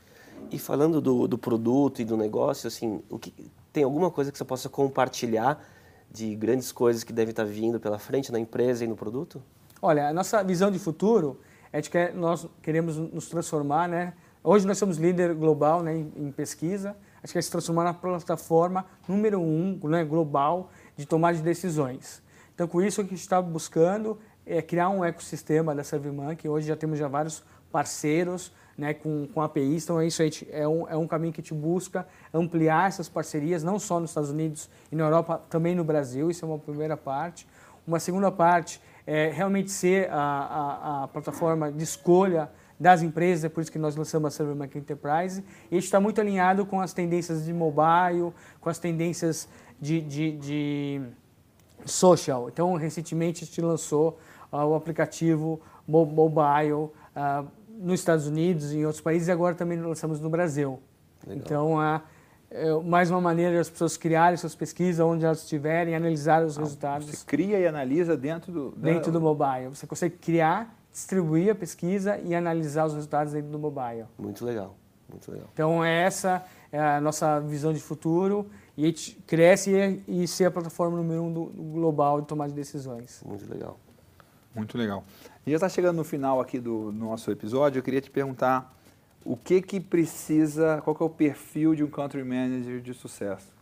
E 0.51 0.59
falando 0.59 1.01
do, 1.01 1.29
do 1.29 1.39
produto 1.39 2.03
e 2.03 2.05
do 2.05 2.17
negócio, 2.17 2.67
assim, 2.67 3.05
o 3.09 3.21
que, 3.21 3.33
tem 3.73 3.85
alguma 3.85 4.11
coisa 4.11 4.33
que 4.33 4.39
você 4.39 4.45
possa 4.45 4.69
compartilhar 4.69 5.65
de 6.11 6.35
grandes 6.35 6.73
coisas 6.73 7.05
que 7.05 7.13
devem 7.13 7.31
estar 7.31 7.45
vindo 7.45 7.79
pela 7.79 8.01
frente 8.01 8.33
na 8.33 8.41
empresa 8.41 8.85
e 8.85 8.89
no 8.89 8.97
produto? 8.97 9.41
Olha, 9.81 10.09
a 10.09 10.13
nossa 10.13 10.43
visão 10.43 10.73
de 10.73 10.81
futuro 10.81 11.39
é 11.73 11.81
de 11.81 11.91
que 11.91 12.11
nós 12.11 12.47
queremos 12.63 12.97
nos 12.97 13.29
transformar, 13.29 13.89
né? 13.89 14.15
Hoje 14.43 14.67
nós 14.67 14.79
somos 14.79 14.97
líder 14.97 15.35
global 15.35 15.83
né, 15.83 15.95
em, 15.95 16.13
em 16.17 16.33
pesquisa, 16.33 16.97
a 17.23 17.27
gente 17.27 17.35
quer 17.35 17.43
se 17.43 17.51
transformar 17.51 17.85
na 17.85 17.93
plataforma 17.93 18.87
número 19.07 19.39
um 19.39 19.79
né, 19.85 20.03
global 20.03 20.71
de 20.97 21.05
tomada 21.05 21.37
de 21.37 21.43
decisões. 21.43 22.23
Então, 22.55 22.67
com 22.67 22.81
isso, 22.81 23.03
o 23.03 23.05
que 23.05 23.13
a 23.13 23.17
gente 23.17 23.23
está 23.23 23.41
buscando 23.41 24.19
é 24.47 24.63
criar 24.63 24.89
um 24.89 25.05
ecossistema 25.05 25.75
da 25.75 25.85
SurveyMonkey. 25.85 26.49
Hoje 26.49 26.67
já 26.67 26.77
temos 26.77 26.99
já 26.99 27.07
vários 27.07 27.45
parceiros 27.71 28.53
né, 28.77 28.95
com, 28.95 29.29
com 29.29 29.43
APIs, 29.43 29.85
então 29.85 30.01
é 30.01 30.07
isso 30.07 30.23
aí, 30.23 30.31
é 30.51 30.67
um, 30.67 30.89
é 30.89 30.97
um 30.97 31.07
caminho 31.07 31.33
que 31.35 31.41
a 31.41 31.45
gente 31.45 31.53
busca 31.53 32.07
ampliar 32.33 32.89
essas 32.89 33.11
parcerias, 33.11 33.63
não 33.63 33.79
só 33.79 34.01
nos 34.01 34.11
Estados 34.11 34.31
Unidos 34.31 34.71
e 34.91 34.97
na 34.97 35.05
Europa, 35.05 35.43
também 35.51 35.75
no 35.75 35.85
Brasil, 35.85 36.31
isso 36.31 36.45
é 36.45 36.49
uma 36.49 36.59
primeira 36.59 36.97
parte. 36.97 37.47
Uma 37.87 38.01
segunda 38.01 38.31
parte 38.31 38.81
é 39.13 39.29
realmente 39.29 39.73
ser 39.73 40.09
a, 40.09 40.15
a, 40.21 41.03
a 41.03 41.09
plataforma 41.09 41.73
de 41.73 41.83
escolha 41.83 42.49
das 42.79 43.03
empresas, 43.03 43.45
é 43.45 43.49
por 43.49 43.61
isso 43.61 43.73
que 43.73 43.79
nós 43.79 43.97
lançamos 43.97 44.29
a 44.29 44.31
Server 44.31 44.55
Market 44.55 44.77
Enterprise, 44.77 45.45
e 45.69 45.75
a 45.75 45.79
está 45.81 45.99
muito 45.99 46.21
alinhado 46.21 46.65
com 46.65 46.81
as 46.81 46.93
tendências 46.93 47.45
de 47.45 47.53
mobile, 47.53 48.33
com 48.61 48.71
as 48.71 48.79
tendências 48.79 49.49
de, 49.81 50.01
de, 50.01 50.37
de 50.37 51.03
social. 51.85 52.49
Então, 52.49 52.73
recentemente 52.77 53.43
a 53.43 53.47
gente 53.49 53.61
lançou 53.61 54.17
uh, 54.53 54.59
o 54.59 54.77
aplicativo 54.77 55.61
mobile 55.89 56.73
uh, 56.73 56.93
nos 57.81 57.99
Estados 57.99 58.29
Unidos 58.29 58.71
e 58.71 58.77
em 58.77 58.87
outros 58.87 59.03
países, 59.03 59.27
e 59.27 59.33
agora 59.33 59.57
também 59.57 59.77
lançamos 59.77 60.21
no 60.21 60.31
Brasil. 60.31 60.79
Legal. 61.27 61.43
Então, 61.45 61.75
uh, 61.79 62.01
é 62.51 62.73
mais 62.83 63.11
uma 63.11 63.21
maneira 63.21 63.57
das 63.57 63.71
pessoas 63.71 63.97
criarem 63.97 64.37
suas 64.37 64.55
pesquisas 64.55 65.05
onde 65.05 65.25
elas 65.25 65.43
estiverem, 65.43 65.95
analisar 65.95 66.45
os 66.45 66.59
ah, 66.59 66.63
resultados. 66.63 67.07
Você 67.07 67.25
cria 67.25 67.59
e 67.59 67.67
analisa 67.67 68.17
dentro 68.17 68.51
do... 68.51 68.71
Dentro 68.73 69.13
do 69.13 69.21
mobile. 69.21 69.69
Você 69.69 69.87
consegue 69.87 70.17
criar 70.17 70.75
distribuir 70.93 71.53
a 71.53 71.55
pesquisa 71.55 72.19
e 72.19 72.35
analisar 72.35 72.87
os 72.87 72.95
resultados 72.95 73.33
dentro 73.33 73.51
do 73.51 73.59
mobile. 73.59 74.07
Muito 74.19 74.45
legal, 74.45 74.77
muito 75.09 75.31
legal. 75.31 75.49
Então 75.53 75.85
essa 75.85 76.45
é 76.73 76.81
a 76.81 77.01
nossa 77.01 77.41
visão 77.41 77.73
de 77.73 77.81
futuro 77.81 78.51
e 78.77 78.85
a 78.85 78.87
gente 78.87 79.13
cresce 79.27 80.03
e, 80.09 80.23
e 80.23 80.29
ser 80.29 80.47
a 80.47 80.51
plataforma 80.51 80.97
número 80.97 81.23
um 81.23 81.33
do, 81.33 81.45
do, 81.47 81.63
global 81.63 82.21
de 82.21 82.27
tomada 82.27 82.51
de 82.51 82.57
decisões. 82.57 83.23
Muito 83.25 83.49
legal. 83.49 83.79
Muito 84.55 84.77
legal. 84.77 85.05
E 85.47 85.51
já 85.51 85.57
está 85.57 85.69
chegando 85.69 85.97
no 85.97 86.05
final 86.05 86.41
aqui 86.41 86.59
do 86.59 86.91
nosso 86.91 87.31
episódio, 87.31 87.79
eu 87.79 87.83
queria 87.83 88.01
te 88.01 88.11
perguntar 88.11 88.77
o 89.25 89.37
que 89.37 89.61
que 89.61 89.81
precisa, 89.81 90.81
qual 90.83 90.97
que 90.97 91.03
é 91.03 91.07
o 91.07 91.11
perfil 91.11 91.75
de 91.75 91.85
um 91.85 91.91
country 91.91 92.25
manager 92.25 92.81
de 92.81 92.95
sucesso? 92.95 93.53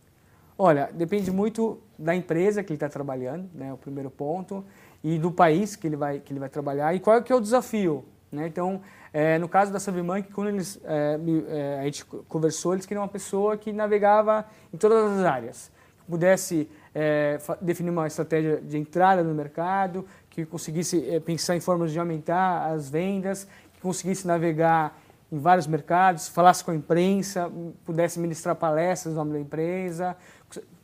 Olha, 0.57 0.89
depende 0.93 1.31
muito 1.31 1.79
da 1.97 2.15
empresa 2.15 2.63
que 2.63 2.71
ele 2.71 2.75
está 2.75 2.89
trabalhando, 2.89 3.49
né, 3.53 3.71
o 3.71 3.77
primeiro 3.77 4.09
ponto 4.09 4.63
e 5.03 5.17
do 5.17 5.31
país 5.31 5.75
que 5.75 5.87
ele 5.87 5.95
vai, 5.95 6.19
que 6.19 6.33
ele 6.33 6.39
vai 6.39 6.49
trabalhar 6.49 6.93
e 6.93 6.99
qual 6.99 7.17
é, 7.17 7.21
que 7.21 7.31
é 7.31 7.35
o 7.35 7.39
desafio. 7.39 8.03
Né? 8.31 8.47
Então, 8.47 8.81
é, 9.13 9.37
no 9.37 9.47
caso 9.47 9.71
da 9.71 9.79
SurveyMonkey, 9.79 10.31
quando 10.31 10.49
eles, 10.49 10.79
é, 10.83 11.19
é, 11.47 11.79
a 11.79 11.83
gente 11.85 12.05
conversou, 12.05 12.73
eles 12.73 12.85
queriam 12.85 13.03
uma 13.03 13.09
pessoa 13.09 13.57
que 13.57 13.71
navegava 13.71 14.45
em 14.73 14.77
todas 14.77 15.17
as 15.17 15.25
áreas, 15.25 15.71
que 15.99 16.11
pudesse 16.11 16.69
é, 16.93 17.39
definir 17.61 17.89
uma 17.89 18.07
estratégia 18.07 18.57
de 18.57 18.77
entrada 18.77 19.23
no 19.23 19.33
mercado, 19.33 20.05
que 20.29 20.45
conseguisse 20.45 21.09
é, 21.09 21.19
pensar 21.19 21.55
em 21.55 21.59
formas 21.59 21.91
de 21.91 21.99
aumentar 21.99 22.71
as 22.71 22.89
vendas, 22.89 23.47
que 23.73 23.81
conseguisse 23.81 24.27
navegar 24.27 24.99
em 25.31 25.37
vários 25.37 25.67
mercados, 25.67 26.27
falasse 26.27 26.63
com 26.63 26.71
a 26.71 26.75
imprensa, 26.75 27.51
pudesse 27.85 28.19
ministrar 28.19 28.55
palestras 28.55 29.13
no 29.13 29.19
nome 29.19 29.33
da 29.33 29.39
empresa, 29.39 30.15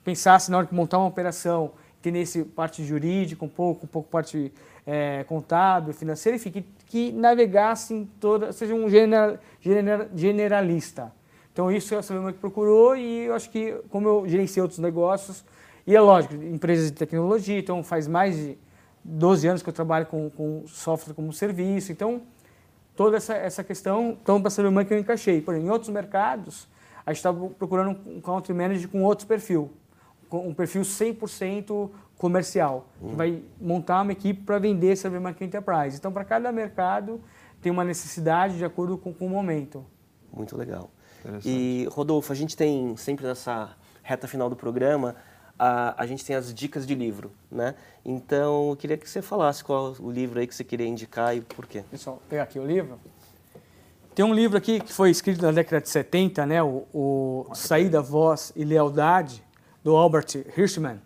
pensasse 0.03 0.51
na 0.51 0.57
hora 0.57 0.67
de 0.67 0.73
montar 0.73 0.99
uma 0.99 1.07
operação 1.07 1.71
que 2.01 2.11
nesse 2.11 2.43
parte 2.43 2.83
jurídica 2.83 3.43
um 3.43 3.49
pouco, 3.49 3.85
um 3.85 3.87
pouco 3.87 4.07
parte 4.09 4.53
é, 4.85 5.23
contábil, 5.23 5.93
financeira, 5.93 6.35
enfim, 6.35 6.51
que, 6.51 6.61
que 6.85 7.11
navegasse 7.11 7.93
em 7.95 8.05
toda, 8.19 8.51
seja 8.51 8.75
um 8.75 8.87
general, 8.87 9.37
generalista. 10.13 11.11
Então 11.51 11.71
isso 11.71 11.95
é 11.95 11.99
o 11.99 12.33
que 12.33 12.39
procurou 12.39 12.95
e 12.95 13.25
eu 13.25 13.33
acho 13.33 13.49
que, 13.49 13.71
como 13.89 14.07
eu 14.07 14.27
gerenciei 14.27 14.61
outros 14.61 14.79
negócios, 14.79 15.43
e 15.87 15.95
é 15.95 16.01
lógico, 16.01 16.35
empresas 16.35 16.91
de 16.91 16.97
tecnologia, 16.97 17.57
então 17.57 17.83
faz 17.83 18.07
mais 18.07 18.35
de 18.35 18.57
12 19.03 19.47
anos 19.47 19.63
que 19.63 19.69
eu 19.69 19.73
trabalho 19.73 20.05
com, 20.05 20.29
com 20.29 20.63
software 20.67 21.13
como 21.13 21.31
serviço, 21.33 21.91
então 21.91 22.21
toda 22.95 23.17
essa, 23.17 23.33
essa 23.33 23.63
questão, 23.63 24.17
então 24.21 24.41
para 24.41 24.49
saber 24.49 24.85
que 24.85 24.93
eu 24.93 24.99
encaixei. 24.99 25.41
Por 25.41 25.53
exemplo, 25.53 25.69
em 25.69 25.71
outros 25.71 25.89
mercados, 25.89 26.67
a 27.05 27.11
gente 27.11 27.17
estava 27.17 27.49
procurando 27.49 27.97
um 28.05 28.21
country 28.21 28.53
manager 28.53 28.89
com 28.89 29.03
outro 29.03 29.27
perfil 29.27 29.71
um 30.31 30.53
perfil 30.53 30.81
100% 30.81 31.89
comercial, 32.17 32.87
que 32.99 33.05
hum. 33.05 33.15
vai 33.15 33.41
montar 33.59 34.01
uma 34.01 34.11
equipe 34.11 34.41
para 34.43 34.57
vender 34.59 34.95
Server 34.95 35.21
Market 35.21 35.47
Enterprise. 35.47 35.97
Então, 35.97 36.11
para 36.11 36.23
cada 36.23 36.51
mercado, 36.51 37.21
tem 37.61 37.71
uma 37.71 37.83
necessidade 37.83 38.57
de 38.57 38.65
acordo 38.65 38.97
com, 38.97 39.13
com 39.13 39.27
o 39.27 39.29
momento. 39.29 39.85
Muito 40.33 40.57
legal. 40.57 40.89
E, 41.43 41.87
Rodolfo, 41.91 42.31
a 42.31 42.35
gente 42.35 42.55
tem 42.55 42.95
sempre 42.97 43.25
nessa 43.25 43.75
reta 44.03 44.27
final 44.27 44.49
do 44.49 44.55
programa, 44.55 45.15
a, 45.57 46.01
a 46.01 46.05
gente 46.05 46.23
tem 46.23 46.35
as 46.35 46.53
dicas 46.53 46.85
de 46.85 46.93
livro, 46.93 47.31
né? 47.51 47.75
Então, 48.03 48.69
eu 48.69 48.75
queria 48.75 48.97
que 48.97 49.09
você 49.09 49.21
falasse 49.21 49.63
qual 49.63 49.95
o 49.99 50.11
livro 50.11 50.39
aí 50.39 50.47
que 50.47 50.53
você 50.53 50.63
queria 50.63 50.87
indicar 50.87 51.35
e 51.35 51.41
por 51.41 51.65
quê. 51.65 51.83
Pessoal, 51.89 52.21
pegar 52.29 52.43
aqui 52.43 52.59
o 52.59 52.65
livro. 52.65 52.99
Tem 54.13 54.23
um 54.23 54.33
livro 54.33 54.57
aqui 54.57 54.79
que 54.79 54.93
foi 54.93 55.09
escrito 55.09 55.41
na 55.41 55.51
década 55.51 55.81
de 55.81 55.89
70, 55.89 56.45
né? 56.45 56.63
O, 56.63 56.85
o 56.93 57.45
Saída, 57.53 58.01
Voz 58.01 58.53
e 58.55 58.63
Lealdade, 58.63 59.43
do 59.83 59.95
Albert 59.95 60.27
Hirschman. 60.57 61.01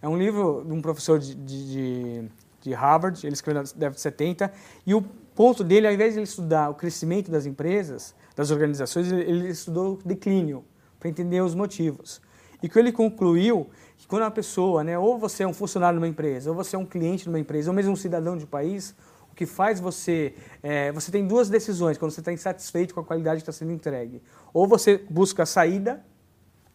É 0.00 0.08
um 0.08 0.16
livro 0.16 0.64
de 0.64 0.72
um 0.72 0.80
professor 0.80 1.18
de, 1.18 1.34
de, 1.34 2.24
de 2.60 2.72
Harvard, 2.72 3.26
ele 3.26 3.34
escreveu 3.34 3.62
na 3.62 3.68
década 3.68 3.94
de 3.94 4.00
70, 4.00 4.52
e 4.86 4.94
o 4.94 5.02
ponto 5.02 5.64
dele, 5.64 5.86
ao 5.86 5.92
invés 5.92 6.14
de 6.14 6.20
ele 6.20 6.24
estudar 6.24 6.70
o 6.70 6.74
crescimento 6.74 7.30
das 7.30 7.46
empresas, 7.46 8.14
das 8.34 8.50
organizações, 8.50 9.10
ele 9.10 9.48
estudou 9.48 9.94
o 9.94 10.08
declínio, 10.08 10.64
para 10.98 11.08
entender 11.08 11.40
os 11.40 11.54
motivos. 11.54 12.20
E 12.62 12.68
que 12.68 12.78
ele 12.78 12.92
concluiu 12.92 13.68
que 13.96 14.06
quando 14.06 14.22
uma 14.22 14.30
pessoa, 14.30 14.84
né, 14.84 14.98
ou 14.98 15.18
você 15.18 15.42
é 15.42 15.46
um 15.46 15.54
funcionário 15.54 15.98
de 15.98 16.04
uma 16.04 16.08
empresa, 16.08 16.50
ou 16.50 16.56
você 16.56 16.76
é 16.76 16.78
um 16.78 16.86
cliente 16.86 17.24
de 17.24 17.28
uma 17.28 17.38
empresa, 17.38 17.70
ou 17.70 17.74
mesmo 17.74 17.92
um 17.92 17.96
cidadão 17.96 18.36
de 18.36 18.44
um 18.44 18.48
país, 18.48 18.94
o 19.30 19.34
que 19.34 19.46
faz 19.46 19.80
você... 19.80 20.34
É, 20.62 20.92
você 20.92 21.10
tem 21.10 21.26
duas 21.26 21.48
decisões 21.48 21.98
quando 21.98 22.10
você 22.10 22.20
está 22.20 22.32
insatisfeito 22.32 22.94
com 22.94 23.00
a 23.00 23.04
qualidade 23.04 23.42
que 23.42 23.50
está 23.50 23.52
sendo 23.52 23.72
entregue. 23.72 24.22
Ou 24.52 24.66
você 24.66 24.98
busca 25.10 25.42
a 25.42 25.46
saída 25.46 26.02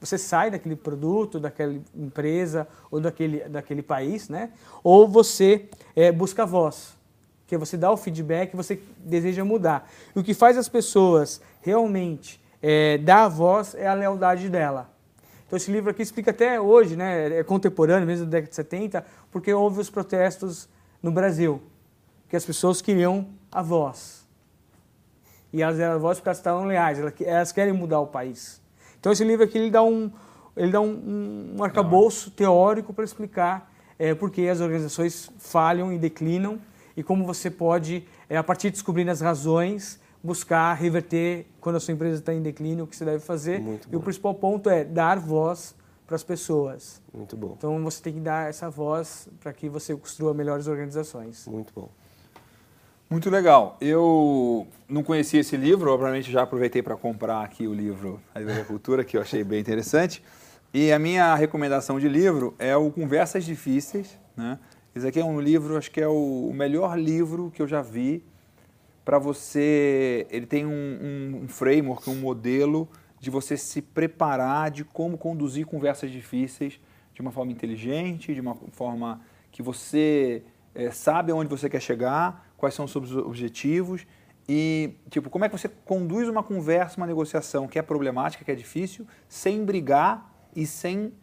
você 0.02 0.18
sai 0.18 0.50
daquele 0.50 0.76
produto, 0.76 1.40
daquela 1.40 1.76
empresa 1.96 2.68
ou 2.90 3.00
daquele, 3.00 3.42
daquele 3.42 3.84
país, 3.84 4.28
né? 4.28 4.50
Ou 4.84 5.08
você 5.08 5.70
é, 5.96 6.12
busca 6.12 6.42
a 6.42 6.46
voz, 6.46 6.98
que 7.46 7.56
você 7.56 7.78
dá 7.78 7.92
o 7.92 7.96
feedback 7.96 8.56
você 8.56 8.82
deseja 8.98 9.46
mudar. 9.46 9.88
E 10.16 10.20
o 10.20 10.24
que 10.24 10.34
faz 10.34 10.58
as 10.58 10.68
pessoas 10.68 11.40
realmente 11.62 12.42
é, 12.64 12.98
dar 12.98 13.26
a 13.26 13.28
voz 13.30 13.76
é 13.76 13.88
a 13.88 13.94
lealdade 13.94 14.50
dela. 14.50 14.90
Então 15.52 15.58
esse 15.58 15.70
livro 15.70 15.92
aqui 15.92 16.02
explica 16.02 16.32
até 16.32 16.62
hoje, 16.62 16.96
né? 16.96 17.40
É 17.40 17.44
contemporâneo, 17.44 18.08
mesmo 18.08 18.24
da 18.24 18.32
década 18.32 18.52
de 18.52 18.56
70, 18.56 19.06
porque 19.30 19.54
houve 19.54 19.82
os 19.82 19.90
protestos 19.90 20.70
no 21.04 21.12
Brasil, 21.12 21.62
que 22.30 22.38
as 22.38 22.46
pessoas 22.46 22.82
queriam 22.82 23.28
a 23.52 23.62
voz. 23.62 24.26
E 25.52 25.62
elas 25.62 25.78
eram 25.78 25.96
a 25.96 25.98
voz 25.98 26.20
porque 26.20 26.30
elas 26.30 26.38
estavam 26.38 26.64
leais, 26.64 27.00
elas 27.20 27.52
querem 27.52 27.74
mudar 27.74 28.00
o 28.00 28.08
país. 28.08 28.62
Então 28.98 29.12
esse 29.12 29.26
livro 29.26 29.44
aqui 29.44 29.58
ele 29.58 29.70
dá 29.70 29.84
um, 29.84 30.10
ele 30.56 30.72
dá 30.72 30.80
um, 30.80 31.56
um 31.58 31.62
arcabouço 31.62 32.32
teórico 32.32 32.94
para 32.94 33.04
explicar 33.04 33.74
é, 34.00 34.16
por 34.16 34.32
que 34.32 34.48
as 34.48 34.62
organizações 34.62 35.30
falham 35.38 35.92
e 35.92 36.00
declinam 36.00 36.62
e 36.96 37.04
como 37.04 37.26
você 37.26 37.52
pode, 37.52 38.08
é, 38.30 38.38
a 38.38 38.44
partir 38.44 38.70
de 38.70 38.76
descobrir 38.76 39.10
as 39.10 39.20
razões, 39.20 40.00
buscar 40.24 40.74
reverter 40.74 41.48
quando 41.60 41.78
a 41.78 41.80
sua 41.80 41.94
empresa 41.94 42.20
está 42.20 42.34
em 42.34 42.42
declínio, 42.42 42.86
o 42.86 42.88
que 42.88 42.96
você 42.96 43.06
deve 43.06 43.20
fazer. 43.20 43.60
Muito 43.60 43.88
e 43.92 43.96
o 43.96 44.00
principal 44.00 44.34
ponto 44.36 44.70
é 44.70 44.84
dar 44.84 45.20
voz 45.20 45.76
para 46.06 46.16
as 46.16 46.24
pessoas. 46.24 47.02
Muito 47.14 47.38
bom. 47.38 47.56
Então 47.58 47.82
você 47.84 48.02
tem 48.02 48.14
que 48.14 48.20
dar 48.20 48.50
essa 48.50 48.70
voz 48.70 49.28
para 49.40 49.54
que 49.54 49.70
você 49.70 49.96
construa 49.96 50.34
melhores 50.34 50.68
organizações. 50.68 51.48
Muito 51.48 51.74
bom. 51.74 51.90
Muito 53.10 53.30
legal. 53.30 53.78
Eu 53.82 54.68
não 54.88 55.04
conhecia 55.04 55.42
esse 55.42 55.58
livro, 55.58 55.92
obviamente 55.92 56.32
já 56.32 56.44
aproveitei 56.44 56.82
para 56.82 56.96
comprar 56.96 57.44
aqui 57.44 57.68
o 57.68 57.74
livro 57.74 58.22
A 58.34 58.40
Agricultura, 58.40 59.04
que 59.04 59.18
eu 59.18 59.22
achei 59.22 59.44
bem 59.44 59.60
interessante. 59.60 60.24
E 60.74 60.92
a 60.94 61.00
minha 61.00 61.36
recomendação 61.36 62.00
de 62.00 62.08
livro 62.08 62.56
é 62.58 62.76
o 62.76 62.90
Conversas 62.90 63.44
Difíceis. 63.44 64.18
Né? 64.36 64.58
Esse 64.96 65.08
aqui 65.08 65.20
é 65.20 65.26
um 65.26 65.42
livro, 65.42 65.78
acho 65.78 65.92
que 65.92 66.00
é 66.00 66.08
o 66.08 66.52
melhor 66.54 66.98
livro 66.98 67.52
que 67.54 67.62
eu 67.62 67.68
já 67.68 67.82
vi 67.82 68.24
para 69.04 69.20
você. 69.20 70.28
Ele 70.30 70.46
tem 70.46 70.66
um, 70.66 71.42
um, 71.44 71.48
framework, 71.48 72.10
um 72.10 72.16
modelo 72.16 72.90
de 73.20 73.30
você 73.30 73.56
se 73.56 73.82
preparar 73.82 74.72
de 74.72 74.84
como 74.84 75.18
conduzir 75.18 75.66
conversas 75.66 76.12
difíceis 76.12 76.80
de 77.14 77.22
uma 77.22 77.32
forma 77.32 77.52
inteligente, 77.52 78.34
de 78.34 78.42
uma 78.42 78.56
forma 78.72 79.22
que 79.52 79.62
você 79.62 80.44
é, 80.74 80.90
sabe 80.92 81.32
aonde 81.32 81.50
você 81.50 81.70
quer 81.70 81.82
chegar, 81.82 82.52
quais 82.58 82.74
são 82.74 82.86
os 82.86 82.92
seus 82.92 83.16
objetivos 83.16 84.08
e, 84.48 84.96
tipo, 85.10 85.30
como 85.30 85.46
é 85.46 85.50
que 85.50 85.58
você 85.58 85.70
conduz 85.70 86.28
uma 86.28 86.42
conversa, 86.42 86.98
uma 86.98 87.08
negociação 87.08 87.68
que 87.68 87.78
é 87.78 87.82
problemática, 87.82 88.44
que 88.44 88.52
é 88.52 88.56
difícil, 88.56 89.06
sem 89.28 89.64
brigar 89.64 90.34
e 90.56 90.66
sem 90.66 91.14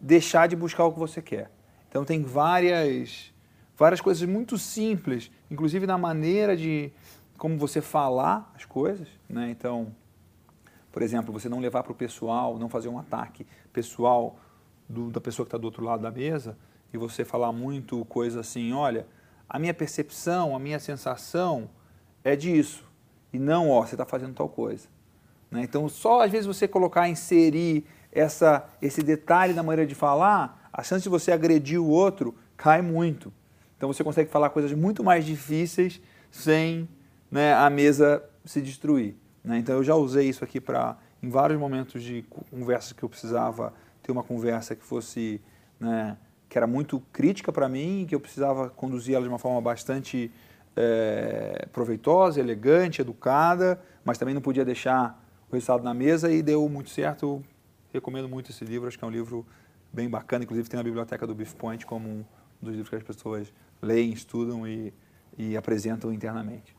deixar 0.00 0.46
de 0.46 0.56
buscar 0.56 0.84
o 0.84 0.92
que 0.92 0.98
você 0.98 1.22
quer. 1.22 1.50
Então 1.88 2.04
tem 2.04 2.22
várias 2.22 3.32
várias 3.76 4.00
coisas 4.00 4.26
muito 4.26 4.56
simples, 4.56 5.30
inclusive 5.50 5.86
na 5.86 5.98
maneira 5.98 6.56
de 6.56 6.90
como 7.36 7.58
você 7.58 7.80
falar 7.80 8.52
as 8.54 8.64
coisas, 8.64 9.08
né? 9.28 9.50
Então, 9.50 9.94
por 10.90 11.02
exemplo, 11.02 11.32
você 11.32 11.48
não 11.48 11.60
levar 11.60 11.82
para 11.82 11.92
o 11.92 11.94
pessoal, 11.94 12.58
não 12.58 12.68
fazer 12.68 12.88
um 12.88 12.98
ataque 12.98 13.46
pessoal 13.72 14.38
do, 14.88 15.10
da 15.10 15.20
pessoa 15.20 15.44
que 15.44 15.48
está 15.48 15.58
do 15.58 15.64
outro 15.64 15.84
lado 15.84 16.02
da 16.02 16.10
mesa 16.10 16.56
e 16.92 16.98
você 16.98 17.24
falar 17.24 17.52
muito 17.52 18.04
coisa 18.06 18.40
assim, 18.40 18.72
olha, 18.72 19.06
a 19.48 19.58
minha 19.58 19.74
percepção, 19.74 20.56
a 20.56 20.58
minha 20.58 20.78
sensação 20.78 21.68
é 22.24 22.34
disso 22.34 22.84
e 23.32 23.38
não, 23.38 23.70
ó, 23.70 23.84
você 23.84 23.94
está 23.94 24.06
fazendo 24.06 24.34
tal 24.34 24.48
coisa. 24.48 24.88
Né? 25.50 25.62
Então, 25.62 25.88
só 25.88 26.22
às 26.22 26.30
vezes 26.30 26.46
você 26.46 26.66
colocar, 26.66 27.08
inserir 27.08 27.84
essa, 28.10 28.66
esse 28.80 29.02
detalhe 29.02 29.52
na 29.52 29.62
maneira 29.62 29.86
de 29.86 29.94
falar, 29.94 30.70
a 30.72 30.82
chance 30.82 31.02
de 31.02 31.08
você 31.08 31.30
agredir 31.30 31.80
o 31.80 31.88
outro 31.88 32.34
cai 32.56 32.80
muito. 32.80 33.32
Então 33.76 33.92
você 33.92 34.02
consegue 34.02 34.30
falar 34.30 34.50
coisas 34.50 34.72
muito 34.72 35.04
mais 35.04 35.24
difíceis 35.24 36.00
sem 36.30 36.88
né, 37.30 37.54
a 37.54 37.68
mesa 37.68 38.22
se 38.44 38.60
destruir. 38.60 39.16
Né? 39.42 39.58
Então 39.58 39.76
eu 39.76 39.84
já 39.84 39.94
usei 39.94 40.28
isso 40.28 40.44
aqui 40.44 40.60
para, 40.60 40.96
em 41.22 41.28
vários 41.28 41.58
momentos 41.58 42.02
de 42.02 42.24
conversas 42.50 42.92
que 42.92 43.02
eu 43.02 43.08
precisava 43.08 43.72
ter 44.02 44.12
uma 44.12 44.22
conversa 44.22 44.74
que 44.74 44.84
fosse, 44.84 45.40
né, 45.78 46.16
que 46.48 46.56
era 46.56 46.66
muito 46.66 47.00
crítica 47.12 47.52
para 47.52 47.68
mim, 47.68 48.06
que 48.08 48.14
eu 48.14 48.20
precisava 48.20 48.70
conduzir 48.70 49.14
ela 49.14 49.24
de 49.24 49.28
uma 49.28 49.38
forma 49.38 49.60
bastante 49.60 50.30
é, 50.76 51.66
proveitosa, 51.72 52.38
elegante, 52.38 53.00
educada, 53.00 53.80
mas 54.04 54.18
também 54.18 54.34
não 54.34 54.42
podia 54.42 54.64
deixar 54.64 55.20
o 55.50 55.54
resultado 55.54 55.82
na 55.82 55.94
mesa 55.94 56.30
e 56.30 56.42
deu 56.42 56.68
muito 56.68 56.90
certo. 56.90 57.42
Recomendo 57.92 58.28
muito 58.28 58.50
esse 58.50 58.64
livro, 58.64 58.86
acho 58.86 58.98
que 58.98 59.04
é 59.04 59.08
um 59.08 59.10
livro 59.10 59.46
bem 59.92 60.08
bacana, 60.08 60.44
inclusive 60.44 60.68
tem 60.68 60.76
na 60.76 60.84
biblioteca 60.84 61.26
do 61.26 61.34
Beef 61.34 61.54
Point 61.54 61.86
como 61.86 62.08
um 62.08 62.24
dos 62.60 62.72
livros 62.72 62.90
que 62.90 62.96
as 62.96 63.02
pessoas 63.02 63.52
leem, 63.80 64.12
estudam 64.12 64.68
e, 64.68 64.92
e 65.38 65.56
apresentam 65.56 66.12
internamente. 66.12 66.75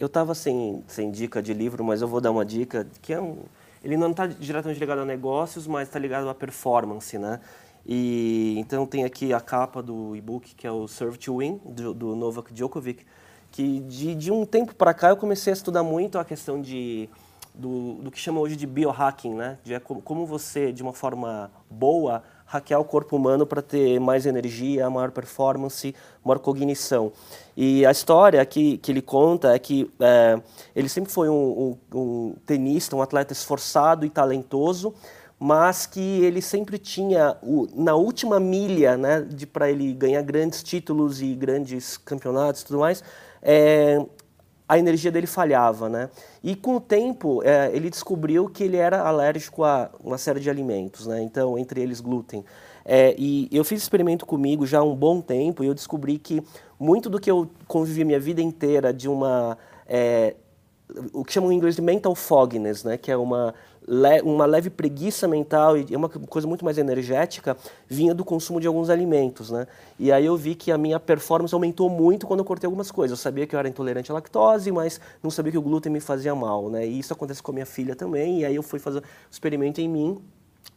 Eu 0.00 0.06
estava 0.06 0.34
sem, 0.34 0.82
sem 0.88 1.10
dica 1.10 1.42
de 1.42 1.52
livro, 1.52 1.84
mas 1.84 2.00
eu 2.00 2.08
vou 2.08 2.22
dar 2.22 2.30
uma 2.30 2.42
dica 2.42 2.86
que 3.02 3.12
é 3.12 3.20
um, 3.20 3.40
ele 3.84 3.98
não 3.98 4.12
está 4.12 4.26
diretamente 4.26 4.80
ligado 4.80 5.02
a 5.02 5.04
negócios, 5.04 5.66
mas 5.66 5.88
está 5.88 5.98
ligado 5.98 6.26
à 6.26 6.34
performance, 6.34 7.18
né? 7.18 7.38
E 7.86 8.58
então 8.58 8.86
tem 8.86 9.04
aqui 9.04 9.34
a 9.34 9.40
capa 9.40 9.82
do 9.82 10.16
e-book 10.16 10.54
que 10.54 10.66
é 10.66 10.72
o 10.72 10.88
Serve 10.88 11.18
to 11.18 11.36
Win 11.36 11.60
do, 11.66 11.92
do 11.92 12.16
Novak 12.16 12.50
Djokovic, 12.50 13.04
que 13.52 13.80
de, 13.80 14.14
de 14.14 14.32
um 14.32 14.46
tempo 14.46 14.74
para 14.74 14.94
cá 14.94 15.10
eu 15.10 15.18
comecei 15.18 15.52
a 15.52 15.54
estudar 15.54 15.82
muito 15.82 16.18
a 16.18 16.24
questão 16.24 16.62
de 16.62 17.06
do, 17.54 17.94
do 17.94 18.10
que 18.10 18.18
chama 18.18 18.40
hoje 18.40 18.56
de 18.56 18.66
biohacking, 18.66 19.34
né? 19.34 19.58
De 19.62 19.74
é 19.74 19.80
como 19.80 20.26
você 20.26 20.72
de 20.72 20.82
uma 20.82 20.92
forma 20.92 21.50
boa 21.70 22.22
hackear 22.50 22.80
o 22.80 22.84
corpo 22.84 23.16
humano 23.16 23.46
para 23.46 23.62
ter 23.62 24.00
mais 24.00 24.26
energia, 24.26 24.90
maior 24.90 25.12
performance, 25.12 25.94
maior 26.24 26.40
cognição. 26.40 27.12
E 27.56 27.86
a 27.86 27.92
história 27.92 28.44
que, 28.44 28.76
que 28.78 28.90
ele 28.90 29.00
conta 29.00 29.54
é 29.54 29.58
que 29.58 29.88
é, 30.00 30.40
ele 30.74 30.88
sempre 30.88 31.12
foi 31.12 31.28
um, 31.28 31.76
um, 31.92 31.98
um 31.98 32.34
tenista, 32.44 32.96
um 32.96 33.02
atleta 33.02 33.32
esforçado 33.32 34.04
e 34.04 34.10
talentoso, 34.10 34.92
mas 35.38 35.86
que 35.86 36.00
ele 36.00 36.42
sempre 36.42 36.76
tinha 36.76 37.36
o, 37.40 37.68
na 37.72 37.94
última 37.94 38.40
milha, 38.40 38.96
né, 38.96 39.20
de 39.20 39.46
para 39.46 39.70
ele 39.70 39.92
ganhar 39.94 40.20
grandes 40.22 40.60
títulos 40.60 41.22
e 41.22 41.34
grandes 41.36 41.96
campeonatos, 41.96 42.62
e 42.62 42.66
tudo 42.66 42.80
mais, 42.80 43.02
é, 43.40 44.04
a 44.70 44.78
energia 44.78 45.10
dele 45.10 45.26
falhava, 45.26 45.88
né? 45.88 46.08
E 46.44 46.54
com 46.54 46.76
o 46.76 46.80
tempo, 46.80 47.42
é, 47.42 47.72
ele 47.74 47.90
descobriu 47.90 48.48
que 48.48 48.62
ele 48.62 48.76
era 48.76 49.00
alérgico 49.02 49.64
a 49.64 49.90
uma 50.00 50.16
série 50.16 50.38
de 50.38 50.48
alimentos, 50.48 51.08
né? 51.08 51.20
Então, 51.20 51.58
entre 51.58 51.80
eles 51.80 52.00
glúten. 52.00 52.44
É, 52.84 53.12
e 53.18 53.48
eu 53.50 53.64
fiz 53.64 53.82
experimento 53.82 54.24
comigo 54.24 54.64
já 54.64 54.78
há 54.78 54.84
um 54.84 54.94
bom 54.94 55.20
tempo 55.20 55.64
e 55.64 55.66
eu 55.66 55.74
descobri 55.74 56.18
que 56.18 56.40
muito 56.78 57.10
do 57.10 57.18
que 57.18 57.28
eu 57.28 57.50
convivi 57.66 58.04
minha 58.04 58.20
vida 58.20 58.40
inteira 58.40 58.92
de 58.92 59.08
uma 59.08 59.58
é, 59.88 60.36
o 61.12 61.24
que 61.24 61.32
chamam 61.32 61.50
em 61.50 61.56
inglês 61.56 61.74
de 61.74 61.82
mental 61.82 62.14
fogginess, 62.14 62.84
né, 62.84 62.96
que 62.96 63.10
é 63.10 63.16
uma 63.16 63.52
le 63.90 64.22
uma 64.22 64.46
leve 64.46 64.70
preguiça 64.70 65.26
mental 65.26 65.76
e 65.76 65.96
uma 65.96 66.08
coisa 66.08 66.46
muito 66.46 66.64
mais 66.64 66.78
energética, 66.78 67.56
vinha 67.88 68.14
do 68.14 68.24
consumo 68.24 68.60
de 68.60 68.68
alguns 68.68 68.88
alimentos, 68.88 69.50
né? 69.50 69.66
E 69.98 70.12
aí 70.12 70.24
eu 70.24 70.36
vi 70.36 70.54
que 70.54 70.70
a 70.70 70.78
minha 70.78 71.00
performance 71.00 71.52
aumentou 71.52 71.90
muito 71.90 72.24
quando 72.24 72.38
eu 72.38 72.44
cortei 72.44 72.68
algumas 72.68 72.92
coisas. 72.92 73.18
Eu 73.18 73.20
sabia 73.20 73.48
que 73.48 73.54
eu 73.56 73.58
era 73.58 73.68
intolerante 73.68 74.12
à 74.12 74.14
lactose, 74.14 74.70
mas 74.70 75.00
não 75.20 75.28
sabia 75.28 75.50
que 75.50 75.58
o 75.58 75.62
glúten 75.62 75.90
me 75.90 75.98
fazia 75.98 76.32
mal, 76.36 76.70
né? 76.70 76.86
E 76.86 77.00
isso 77.00 77.12
acontece 77.12 77.42
com 77.42 77.50
a 77.50 77.54
minha 77.54 77.66
filha 77.66 77.96
também, 77.96 78.42
e 78.42 78.44
aí 78.44 78.54
eu 78.54 78.62
fui 78.62 78.78
fazer 78.78 79.00
o 79.00 79.04
experimento 79.28 79.80
em 79.80 79.88
mim, 79.88 80.22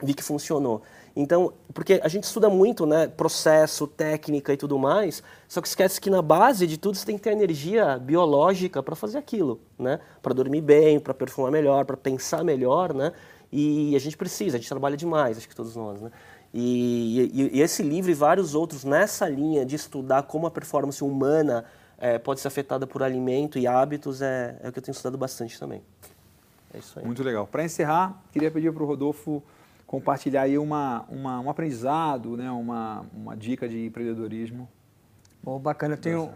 vi 0.02 0.16
que 0.16 0.24
funcionou. 0.24 0.82
Então, 1.16 1.54
porque 1.74 2.02
a 2.04 2.08
gente 2.08 2.24
estuda 2.24 2.50
muito, 2.50 2.88
né, 2.88 3.08
processo, 3.08 3.86
técnica 3.86 4.52
e 4.52 4.58
tudo 4.58 4.80
mais, 4.80 5.22
só 5.48 5.62
que 5.62 5.68
esquece 5.68 6.02
que 6.02 6.10
na 6.10 6.24
base 6.24 6.66
de 6.66 6.78
tudo 6.78 6.98
você 6.98 7.06
tem 7.06 7.18
que 7.18 7.24
ter 7.24 7.32
energia 7.32 8.00
biológica 8.00 8.82
para 8.82 8.96
fazer 8.96 9.20
aquilo, 9.20 9.62
né? 9.78 10.00
Para 10.24 10.34
dormir 10.34 10.62
bem, 10.62 11.00
para 11.00 11.14
perfumar 11.14 11.52
melhor, 11.52 11.86
para 11.86 11.96
pensar 11.96 12.44
melhor, 12.44 12.94
né? 12.94 13.14
E 13.52 13.96
a 13.96 14.00
gente 14.00 14.18
precisa, 14.18 14.58
a 14.58 14.60
gente 14.60 14.68
trabalha 14.68 14.98
demais, 14.98 15.38
acho 15.38 15.48
que 15.48 15.56
todos 15.56 15.76
nós, 15.76 16.02
né? 16.02 16.12
E, 16.52 17.30
e, 17.32 17.58
e 17.58 17.62
esse 17.62 17.84
livro 17.84 18.10
e 18.10 18.16
vários 18.16 18.56
outros 18.56 18.84
nessa 18.84 19.30
linha 19.30 19.64
de 19.64 19.76
estudar 19.76 20.24
como 20.24 20.48
a 20.48 20.52
performance 20.52 21.04
humana 21.04 21.64
é, 22.00 22.18
pode 22.18 22.40
ser 22.40 22.48
afetada 22.48 22.88
por 22.88 23.04
alimento 23.04 23.60
e 23.60 23.68
hábitos 23.68 24.22
é, 24.22 24.58
é 24.64 24.70
o 24.70 24.72
que 24.72 24.80
eu 24.80 24.84
tenho 24.84 24.94
estudado 24.94 25.18
bastante 25.18 25.60
também. 25.60 25.84
É 26.74 26.80
isso 26.80 26.98
aí. 26.98 27.06
Muito 27.06 27.24
legal. 27.24 27.46
Para 27.46 27.64
encerrar, 27.64 28.20
queria 28.32 28.50
pedir 28.50 28.74
para 28.74 28.84
o 28.84 28.86
Rodolfo 28.88 29.44
compartilhar 29.94 30.42
aí 30.42 30.58
uma, 30.58 31.06
uma, 31.08 31.40
um 31.40 31.52
aprendizado, 31.52 32.36
né, 32.36 32.50
uma, 32.50 33.06
uma 33.14 33.38
dica 33.38 33.70
de 33.70 33.86
empreendedorismo. 33.86 34.68
Bom, 35.44 35.60
bacana, 35.60 35.94
eu 35.94 35.98
tenho 36.00 36.32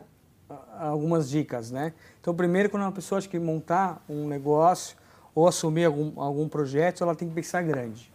algumas 0.78 1.28
dicas, 1.28 1.72
né? 1.72 1.91
Então, 2.22 2.36
primeiro, 2.36 2.70
quando 2.70 2.84
uma 2.84 2.91
pessoa 2.91 3.18
acha 3.18 3.28
que 3.28 3.39
montar 3.39 3.99
um 4.08 4.28
negócio 4.28 4.95
ou 5.34 5.47
assumir 5.47 5.86
algum, 5.86 6.22
algum 6.22 6.47
projeto, 6.47 7.03
ela 7.03 7.16
tem 7.16 7.28
que 7.28 7.34
pensar 7.34 7.64
grande. 7.64 8.12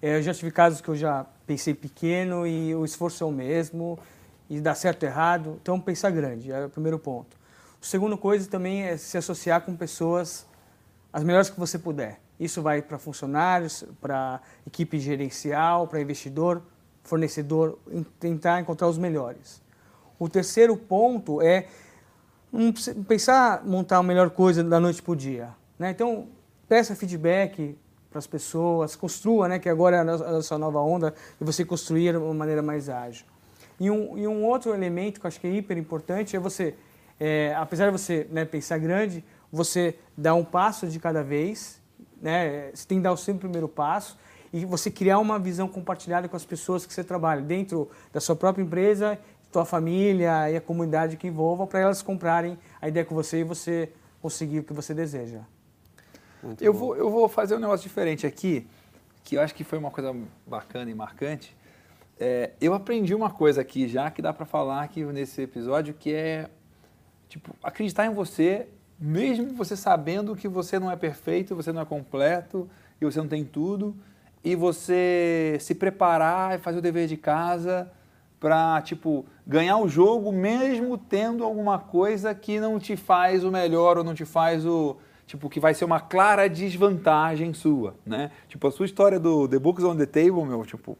É, 0.00 0.18
eu 0.18 0.22
já 0.22 0.32
tive 0.32 0.52
casos 0.52 0.80
que 0.80 0.88
eu 0.88 0.94
já 0.94 1.26
pensei 1.48 1.74
pequeno 1.74 2.46
e 2.46 2.72
o 2.72 2.84
esforço 2.84 3.24
é 3.24 3.26
o 3.26 3.32
mesmo 3.32 3.98
e 4.48 4.60
dá 4.60 4.72
certo 4.72 5.02
ou 5.02 5.08
errado. 5.08 5.58
Então, 5.60 5.80
pensar 5.80 6.10
grande 6.10 6.52
é 6.52 6.66
o 6.66 6.70
primeiro 6.70 7.00
ponto. 7.00 7.36
O 7.82 7.84
segundo 7.84 8.16
coisa 8.16 8.48
também 8.48 8.82
é 8.84 8.96
se 8.96 9.18
associar 9.18 9.62
com 9.62 9.74
pessoas 9.74 10.46
as 11.12 11.24
melhores 11.24 11.50
que 11.50 11.58
você 11.58 11.76
puder. 11.76 12.20
Isso 12.38 12.60
vai 12.60 12.82
para 12.82 12.98
funcionários, 12.98 13.84
para 14.00 14.40
equipe 14.66 14.98
gerencial, 14.98 15.86
para 15.86 16.00
investidor, 16.00 16.62
fornecedor, 17.02 17.78
tentar 18.20 18.60
encontrar 18.60 18.88
os 18.88 18.98
melhores. 18.98 19.62
O 20.18 20.28
terceiro 20.28 20.76
ponto 20.76 21.40
é 21.40 21.66
não 22.52 22.72
pensar 23.04 23.64
montar 23.64 23.98
a 23.98 24.02
melhor 24.02 24.30
coisa 24.30 24.62
da 24.62 24.80
noite 24.80 25.02
para 25.02 25.12
o 25.12 25.16
dia. 25.16 25.50
Né? 25.78 25.90
Então, 25.90 26.28
peça 26.68 26.94
feedback 26.94 27.76
para 28.10 28.18
as 28.18 28.26
pessoas, 28.26 28.96
construa, 28.96 29.46
né, 29.46 29.58
que 29.58 29.68
agora 29.68 29.96
é 29.96 30.00
a 30.00 30.04
nossa 30.04 30.56
nova 30.56 30.80
onda, 30.80 31.14
e 31.38 31.44
você 31.44 31.64
construir 31.64 32.12
de 32.12 32.18
uma 32.18 32.32
maneira 32.32 32.62
mais 32.62 32.88
ágil. 32.88 33.26
E 33.78 33.90
um, 33.90 34.16
e 34.16 34.26
um 34.26 34.42
outro 34.44 34.72
elemento 34.72 35.20
que 35.20 35.26
eu 35.26 35.28
acho 35.28 35.38
que 35.38 35.46
é 35.46 35.50
hiper 35.50 35.76
importante 35.76 36.34
é 36.34 36.38
você, 36.38 36.74
é, 37.20 37.54
apesar 37.54 37.86
de 37.86 37.92
você 37.92 38.26
né, 38.30 38.46
pensar 38.46 38.78
grande, 38.78 39.22
você 39.52 39.98
dar 40.16 40.34
um 40.34 40.44
passo 40.44 40.86
de 40.86 40.98
cada 40.98 41.22
vez 41.22 41.80
né? 42.20 42.70
Você 42.72 42.86
tem 42.86 42.98
que 42.98 43.04
dar 43.04 43.12
o 43.12 43.16
seu 43.16 43.34
primeiro 43.34 43.68
passo 43.68 44.18
e 44.52 44.64
você 44.64 44.90
criar 44.90 45.18
uma 45.18 45.38
visão 45.38 45.68
compartilhada 45.68 46.28
com 46.28 46.36
as 46.36 46.44
pessoas 46.44 46.86
que 46.86 46.92
você 46.92 47.04
trabalha 47.04 47.42
dentro 47.42 47.90
da 48.12 48.20
sua 48.20 48.36
própria 48.36 48.62
empresa, 48.62 49.18
sua 49.52 49.64
família 49.64 50.50
e 50.50 50.56
a 50.56 50.60
comunidade 50.60 51.16
que 51.16 51.26
envolva 51.26 51.66
para 51.66 51.80
elas 51.80 52.02
comprarem 52.02 52.58
a 52.80 52.88
ideia 52.88 53.04
com 53.04 53.14
você 53.14 53.40
e 53.40 53.44
você 53.44 53.90
conseguir 54.20 54.60
o 54.60 54.64
que 54.64 54.72
você 54.72 54.92
deseja. 54.92 55.40
eu 56.60 56.72
vou, 56.72 56.96
eu 56.96 57.10
vou 57.10 57.28
fazer 57.28 57.56
um 57.56 57.58
negócio 57.58 57.88
diferente 57.88 58.26
aqui, 58.26 58.66
que 59.24 59.36
eu 59.36 59.40
acho 59.40 59.54
que 59.54 59.64
foi 59.64 59.78
uma 59.78 59.90
coisa 59.90 60.14
bacana 60.46 60.90
e 60.90 60.94
marcante. 60.94 61.56
É, 62.18 62.52
eu 62.60 62.72
aprendi 62.74 63.14
uma 63.14 63.30
coisa 63.30 63.60
aqui 63.60 63.88
já 63.88 64.10
que 64.10 64.22
dá 64.22 64.32
para 64.32 64.46
falar 64.46 64.82
aqui 64.82 65.04
nesse 65.04 65.42
episódio, 65.42 65.94
que 65.94 66.12
é 66.12 66.48
tipo 67.28 67.54
acreditar 67.62 68.06
em 68.06 68.14
você 68.14 68.68
mesmo 68.98 69.54
você 69.54 69.76
sabendo 69.76 70.34
que 70.34 70.48
você 70.48 70.78
não 70.78 70.90
é 70.90 70.96
perfeito, 70.96 71.54
você 71.54 71.72
não 71.72 71.82
é 71.82 71.84
completo 71.84 72.68
e 73.00 73.04
você 73.04 73.18
não 73.18 73.28
tem 73.28 73.44
tudo, 73.44 73.94
e 74.42 74.54
você 74.54 75.56
se 75.60 75.74
preparar 75.74 76.56
e 76.56 76.58
fazer 76.58 76.78
o 76.78 76.82
dever 76.82 77.06
de 77.06 77.16
casa 77.16 77.90
para 78.38 78.80
tipo 78.82 79.26
ganhar 79.46 79.78
o 79.78 79.88
jogo 79.88 80.30
mesmo 80.30 80.96
tendo 80.96 81.42
alguma 81.44 81.78
coisa 81.78 82.34
que 82.34 82.60
não 82.60 82.78
te 82.78 82.96
faz 82.96 83.44
o 83.44 83.50
melhor 83.50 83.98
ou 83.98 84.04
não 84.04 84.14
te 84.14 84.24
faz 84.24 84.64
o 84.64 84.96
tipo 85.26 85.48
que 85.48 85.58
vai 85.58 85.74
ser 85.74 85.84
uma 85.84 86.00
clara 86.00 86.48
desvantagem 86.48 87.52
sua, 87.52 87.94
né? 88.04 88.30
Tipo 88.48 88.68
a 88.68 88.70
sua 88.70 88.86
história 88.86 89.18
do 89.18 89.48
The 89.48 89.58
Books 89.58 89.84
on 89.84 89.96
the 89.96 90.06
Table, 90.06 90.44
meu, 90.44 90.64
tipo, 90.64 90.96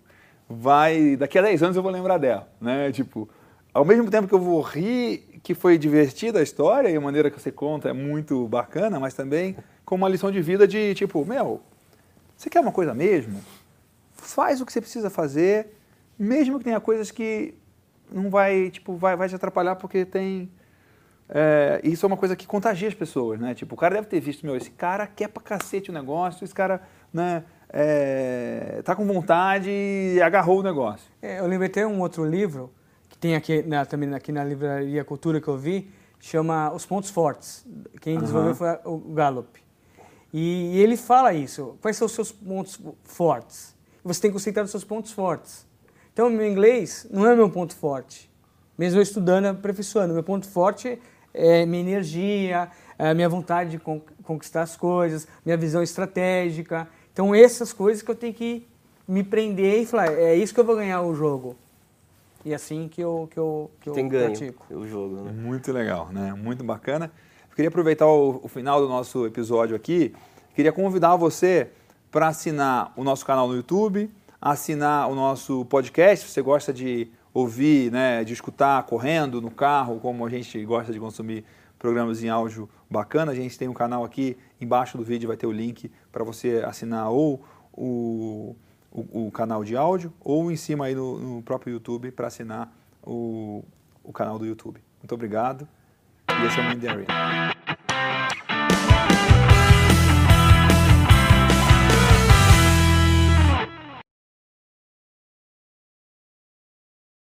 vai 0.48 1.16
daqui 1.16 1.38
a 1.38 1.42
10 1.42 1.62
anos 1.62 1.76
eu 1.76 1.82
vou 1.82 1.92
lembrar 1.92 2.18
dela, 2.18 2.48
né? 2.60 2.90
Tipo, 2.90 3.28
ao 3.72 3.84
mesmo 3.84 4.10
tempo 4.10 4.26
que 4.26 4.34
eu 4.34 4.40
vou 4.40 4.60
rir 4.60 5.25
que 5.46 5.54
foi 5.54 5.78
divertida 5.78 6.40
a 6.40 6.42
história 6.42 6.88
e 6.88 6.96
a 6.96 7.00
maneira 7.00 7.30
que 7.30 7.40
você 7.40 7.52
conta 7.52 7.88
é 7.88 7.92
muito 7.92 8.48
bacana, 8.48 8.98
mas 8.98 9.14
também 9.14 9.56
com 9.84 9.94
uma 9.94 10.08
lição 10.08 10.28
de 10.28 10.42
vida 10.42 10.66
de 10.66 10.92
tipo, 10.96 11.24
meu, 11.24 11.62
você 12.36 12.50
quer 12.50 12.58
uma 12.58 12.72
coisa 12.72 12.92
mesmo? 12.92 13.40
Faz 14.10 14.60
o 14.60 14.66
que 14.66 14.72
você 14.72 14.80
precisa 14.80 15.08
fazer, 15.08 15.68
mesmo 16.18 16.58
que 16.58 16.64
tenha 16.64 16.80
coisas 16.80 17.12
que 17.12 17.54
não 18.10 18.28
vai, 18.28 18.70
tipo, 18.70 18.96
vai, 18.96 19.14
vai 19.14 19.28
te 19.28 19.36
atrapalhar 19.36 19.76
porque 19.76 20.04
tem 20.04 20.50
é, 21.28 21.80
isso 21.84 22.04
é 22.04 22.08
uma 22.08 22.16
coisa 22.16 22.34
que 22.34 22.44
contagia 22.44 22.88
as 22.88 22.94
pessoas, 22.94 23.38
né? 23.38 23.54
Tipo, 23.54 23.76
o 23.76 23.78
cara 23.78 23.94
deve 23.94 24.08
ter 24.08 24.18
visto, 24.18 24.44
meu, 24.44 24.56
esse 24.56 24.70
cara 24.70 25.06
quer 25.06 25.28
pra 25.28 25.40
cacete 25.40 25.90
o 25.90 25.94
negócio, 25.94 26.44
esse 26.44 26.54
cara, 26.54 26.82
né, 27.14 27.44
é, 27.68 28.82
tá 28.84 28.96
com 28.96 29.06
vontade 29.06 29.70
e 29.70 30.20
agarrou 30.20 30.58
o 30.58 30.62
negócio. 30.64 31.08
É, 31.22 31.38
eu 31.38 31.46
lembrei 31.46 31.68
até 31.68 31.86
um 31.86 32.00
outro 32.00 32.24
livro, 32.24 32.72
que 33.16 33.20
tem 33.20 33.34
aqui 33.34 33.62
na, 33.62 33.84
também 33.86 34.14
aqui 34.14 34.30
na 34.30 34.44
Livraria 34.44 35.02
Cultura 35.04 35.40
que 35.40 35.48
eu 35.48 35.56
vi, 35.56 35.90
chama 36.20 36.70
Os 36.72 36.84
Pontos 36.84 37.10
Fortes. 37.10 37.64
Quem 38.00 38.18
desenvolveu 38.18 38.54
foi 38.54 38.78
o 38.84 38.98
Gallup. 38.98 39.58
E, 40.32 40.76
e 40.76 40.82
ele 40.82 40.96
fala 40.96 41.32
isso, 41.32 41.78
quais 41.80 41.96
são 41.96 42.06
os 42.06 42.12
seus 42.12 42.30
pontos 42.30 42.78
fortes? 43.04 43.74
Você 44.04 44.20
tem 44.20 44.30
que 44.30 44.34
concentrar 44.34 44.62
nos 44.64 44.70
seus 44.70 44.84
pontos 44.84 45.12
fortes. 45.12 45.66
Então, 46.12 46.28
meu 46.28 46.46
inglês 46.46 47.06
não 47.10 47.26
é 47.26 47.34
meu 47.34 47.50
ponto 47.50 47.74
forte. 47.74 48.30
Mesmo 48.76 48.98
eu 48.98 49.02
estudando, 49.02 49.46
aperfeiçoando. 49.46 50.12
Meu 50.12 50.22
ponto 50.22 50.46
forte 50.46 51.00
é 51.32 51.64
minha 51.64 51.82
energia, 51.82 52.70
é 52.98 53.14
minha 53.14 53.28
vontade 53.28 53.70
de 53.70 53.78
conquistar 54.22 54.62
as 54.62 54.76
coisas, 54.76 55.26
minha 55.44 55.56
visão 55.56 55.82
estratégica. 55.82 56.88
Então, 57.12 57.34
essas 57.34 57.72
coisas 57.72 58.02
que 58.02 58.10
eu 58.10 58.14
tenho 58.14 58.34
que 58.34 58.66
me 59.08 59.24
prender 59.24 59.82
e 59.82 59.86
falar, 59.86 60.12
é 60.12 60.34
isso 60.34 60.52
que 60.52 60.60
eu 60.60 60.64
vou 60.64 60.76
ganhar 60.76 61.02
o 61.02 61.14
jogo. 61.14 61.56
E 62.46 62.52
é 62.52 62.54
assim 62.54 62.86
que 62.86 63.00
eu, 63.00 63.28
que 63.28 63.36
eu, 63.36 63.68
que 63.80 63.90
Tem 63.90 64.04
eu 64.04 64.08
ganho 64.08 64.26
pratico. 64.26 64.72
o 64.72 64.86
jogo, 64.86 65.16
né? 65.16 65.32
Muito 65.32 65.72
legal, 65.72 66.10
né? 66.12 66.32
Muito 66.32 66.62
bacana. 66.62 67.10
Eu 67.50 67.56
queria 67.56 67.68
aproveitar 67.68 68.06
o, 68.06 68.38
o 68.40 68.46
final 68.46 68.80
do 68.80 68.88
nosso 68.88 69.26
episódio 69.26 69.74
aqui. 69.74 70.14
Queria 70.54 70.70
convidar 70.70 71.16
você 71.16 71.72
para 72.08 72.28
assinar 72.28 72.92
o 72.94 73.02
nosso 73.02 73.26
canal 73.26 73.48
no 73.48 73.56
YouTube, 73.56 74.08
assinar 74.40 75.10
o 75.10 75.14
nosso 75.16 75.64
podcast. 75.64 76.24
Se 76.24 76.32
você 76.32 76.40
gosta 76.40 76.72
de 76.72 77.10
ouvir, 77.34 77.90
né, 77.90 78.22
de 78.22 78.32
escutar 78.32 78.80
correndo 78.84 79.42
no 79.42 79.50
carro, 79.50 79.98
como 79.98 80.24
a 80.24 80.30
gente 80.30 80.64
gosta 80.64 80.92
de 80.92 81.00
consumir 81.00 81.44
programas 81.80 82.22
em 82.22 82.28
áudio 82.28 82.68
bacana, 82.88 83.32
a 83.32 83.34
gente 83.34 83.58
tem 83.58 83.66
um 83.66 83.74
canal 83.74 84.04
aqui 84.04 84.36
embaixo 84.60 84.96
do 84.96 85.02
vídeo, 85.02 85.26
vai 85.26 85.36
ter 85.36 85.48
o 85.48 85.52
link 85.52 85.90
para 86.12 86.22
você 86.22 86.62
assinar 86.64 87.10
ou 87.10 87.44
o, 87.72 88.54
o, 88.96 89.26
o, 89.26 89.30
canal 89.30 89.62
de 89.62 89.76
áudio 89.76 90.12
ou 90.20 90.50
em 90.50 90.56
cima 90.56 90.86
aí 90.86 90.94
no, 90.94 91.18
no 91.18 91.42
próprio 91.42 91.74
YouTube 91.74 92.10
para 92.10 92.28
assinar 92.28 92.72
o, 93.02 93.62
o 94.02 94.12
canal 94.12 94.38
do 94.38 94.46
YouTube. 94.46 94.80
Muito 95.02 95.14
obrigado 95.14 95.68
e 96.28 96.46
esse 96.46 96.58
é 96.58 96.62
o 96.62 96.68
Mind 96.70 96.84
Arena. 96.84 97.55